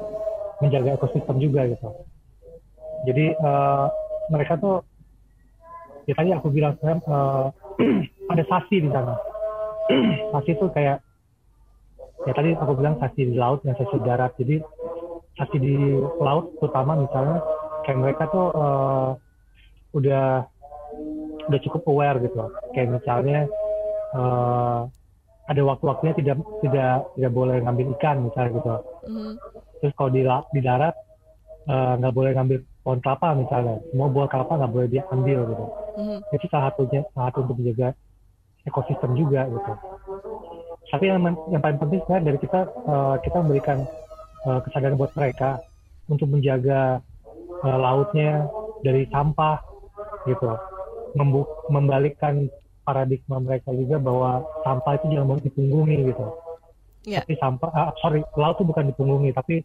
menjaga 0.62 0.98
ekosistem 0.98 1.36
juga 1.38 1.66
gitu. 1.70 1.88
Jadi 3.06 3.34
uh, 3.38 3.86
mereka 4.30 4.58
tuh 4.58 4.82
ya 6.06 6.14
tadi 6.18 6.30
aku 6.34 6.50
bilang 6.50 6.74
uh, 6.82 7.50
ada 8.32 8.42
sasi 8.46 8.82
di 8.82 8.90
sana. 8.90 9.14
sasi 10.34 10.50
itu 10.54 10.66
kayak 10.74 10.98
ya 12.26 12.32
tadi 12.34 12.58
aku 12.58 12.72
bilang 12.74 12.98
sasi 12.98 13.30
di 13.30 13.34
laut 13.38 13.62
dan 13.62 13.78
sasi 13.78 13.96
darat. 14.02 14.34
Jadi 14.38 14.58
sasi 15.38 15.56
di 15.62 15.74
laut 16.18 16.58
terutama 16.58 16.98
misalnya 16.98 17.38
kayak 17.86 17.98
mereka 18.02 18.22
tuh 18.30 18.46
uh, 18.50 19.10
udah 19.94 20.46
udah 21.48 21.60
cukup 21.62 21.82
aware 21.86 22.18
gitu. 22.22 22.38
Kayak 22.74 22.98
misalnya 22.98 23.46
uh, 24.14 24.88
ada 25.48 25.62
waktu-waktunya 25.64 26.14
tidak 26.20 26.36
tidak 26.60 27.08
tidak 27.16 27.32
boleh 27.32 27.56
ngambil 27.64 27.96
ikan 27.96 28.28
misalnya 28.28 28.50
gitu. 28.52 28.70
Mm. 29.08 29.34
Terus 29.80 29.92
kalau 29.96 30.10
di 30.12 30.22
di 30.52 30.60
darat 30.60 30.94
eh, 31.64 31.92
nggak 31.96 32.12
uh, 32.12 32.16
boleh 32.16 32.32
ngambil 32.36 32.58
pohon 32.84 33.00
kelapa 33.00 33.32
misalnya, 33.32 33.80
mau 33.96 34.12
buah 34.12 34.28
kelapa 34.28 34.60
nggak 34.60 34.72
boleh 34.76 34.88
diambil 34.92 35.38
gitu. 35.48 35.66
Mm. 35.96 36.18
Itu 36.36 36.46
salah 36.52 36.68
satunya 36.68 37.00
salah 37.16 37.32
satu 37.32 37.48
untuk 37.48 37.56
menjaga 37.64 37.96
ekosistem 38.68 39.16
juga 39.16 39.48
gitu. 39.48 39.72
Tapi 40.92 41.04
yang 41.08 41.20
yang 41.48 41.62
paling 41.64 41.80
penting 41.80 42.00
sebenarnya 42.04 42.24
dari 42.28 42.38
kita 42.44 42.60
uh, 42.84 43.16
kita 43.24 43.36
memberikan 43.40 43.78
uh, 44.44 44.60
kesadaran 44.68 45.00
buat 45.00 45.12
mereka 45.16 45.64
untuk 46.12 46.28
menjaga 46.28 47.00
uh, 47.64 47.78
lautnya 47.80 48.52
dari 48.84 49.08
sampah 49.08 49.64
gitu, 50.28 50.52
Membu 51.16 51.48
membalikkan 51.72 52.52
paradigma 52.88 53.36
mereka 53.36 53.68
juga 53.76 54.00
bahwa 54.00 54.48
sampah 54.64 54.96
itu 54.96 55.12
jangan 55.12 55.26
mau 55.28 55.36
dipunggungi 55.36 56.08
gitu. 56.08 56.26
Yeah. 57.04 57.20
Tapi 57.28 57.36
sampah, 57.36 57.68
uh, 57.68 57.92
sorry, 58.00 58.24
laut 58.40 58.56
itu 58.56 58.64
bukan 58.64 58.88
dipunggungi, 58.88 59.36
tapi 59.36 59.60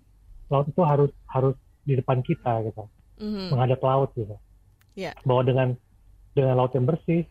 laut 0.51 0.67
itu 0.67 0.81
harus 0.83 1.11
harus 1.31 1.55
di 1.83 1.99
depan 1.99 2.23
kita 2.23 2.63
gitu 2.67 2.83
mm-hmm. 3.19 3.47
menghadap 3.51 3.79
laut 3.83 4.09
gitu 4.15 4.35
yeah. 4.95 5.17
bahwa 5.27 5.43
dengan 5.43 5.67
dengan 6.33 6.55
laut 6.57 6.71
yang 6.77 6.87
bersih 6.87 7.27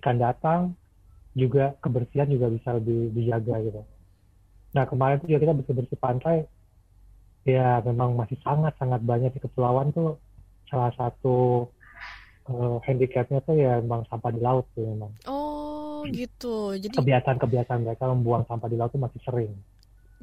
ikan 0.00 0.18
datang 0.18 0.74
juga 1.34 1.74
kebersihan 1.82 2.30
juga 2.30 2.50
bisa 2.50 2.76
lebih 2.78 3.10
dijaga 3.14 3.54
gitu 3.62 3.82
nah 4.74 4.84
kemarin 4.88 5.22
tuh 5.22 5.30
juga 5.30 5.40
kita 5.46 5.54
bersih 5.54 5.74
bersih 5.74 5.98
pantai 5.98 6.36
ya 7.46 7.78
memang 7.84 8.18
masih 8.18 8.40
sangat 8.42 8.74
sangat 8.80 9.04
banyak 9.04 9.30
di 9.30 9.40
kepulauan 9.44 9.94
tuh 9.94 10.18
salah 10.66 10.90
satu 10.96 11.68
uh, 12.50 12.78
handicapnya 12.84 13.38
tuh 13.44 13.56
ya 13.56 13.80
memang 13.80 14.04
sampah 14.08 14.30
di 14.32 14.40
laut 14.40 14.66
tuh 14.72 14.84
memang 14.84 15.12
oh 15.28 16.04
gitu 16.10 16.76
jadi 16.76 16.92
kebiasaan 16.92 17.38
kebiasaan 17.40 17.80
mereka 17.84 18.08
membuang 18.10 18.44
sampah 18.44 18.68
di 18.68 18.76
laut 18.76 18.92
tuh 18.92 19.00
masih 19.00 19.20
sering 19.24 19.52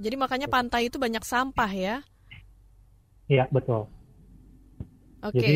jadi 0.01 0.15
makanya 0.17 0.47
pantai 0.49 0.89
itu 0.89 0.97
banyak 0.97 1.21
sampah 1.21 1.71
ya 1.71 1.95
Iya 3.31 3.47
betul. 3.47 3.87
Okay. 5.23 5.39
Jadi 5.39 5.55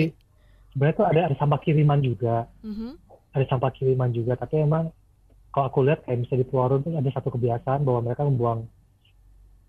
sebenarnya 0.71 0.95
tuh 0.95 1.07
ada 1.11 1.19
ada 1.27 1.35
sampah 1.35 1.59
kiriman 1.59 1.99
juga, 1.99 2.47
mm-hmm. 2.63 2.91
ada 3.35 3.45
sampah 3.51 3.71
kiriman 3.75 4.15
juga. 4.15 4.39
Tapi 4.39 4.63
emang 4.63 4.95
kalau 5.51 5.67
aku 5.67 5.83
lihat 5.83 6.07
kayak 6.07 6.23
misalnya 6.23 6.41
di 6.43 6.47
Pulau 6.47 6.71
Rune 6.71 6.83
tuh 6.87 6.95
ada 6.95 7.11
satu 7.11 7.35
kebiasaan 7.35 7.83
bahwa 7.83 7.99
mereka 8.07 8.23
membuang 8.23 8.63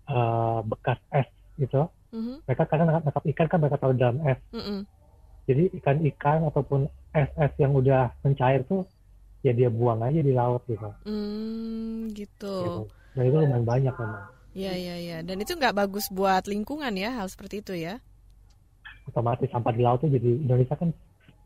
uh, 0.07 0.63
bekas 0.63 0.99
es 1.11 1.27
gitu. 1.59 1.91
Mm-hmm. 2.15 2.47
Mereka 2.47 2.63
kadang 2.71 2.87
nangkap 2.87 3.23
ikan 3.35 3.47
kan 3.51 3.59
mereka 3.59 3.75
taruh 3.75 3.97
dalam 3.99 4.23
es. 4.23 4.39
Mm-hmm. 4.55 4.79
Jadi 5.47 5.71
ikan-ikan 5.79 6.43
ataupun 6.51 6.91
es-es 7.15 7.53
yang 7.57 7.71
udah 7.71 8.11
mencair 8.21 8.67
tuh 8.67 8.83
ya 9.41 9.55
dia 9.55 9.71
buang 9.71 10.03
aja 10.03 10.19
di 10.19 10.33
laut 10.35 10.61
gitu. 10.67 10.91
Mm, 11.07 12.11
gitu. 12.11 12.57
gitu. 12.67 12.81
Nah 13.15 13.23
itu 13.23 13.37
lumayan 13.39 13.63
banyak 13.63 13.95
memang. 13.95 14.23
Iya 14.57 14.73
iya 14.75 14.95
iya. 14.99 15.17
Dan 15.23 15.39
itu 15.39 15.55
nggak 15.55 15.77
bagus 15.77 16.11
buat 16.11 16.43
lingkungan 16.49 16.91
ya 16.99 17.15
hal 17.15 17.31
seperti 17.31 17.63
itu 17.63 17.73
ya. 17.79 18.03
Otomatis 19.07 19.47
sampah 19.47 19.71
di 19.71 19.81
laut 19.81 20.03
tuh 20.03 20.11
jadi 20.11 20.35
Indonesia 20.43 20.75
kan 20.75 20.91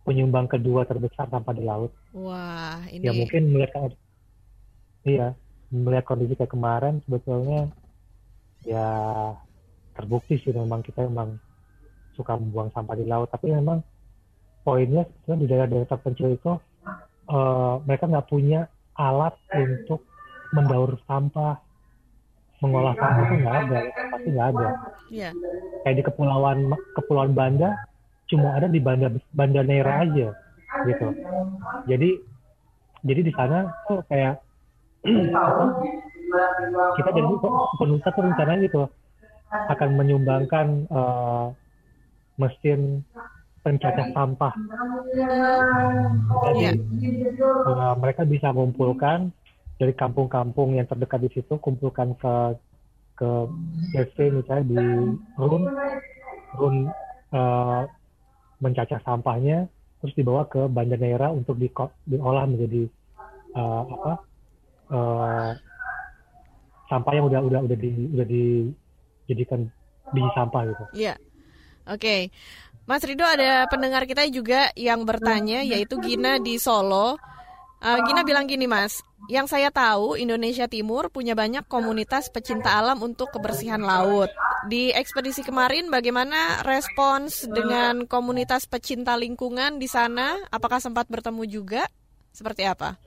penyumbang 0.02 0.49
kedua 0.49 0.82
terbesar 0.89 1.30
sampah 1.30 1.54
di 1.54 1.62
laut. 1.62 1.93
Wah 2.16 2.82
ini. 2.89 3.06
Ya 3.06 3.14
mungkin 3.14 3.54
melihat 3.54 3.93
iya 5.06 5.38
melihat 5.70 6.10
kondisi 6.10 6.34
kayak 6.34 6.52
kemarin 6.52 6.99
sebetulnya 7.06 7.70
ya 8.66 8.88
terbukti 9.93 10.38
sih 10.41 10.54
memang 10.54 10.82
kita 10.82 11.06
memang 11.06 11.38
suka 12.14 12.38
membuang 12.38 12.70
sampah 12.74 12.95
di 12.97 13.06
laut 13.08 13.30
tapi 13.32 13.49
memang 13.49 13.82
poinnya 14.62 15.03
sebetulnya 15.05 15.39
di 15.39 15.47
daerah-daerah 15.49 15.89
terpencil 15.89 16.28
itu 16.34 16.51
uh, 17.30 17.82
mereka 17.86 18.05
nggak 18.07 18.28
punya 18.30 18.70
alat 18.97 19.36
untuk 19.55 20.05
mendaur 20.51 20.99
sampah 21.07 21.57
mengolah 22.62 22.93
sampah 22.93 23.24
itu 23.26 23.36
nggak 23.41 23.57
ada 23.66 23.80
pasti 24.14 24.30
nggak 24.30 24.47
ada 24.53 24.68
yeah. 25.09 25.34
kayak 25.82 25.97
di 25.97 26.03
kepulauan 26.05 26.70
kepulauan 26.93 27.34
Banda 27.34 27.74
cuma 28.30 28.53
ada 28.55 28.70
di 28.70 28.78
Banda 28.78 29.09
Banda 29.34 29.62
Neira 29.66 30.05
aja 30.05 30.28
gitu 30.88 31.07
jadi 31.89 32.09
jadi 33.01 33.22
di 33.26 33.32
sana 33.34 33.66
tuh 33.89 34.05
kayak 34.07 34.39
kita 36.97 37.09
jadi 37.12 37.34
penuntut 37.82 38.12
tuh 38.14 38.24
rencananya 38.24 38.62
gitu 38.70 38.82
akan 39.51 39.89
menyumbangkan 39.99 40.88
uh, 40.88 41.51
mesin 42.39 43.03
pencacah 43.62 44.07
sampah. 44.14 44.53
Jadi 46.49 46.62
yeah. 46.66 46.76
uh, 47.66 47.95
mereka 47.97 48.26
bisa 48.26 48.49
mengumpulkan 48.49 49.30
dari 49.78 49.93
kampung-kampung 49.97 50.78
yang 50.78 50.86
terdekat 50.86 51.26
di 51.26 51.30
situ 51.34 51.57
kumpulkan 51.57 52.14
ke 52.18 52.57
ke 53.18 53.30
RC 53.97 54.18
misalnya 54.34 54.66
di 54.66 54.82
Run 55.38 55.64
Run 56.57 56.76
uh, 57.34 57.86
mencacah 58.62 59.01
sampahnya 59.05 59.70
terus 60.01 60.14
dibawa 60.18 60.49
ke 60.49 60.66
Bandar 60.66 60.97
Neira 60.97 61.30
untuk 61.30 61.57
di, 61.62 61.70
diolah 62.09 62.45
menjadi 62.49 62.89
uh, 63.53 63.82
apa 63.86 64.14
uh, 64.89 65.49
sampah 66.89 67.14
yang 67.14 67.26
udah 67.30 67.41
udah 67.45 67.59
udah 67.70 67.78
di 67.78 67.89
udah 68.09 68.26
dijadikan 68.26 69.70
biji 70.14 70.30
sampah 70.34 70.62
gitu. 70.68 70.86
Iya. 70.97 71.16
Oke. 71.89 71.97
Okay. 71.97 72.22
Mas 72.92 73.08
Rido 73.08 73.24
ada 73.24 73.72
pendengar 73.72 74.04
kita 74.04 74.28
juga 74.28 74.68
yang 74.76 75.08
bertanya 75.08 75.64
yaitu 75.64 75.96
Gina 76.04 76.44
di 76.44 76.60
Solo. 76.60 77.16
Uh, 77.80 78.00
Gina 78.04 78.28
bilang 78.28 78.52
gini 78.52 78.68
Mas, 78.68 79.00
yang 79.32 79.48
saya 79.48 79.72
tahu 79.72 80.20
Indonesia 80.20 80.68
Timur 80.68 81.08
punya 81.08 81.32
banyak 81.32 81.72
komunitas 81.72 82.28
pecinta 82.28 82.76
alam 82.76 83.00
untuk 83.00 83.32
kebersihan 83.32 83.80
laut. 83.80 84.28
Di 84.68 84.92
ekspedisi 84.92 85.39
kemarin 85.39 85.88
bagaimana 85.88 86.68
respons 86.68 87.48
dengan 87.48 88.12
komunitas 88.12 88.68
pecinta 88.68 89.16
lingkungan 89.16 89.80
di 89.80 89.88
sana? 89.88 90.36
Apakah 90.52 90.84
sempat 90.84 91.08
bertemu 91.08 91.48
juga? 91.48 91.88
Seperti 92.36 92.68
apa? 92.68 93.00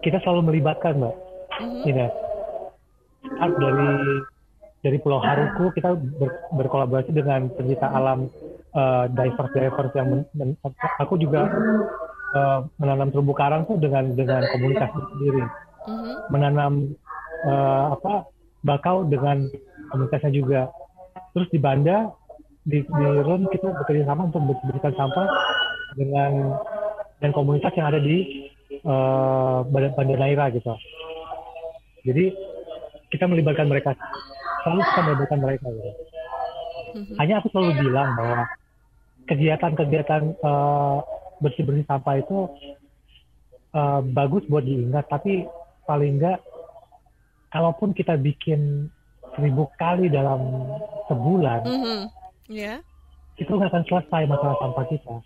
Kita 0.00 0.16
selalu 0.24 0.48
melibatkan 0.48 0.96
Mbak. 0.96 1.14
Mm-hmm. 1.60 1.82
Ini 1.92 2.06
dari 3.36 3.90
dari 4.80 4.96
Pulau 5.02 5.20
Haruku 5.20 5.76
kita 5.76 5.92
ber, 5.92 6.30
berkolaborasi 6.56 7.12
dengan 7.12 7.52
pecinta 7.52 7.92
alam 7.92 8.32
uh, 8.76 9.04
divers 9.10 9.50
divers 9.56 9.92
yang 9.96 10.06
men, 10.12 10.22
men, 10.36 10.50
aku 11.00 11.16
juga 11.16 11.48
uh, 12.36 12.60
menanam 12.76 13.08
terumbu 13.10 13.32
karang 13.32 13.64
tuh 13.64 13.80
dengan 13.80 14.12
dengan 14.12 14.44
komunitas 14.52 14.90
sendiri 14.92 15.42
uh-huh. 15.88 16.16
menanam 16.28 16.92
uh, 17.48 17.96
apa 17.96 18.28
bakau 18.62 19.08
dengan 19.08 19.48
komunitasnya 19.92 20.32
juga 20.36 20.60
terus 21.32 21.48
di 21.52 21.58
Banda 21.60 22.12
di, 22.66 22.82
di 22.82 23.04
Ron 23.22 23.46
kita 23.48 23.70
bekerja 23.84 24.10
sama 24.10 24.26
untuk 24.26 24.42
membersihkan 24.42 24.94
sampah 24.98 25.26
dengan 25.94 26.32
dan 27.22 27.30
komunitas 27.32 27.72
yang 27.78 27.88
ada 27.88 28.00
di 28.02 28.50
uh, 28.84 29.64
Banda 29.70 30.14
Naira 30.18 30.52
gitu 30.52 30.74
jadi 32.04 32.34
kita 33.10 33.24
melibatkan 33.30 33.70
mereka 33.70 33.94
selalu 34.66 34.82
kita 34.82 35.00
melibatkan 35.06 35.40
mereka 35.40 35.66
gitu. 35.70 35.90
Uh-huh. 36.96 37.14
hanya 37.22 37.38
aku 37.38 37.48
selalu 37.54 37.86
bilang 37.86 38.16
bahwa 38.18 38.48
kegiatan-kegiatan 39.26 40.22
uh, 40.40 41.02
bersih-bersih 41.42 41.84
sampah 41.84 42.22
itu 42.22 42.48
uh, 43.76 44.00
bagus 44.02 44.46
buat 44.48 44.64
diingat, 44.64 45.06
tapi 45.10 45.44
paling 45.84 46.18
enggak 46.18 46.38
kalaupun 47.52 47.92
kita 47.92 48.16
bikin 48.18 48.90
seribu 49.36 49.68
kali 49.76 50.08
dalam 50.08 50.40
sebulan, 51.10 51.60
mm 51.66 51.78
-hmm. 51.78 52.00
yeah. 52.48 52.80
itu 53.36 53.50
nggak 53.50 53.68
akan 53.68 53.84
selesai 53.84 54.22
masalah 54.30 54.56
sampah 54.62 54.86
kita. 54.88 55.16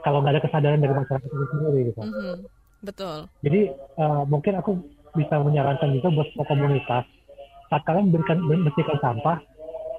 Kalau 0.00 0.24
nggak 0.24 0.34
ada 0.36 0.42
kesadaran 0.42 0.80
dari 0.80 0.94
masyarakat 0.96 1.28
itu 1.28 1.46
sendiri 1.54 1.80
gitu. 1.92 2.00
Mm 2.02 2.12
-hmm. 2.12 2.34
Betul. 2.80 3.28
Jadi 3.44 3.60
uh, 4.00 4.24
mungkin 4.24 4.56
aku 4.56 4.80
bisa 5.12 5.36
menyarankan 5.42 5.92
juga 6.00 6.08
buat 6.16 6.26
semua 6.32 6.46
komunitas 6.48 7.04
saat 7.70 7.82
kalian 7.86 8.10
berikan 8.10 8.40
bersihkan 8.42 8.98
sampah, 8.98 9.38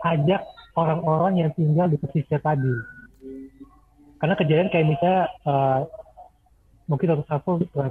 ajak 0.04 0.42
orang-orang 0.76 1.46
yang 1.46 1.50
tinggal 1.56 1.88
di 1.88 1.96
pesisir 2.00 2.42
tadi 2.44 2.74
karena 4.22 4.34
kejadian 4.38 4.70
kayak 4.70 4.88
misalnya 4.88 5.22
uh, 5.50 5.80
mungkin 6.86 7.26
satu 7.26 7.66
satu 7.74 7.90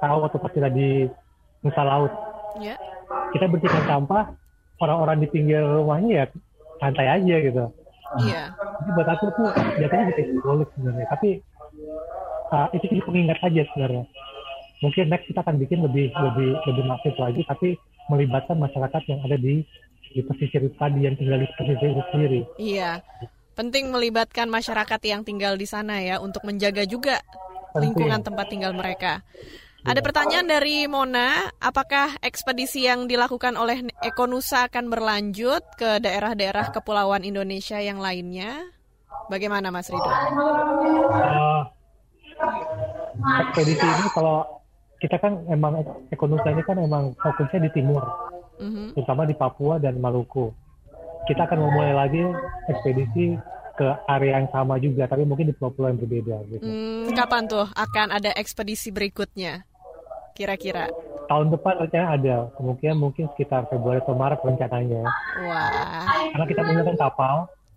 tahu 0.00 0.18
atau 0.28 0.38
pasti 0.40 0.58
di 0.76 0.88
Nusa 1.64 1.82
Laut 1.82 2.12
yeah. 2.60 2.76
kita 3.32 3.48
bersihkan 3.48 3.84
sampah 3.88 4.36
orang-orang 4.80 5.24
di 5.24 5.28
pinggir 5.32 5.60
rumahnya 5.64 6.10
ya 6.12 6.24
santai 6.80 7.08
aja 7.08 7.36
gitu 7.40 7.64
Iya. 8.18 8.50
Jadi 8.58 8.90
buat 8.98 9.08
aku 9.08 9.24
tuh 9.38 9.48
biasanya 9.78 10.04
bisa 10.10 10.22
simbolik 10.26 10.68
sebenarnya. 10.74 11.06
Tapi 11.14 11.30
uh, 12.50 12.66
itu 12.74 12.84
jadi 12.90 13.02
pengingat 13.06 13.38
aja 13.38 13.62
sebenarnya. 13.70 14.04
Mungkin 14.80 15.04
next 15.12 15.28
kita 15.30 15.40
akan 15.44 15.60
bikin 15.60 15.84
lebih 15.84 16.10
lebih 16.10 16.50
lebih 16.66 16.84
masif 16.88 17.14
lagi, 17.20 17.46
tapi 17.46 17.78
melibatkan 18.10 18.58
masyarakat 18.58 19.02
yang 19.06 19.20
ada 19.22 19.36
di 19.38 19.62
di 20.10 20.20
pesisir 20.26 20.66
tadi 20.74 21.06
yang 21.06 21.14
tinggal 21.14 21.38
di 21.38 21.46
pesisir 21.54 21.94
itu 21.94 22.02
sendiri. 22.10 22.40
Iya. 22.58 22.98
Penting 23.60 23.92
melibatkan 23.92 24.48
masyarakat 24.48 25.00
yang 25.04 25.20
tinggal 25.20 25.52
di 25.60 25.68
sana 25.68 26.00
ya 26.00 26.16
untuk 26.16 26.48
menjaga 26.48 26.88
juga 26.88 27.20
lingkungan 27.76 28.24
tempat 28.24 28.48
tinggal 28.48 28.72
mereka. 28.72 29.20
Ada 29.84 30.00
pertanyaan 30.00 30.48
dari 30.48 30.88
Mona, 30.88 31.52
apakah 31.60 32.16
ekspedisi 32.24 32.88
yang 32.88 33.04
dilakukan 33.04 33.60
oleh 33.60 33.84
Ekonusa 34.00 34.64
akan 34.72 34.88
berlanjut 34.88 35.60
ke 35.76 36.00
daerah-daerah 36.00 36.72
kepulauan 36.72 37.20
Indonesia 37.20 37.76
yang 37.84 38.00
lainnya? 38.00 38.64
Bagaimana 39.28 39.68
Mas 39.68 39.92
Ridho? 39.92 40.08
Uh, 40.08 41.60
ekspedisi 43.44 43.84
ini 43.84 44.08
kalau 44.16 44.64
kita 45.04 45.20
kan 45.20 45.36
emang 45.52 45.84
Ekonusa 46.08 46.48
ini 46.48 46.64
kan 46.64 46.80
emang 46.80 47.12
fokusnya 47.20 47.68
di 47.68 47.70
timur, 47.76 48.00
uh 48.00 48.64
mhm. 48.64 48.72
-huh. 48.72 48.88
terutama 48.96 49.28
di 49.28 49.36
Papua 49.36 49.76
dan 49.76 50.00
Maluku 50.00 50.48
kita 51.28 51.44
akan 51.48 51.58
memulai 51.60 51.92
lagi 51.92 52.22
ekspedisi 52.70 53.36
ke 53.76 53.88
area 54.12 54.40
yang 54.40 54.48
sama 54.52 54.76
juga, 54.76 55.08
tapi 55.08 55.24
mungkin 55.24 55.48
di 55.48 55.54
pulau-pulau 55.56 55.88
yang 55.88 56.00
berbeda. 56.00 56.36
Gitu. 56.52 56.64
Hmm, 56.64 57.10
kapan 57.16 57.48
tuh 57.48 57.64
akan 57.72 58.12
ada 58.12 58.30
ekspedisi 58.36 58.92
berikutnya? 58.92 59.64
Kira-kira? 60.36 60.88
tahun 61.30 61.54
depan 61.54 61.86
rencana 61.86 62.06
ada 62.18 62.36
kemungkinan 62.58 62.96
mungkin 62.98 63.30
sekitar 63.30 63.70
Februari 63.70 64.02
atau 64.02 64.18
Maret 64.18 64.42
rencananya. 64.42 65.06
Wah. 65.46 66.02
Karena 66.34 66.46
kita 66.50 66.60
menggunakan 66.66 66.98
kapal, 66.98 67.34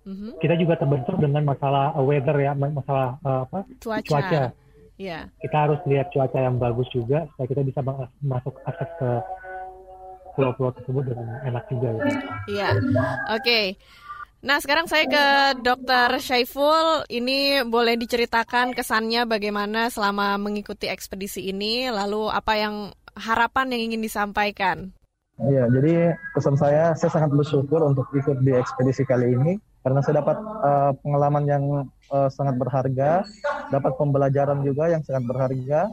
mm-hmm. 0.10 0.32
kita 0.42 0.58
juga 0.58 0.74
terbentur 0.82 1.22
dengan 1.22 1.46
masalah 1.46 1.94
weather 2.02 2.34
ya, 2.42 2.58
masalah 2.58 3.22
uh, 3.22 3.46
apa? 3.46 3.60
Cuaca. 3.78 4.10
cuaca. 4.10 4.44
Yeah. 4.98 5.30
Kita 5.38 5.58
harus 5.70 5.80
lihat 5.86 6.10
cuaca 6.10 6.38
yang 6.42 6.58
bagus 6.58 6.90
juga 6.90 7.30
supaya 7.30 7.46
kita 7.46 7.62
bisa 7.62 7.80
masuk 8.26 8.58
akses 8.66 8.90
ke 8.98 9.10
pulau-pulau 10.34 10.74
tersebut 10.76 11.04
dengan 11.14 11.40
enak 11.46 11.64
juga. 11.70 11.88
Iya. 11.94 12.10
Yeah. 12.50 12.74
Oke. 13.30 13.42
Okay. 13.42 13.66
Nah, 14.44 14.60
sekarang 14.60 14.92
saya 14.92 15.08
ke 15.08 15.26
Dr. 15.64 16.20
Syaiful. 16.20 17.08
Ini 17.08 17.64
boleh 17.64 17.96
diceritakan 17.96 18.76
kesannya 18.76 19.24
bagaimana 19.24 19.88
selama 19.88 20.36
mengikuti 20.36 20.92
ekspedisi 20.92 21.48
ini, 21.48 21.88
lalu 21.88 22.28
apa 22.28 22.60
yang 22.60 22.92
harapan 23.16 23.72
yang 23.72 23.82
ingin 23.88 24.04
disampaikan? 24.04 24.92
Iya, 25.40 25.72
jadi 25.72 26.20
pesan 26.36 26.60
saya, 26.60 26.92
saya 26.94 27.10
sangat 27.10 27.32
bersyukur 27.32 27.88
untuk 27.88 28.12
ikut 28.12 28.44
di 28.44 28.52
ekspedisi 28.54 29.08
kali 29.08 29.32
ini 29.32 29.58
karena 29.84 30.00
saya 30.04 30.20
dapat 30.24 30.38
uh, 30.40 30.92
pengalaman 31.04 31.44
yang 31.48 31.64
uh, 32.12 32.30
sangat 32.32 32.56
berharga, 32.56 33.24
dapat 33.68 33.92
pembelajaran 34.00 34.64
juga 34.64 34.92
yang 34.92 35.04
sangat 35.04 35.24
berharga, 35.28 35.92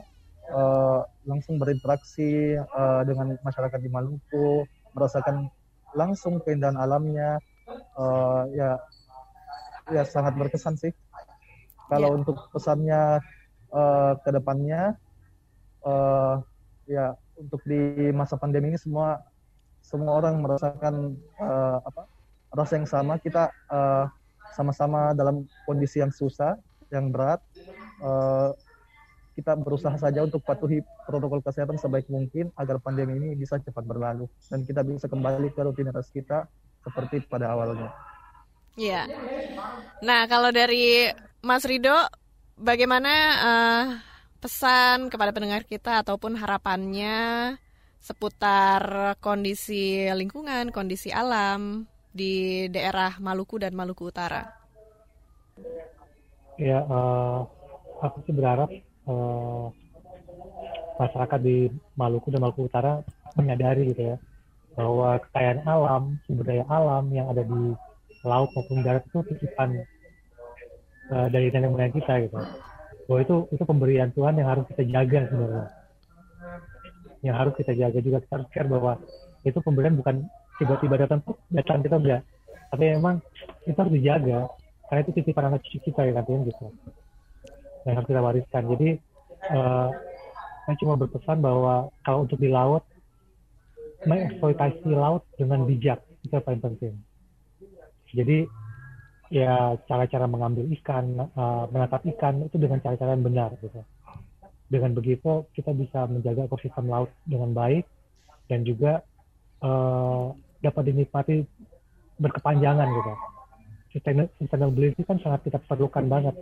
uh, 0.50 1.06
langsung 1.24 1.56
berinteraksi 1.56 2.58
uh, 2.58 3.02
dengan 3.06 3.38
masyarakat 3.42 3.80
di 3.80 3.90
Maluku, 3.90 4.66
merasakan 4.92 5.48
langsung 5.94 6.38
keindahan 6.42 6.78
alamnya, 6.78 7.38
uh, 7.98 8.46
ya 8.54 8.78
ya 9.90 10.02
sangat 10.06 10.38
berkesan 10.38 10.78
sih. 10.78 10.94
Kalau 11.90 12.14
yeah. 12.14 12.18
untuk 12.22 12.36
pesannya 12.54 13.02
uh, 13.74 14.12
ke 14.22 14.30
depannya, 14.30 14.94
uh, 15.82 16.38
ya 16.86 17.18
untuk 17.34 17.62
di 17.66 18.10
masa 18.14 18.38
pandemi 18.38 18.70
ini 18.70 18.78
semua 18.78 19.18
semua 19.82 20.22
orang 20.22 20.38
merasakan 20.38 21.18
uh, 21.42 21.82
apa 21.82 22.06
rasa 22.54 22.78
yang 22.78 22.86
sama. 22.86 23.18
Kita 23.18 23.50
uh, 23.70 24.06
sama-sama 24.54 25.14
dalam 25.14 25.46
kondisi 25.66 25.98
yang 26.02 26.14
susah, 26.14 26.54
yang 26.94 27.10
berat. 27.10 27.42
Uh, 27.98 28.54
kita 29.40 29.56
berusaha 29.56 29.96
saja 29.96 30.20
untuk 30.20 30.44
patuhi 30.44 30.84
protokol 31.08 31.40
kesehatan 31.40 31.80
sebaik 31.80 32.12
mungkin 32.12 32.52
agar 32.60 32.76
pandemi 32.76 33.16
ini 33.16 33.32
bisa 33.32 33.56
cepat 33.56 33.88
berlalu 33.88 34.28
dan 34.52 34.68
kita 34.68 34.84
bisa 34.84 35.08
kembali 35.08 35.48
ke 35.56 35.60
rutinitas 35.64 36.12
kita 36.12 36.44
seperti 36.84 37.24
pada 37.24 37.56
awalnya. 37.56 37.88
Iya. 38.76 39.08
Nah, 40.04 40.28
kalau 40.28 40.52
dari 40.52 41.08
Mas 41.40 41.64
Rido, 41.64 41.96
bagaimana 42.60 43.12
uh, 43.40 43.84
pesan 44.44 45.08
kepada 45.08 45.32
pendengar 45.32 45.64
kita 45.64 46.04
ataupun 46.04 46.36
harapannya 46.36 47.56
seputar 48.00 49.16
kondisi 49.20 50.08
lingkungan, 50.12 50.72
kondisi 50.72 51.08
alam 51.12 51.88
di 52.12 52.66
daerah 52.68 53.16
Maluku 53.20 53.60
dan 53.60 53.72
Maluku 53.72 54.08
Utara? 54.08 54.48
Ya, 56.60 56.84
uh, 56.84 57.44
aku 58.00 58.24
sih 58.24 58.32
berharap 58.32 58.68
uh, 59.10 59.66
masyarakat 61.02 61.40
di 61.42 61.66
Maluku 61.98 62.30
dan 62.30 62.46
Maluku 62.46 62.70
Utara 62.70 63.02
menyadari 63.34 63.90
gitu 63.90 64.14
ya 64.14 64.16
bahwa 64.78 65.18
kekayaan 65.28 65.60
alam, 65.66 66.02
sumber 66.24 66.46
daya 66.46 66.64
alam 66.70 67.10
yang 67.10 67.26
ada 67.28 67.42
di 67.42 67.74
laut 68.22 68.50
maupun 68.54 68.84
darat 68.86 69.02
itu 69.08 69.18
titipan 69.32 69.82
uh, 71.10 71.26
dari 71.28 71.50
nenek 71.50 71.70
moyang 71.72 71.94
kita 71.94 72.22
gitu. 72.24 72.38
Bahwa 73.10 73.20
itu 73.20 73.36
itu 73.50 73.62
pemberian 73.66 74.10
Tuhan 74.14 74.38
yang 74.38 74.48
harus 74.48 74.64
kita 74.70 74.82
jaga 74.86 75.26
sebenarnya. 75.26 75.66
Yang 77.20 77.36
harus 77.36 77.54
kita 77.58 77.72
jaga 77.74 77.98
juga 77.98 78.18
kita 78.22 78.32
harus 78.40 78.48
care 78.54 78.68
bahwa 78.70 78.92
itu 79.42 79.58
pemberian 79.60 79.96
bukan 79.98 80.24
tiba-tiba 80.60 80.94
datang 81.00 81.20
datang 81.50 81.80
kita 81.82 81.96
enggak. 81.98 82.22
Tapi 82.70 82.84
memang 82.94 83.18
itu 83.66 83.74
harus 83.76 83.92
dijaga 83.92 84.38
karena 84.86 85.00
itu 85.02 85.12
titipan 85.18 85.44
anak 85.50 85.60
cucu 85.66 85.78
kita 85.90 86.00
ya 86.06 86.12
katanya 86.22 86.40
gitu. 86.54 86.64
Yang 87.88 87.94
harus 87.96 88.08
kita 88.08 88.20
wariskan. 88.20 88.62
Jadi 88.76 88.88
uh, 89.52 89.88
saya 90.66 90.76
cuma 90.80 90.94
berpesan 91.00 91.40
bahwa 91.40 91.88
kalau 92.04 92.28
untuk 92.28 92.38
di 92.38 92.52
laut 92.52 92.84
mengeksploitasi 94.04 94.90
laut 94.96 95.24
dengan 95.36 95.64
bijak 95.68 96.00
itu 96.24 96.32
yang 96.32 96.44
paling 96.44 96.62
penting. 96.62 96.94
Jadi 98.12 98.38
ya 99.30 99.78
cara-cara 99.86 100.26
mengambil 100.26 100.66
ikan, 100.80 101.30
uh, 101.36 101.64
menangkap 101.70 102.02
ikan 102.16 102.44
itu 102.44 102.56
dengan 102.58 102.82
cara-cara 102.82 103.14
yang 103.14 103.24
benar 103.24 103.50
gitu. 103.60 103.80
Dengan 104.70 104.94
begitu 104.94 105.46
kita 105.54 105.74
bisa 105.74 106.06
menjaga 106.06 106.46
ekosistem 106.46 106.86
laut 106.90 107.10
dengan 107.26 107.54
baik 107.54 107.86
dan 108.50 108.66
juga 108.66 109.02
uh, 109.62 110.34
dapat 110.60 110.82
dinikmati 110.92 111.46
berkepanjangan 112.20 112.88
gitu. 112.90 113.12
Sustainability 114.38 115.02
kan 115.02 115.18
sangat 115.18 115.50
kita 115.50 115.58
perlukan 115.66 116.06
banget. 116.06 116.36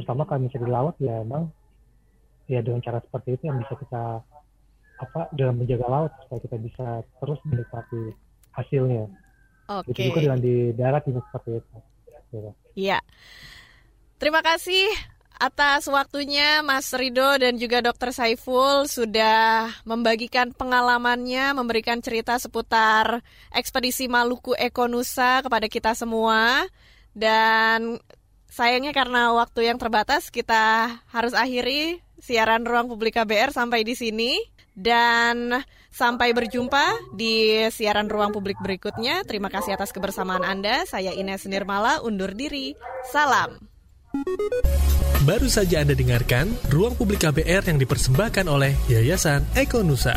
Terutama 0.00 0.24
kalau 0.24 0.48
misalnya 0.48 0.64
di 0.64 0.72
laut 0.72 0.96
ya 0.96 1.20
emang 1.20 1.52
ya 2.48 2.64
dengan 2.64 2.80
cara 2.80 2.98
seperti 3.04 3.36
itu 3.36 3.52
yang 3.52 3.60
bisa 3.60 3.76
kita 3.76 4.04
apa 5.00 5.20
dalam 5.36 5.60
menjaga 5.60 5.86
laut 5.86 6.12
supaya 6.24 6.40
kita 6.40 6.56
bisa 6.56 6.86
terus 7.20 7.40
menikmati 7.44 8.16
hasilnya. 8.56 9.04
Oke. 9.70 9.92
Okay. 9.92 10.08
juga 10.08 10.20
dengan 10.24 10.40
di 10.40 10.56
darat 10.72 11.04
juga 11.04 11.20
seperti 11.28 11.50
itu. 11.60 11.76
Gitu. 12.32 12.50
Iya. 12.74 12.98
Terima 14.16 14.40
kasih 14.40 14.88
atas 15.40 15.88
waktunya 15.88 16.60
Mas 16.60 16.92
Rido 16.92 17.40
dan 17.40 17.56
juga 17.56 17.80
Dr. 17.80 18.12
Saiful 18.12 18.84
sudah 18.84 19.72
membagikan 19.88 20.52
pengalamannya, 20.52 21.56
memberikan 21.56 22.04
cerita 22.04 22.36
seputar 22.36 23.24
ekspedisi 23.48 24.04
Maluku 24.10 24.52
Ekonusa 24.52 25.40
kepada 25.40 25.66
kita 25.70 25.96
semua. 25.96 26.68
Dan 27.10 27.98
sayangnya 28.50 28.92
karena 28.92 29.32
waktu 29.32 29.70
yang 29.70 29.78
terbatas 29.78 30.28
kita 30.28 30.90
harus 31.08 31.32
akhiri 31.32 32.02
siaran 32.20 32.66
Ruang 32.68 32.90
Publik 32.90 33.16
KBR 33.16 33.54
sampai 33.54 33.86
di 33.86 33.94
sini. 33.96 34.36
Dan 34.70 35.60
sampai 35.90 36.32
berjumpa 36.32 37.12
di 37.12 37.66
siaran 37.68 38.08
ruang 38.08 38.32
publik 38.32 38.56
berikutnya. 38.62 39.26
Terima 39.26 39.50
kasih 39.52 39.76
atas 39.76 39.92
kebersamaan 39.92 40.46
Anda. 40.46 40.86
Saya 40.86 41.12
Ines 41.12 41.44
Nirmala, 41.44 42.00
undur 42.00 42.32
diri. 42.32 42.78
Salam. 43.12 43.58
Baru 45.28 45.52
saja 45.52 45.84
Anda 45.84 45.92
dengarkan 45.92 46.48
Ruang 46.72 46.96
Publik 46.96 47.22
KBR 47.22 47.68
yang 47.68 47.78
dipersembahkan 47.78 48.48
oleh 48.48 48.72
Yayasan 48.88 49.44
Eko 49.52 49.84
Nusa. 49.84 50.16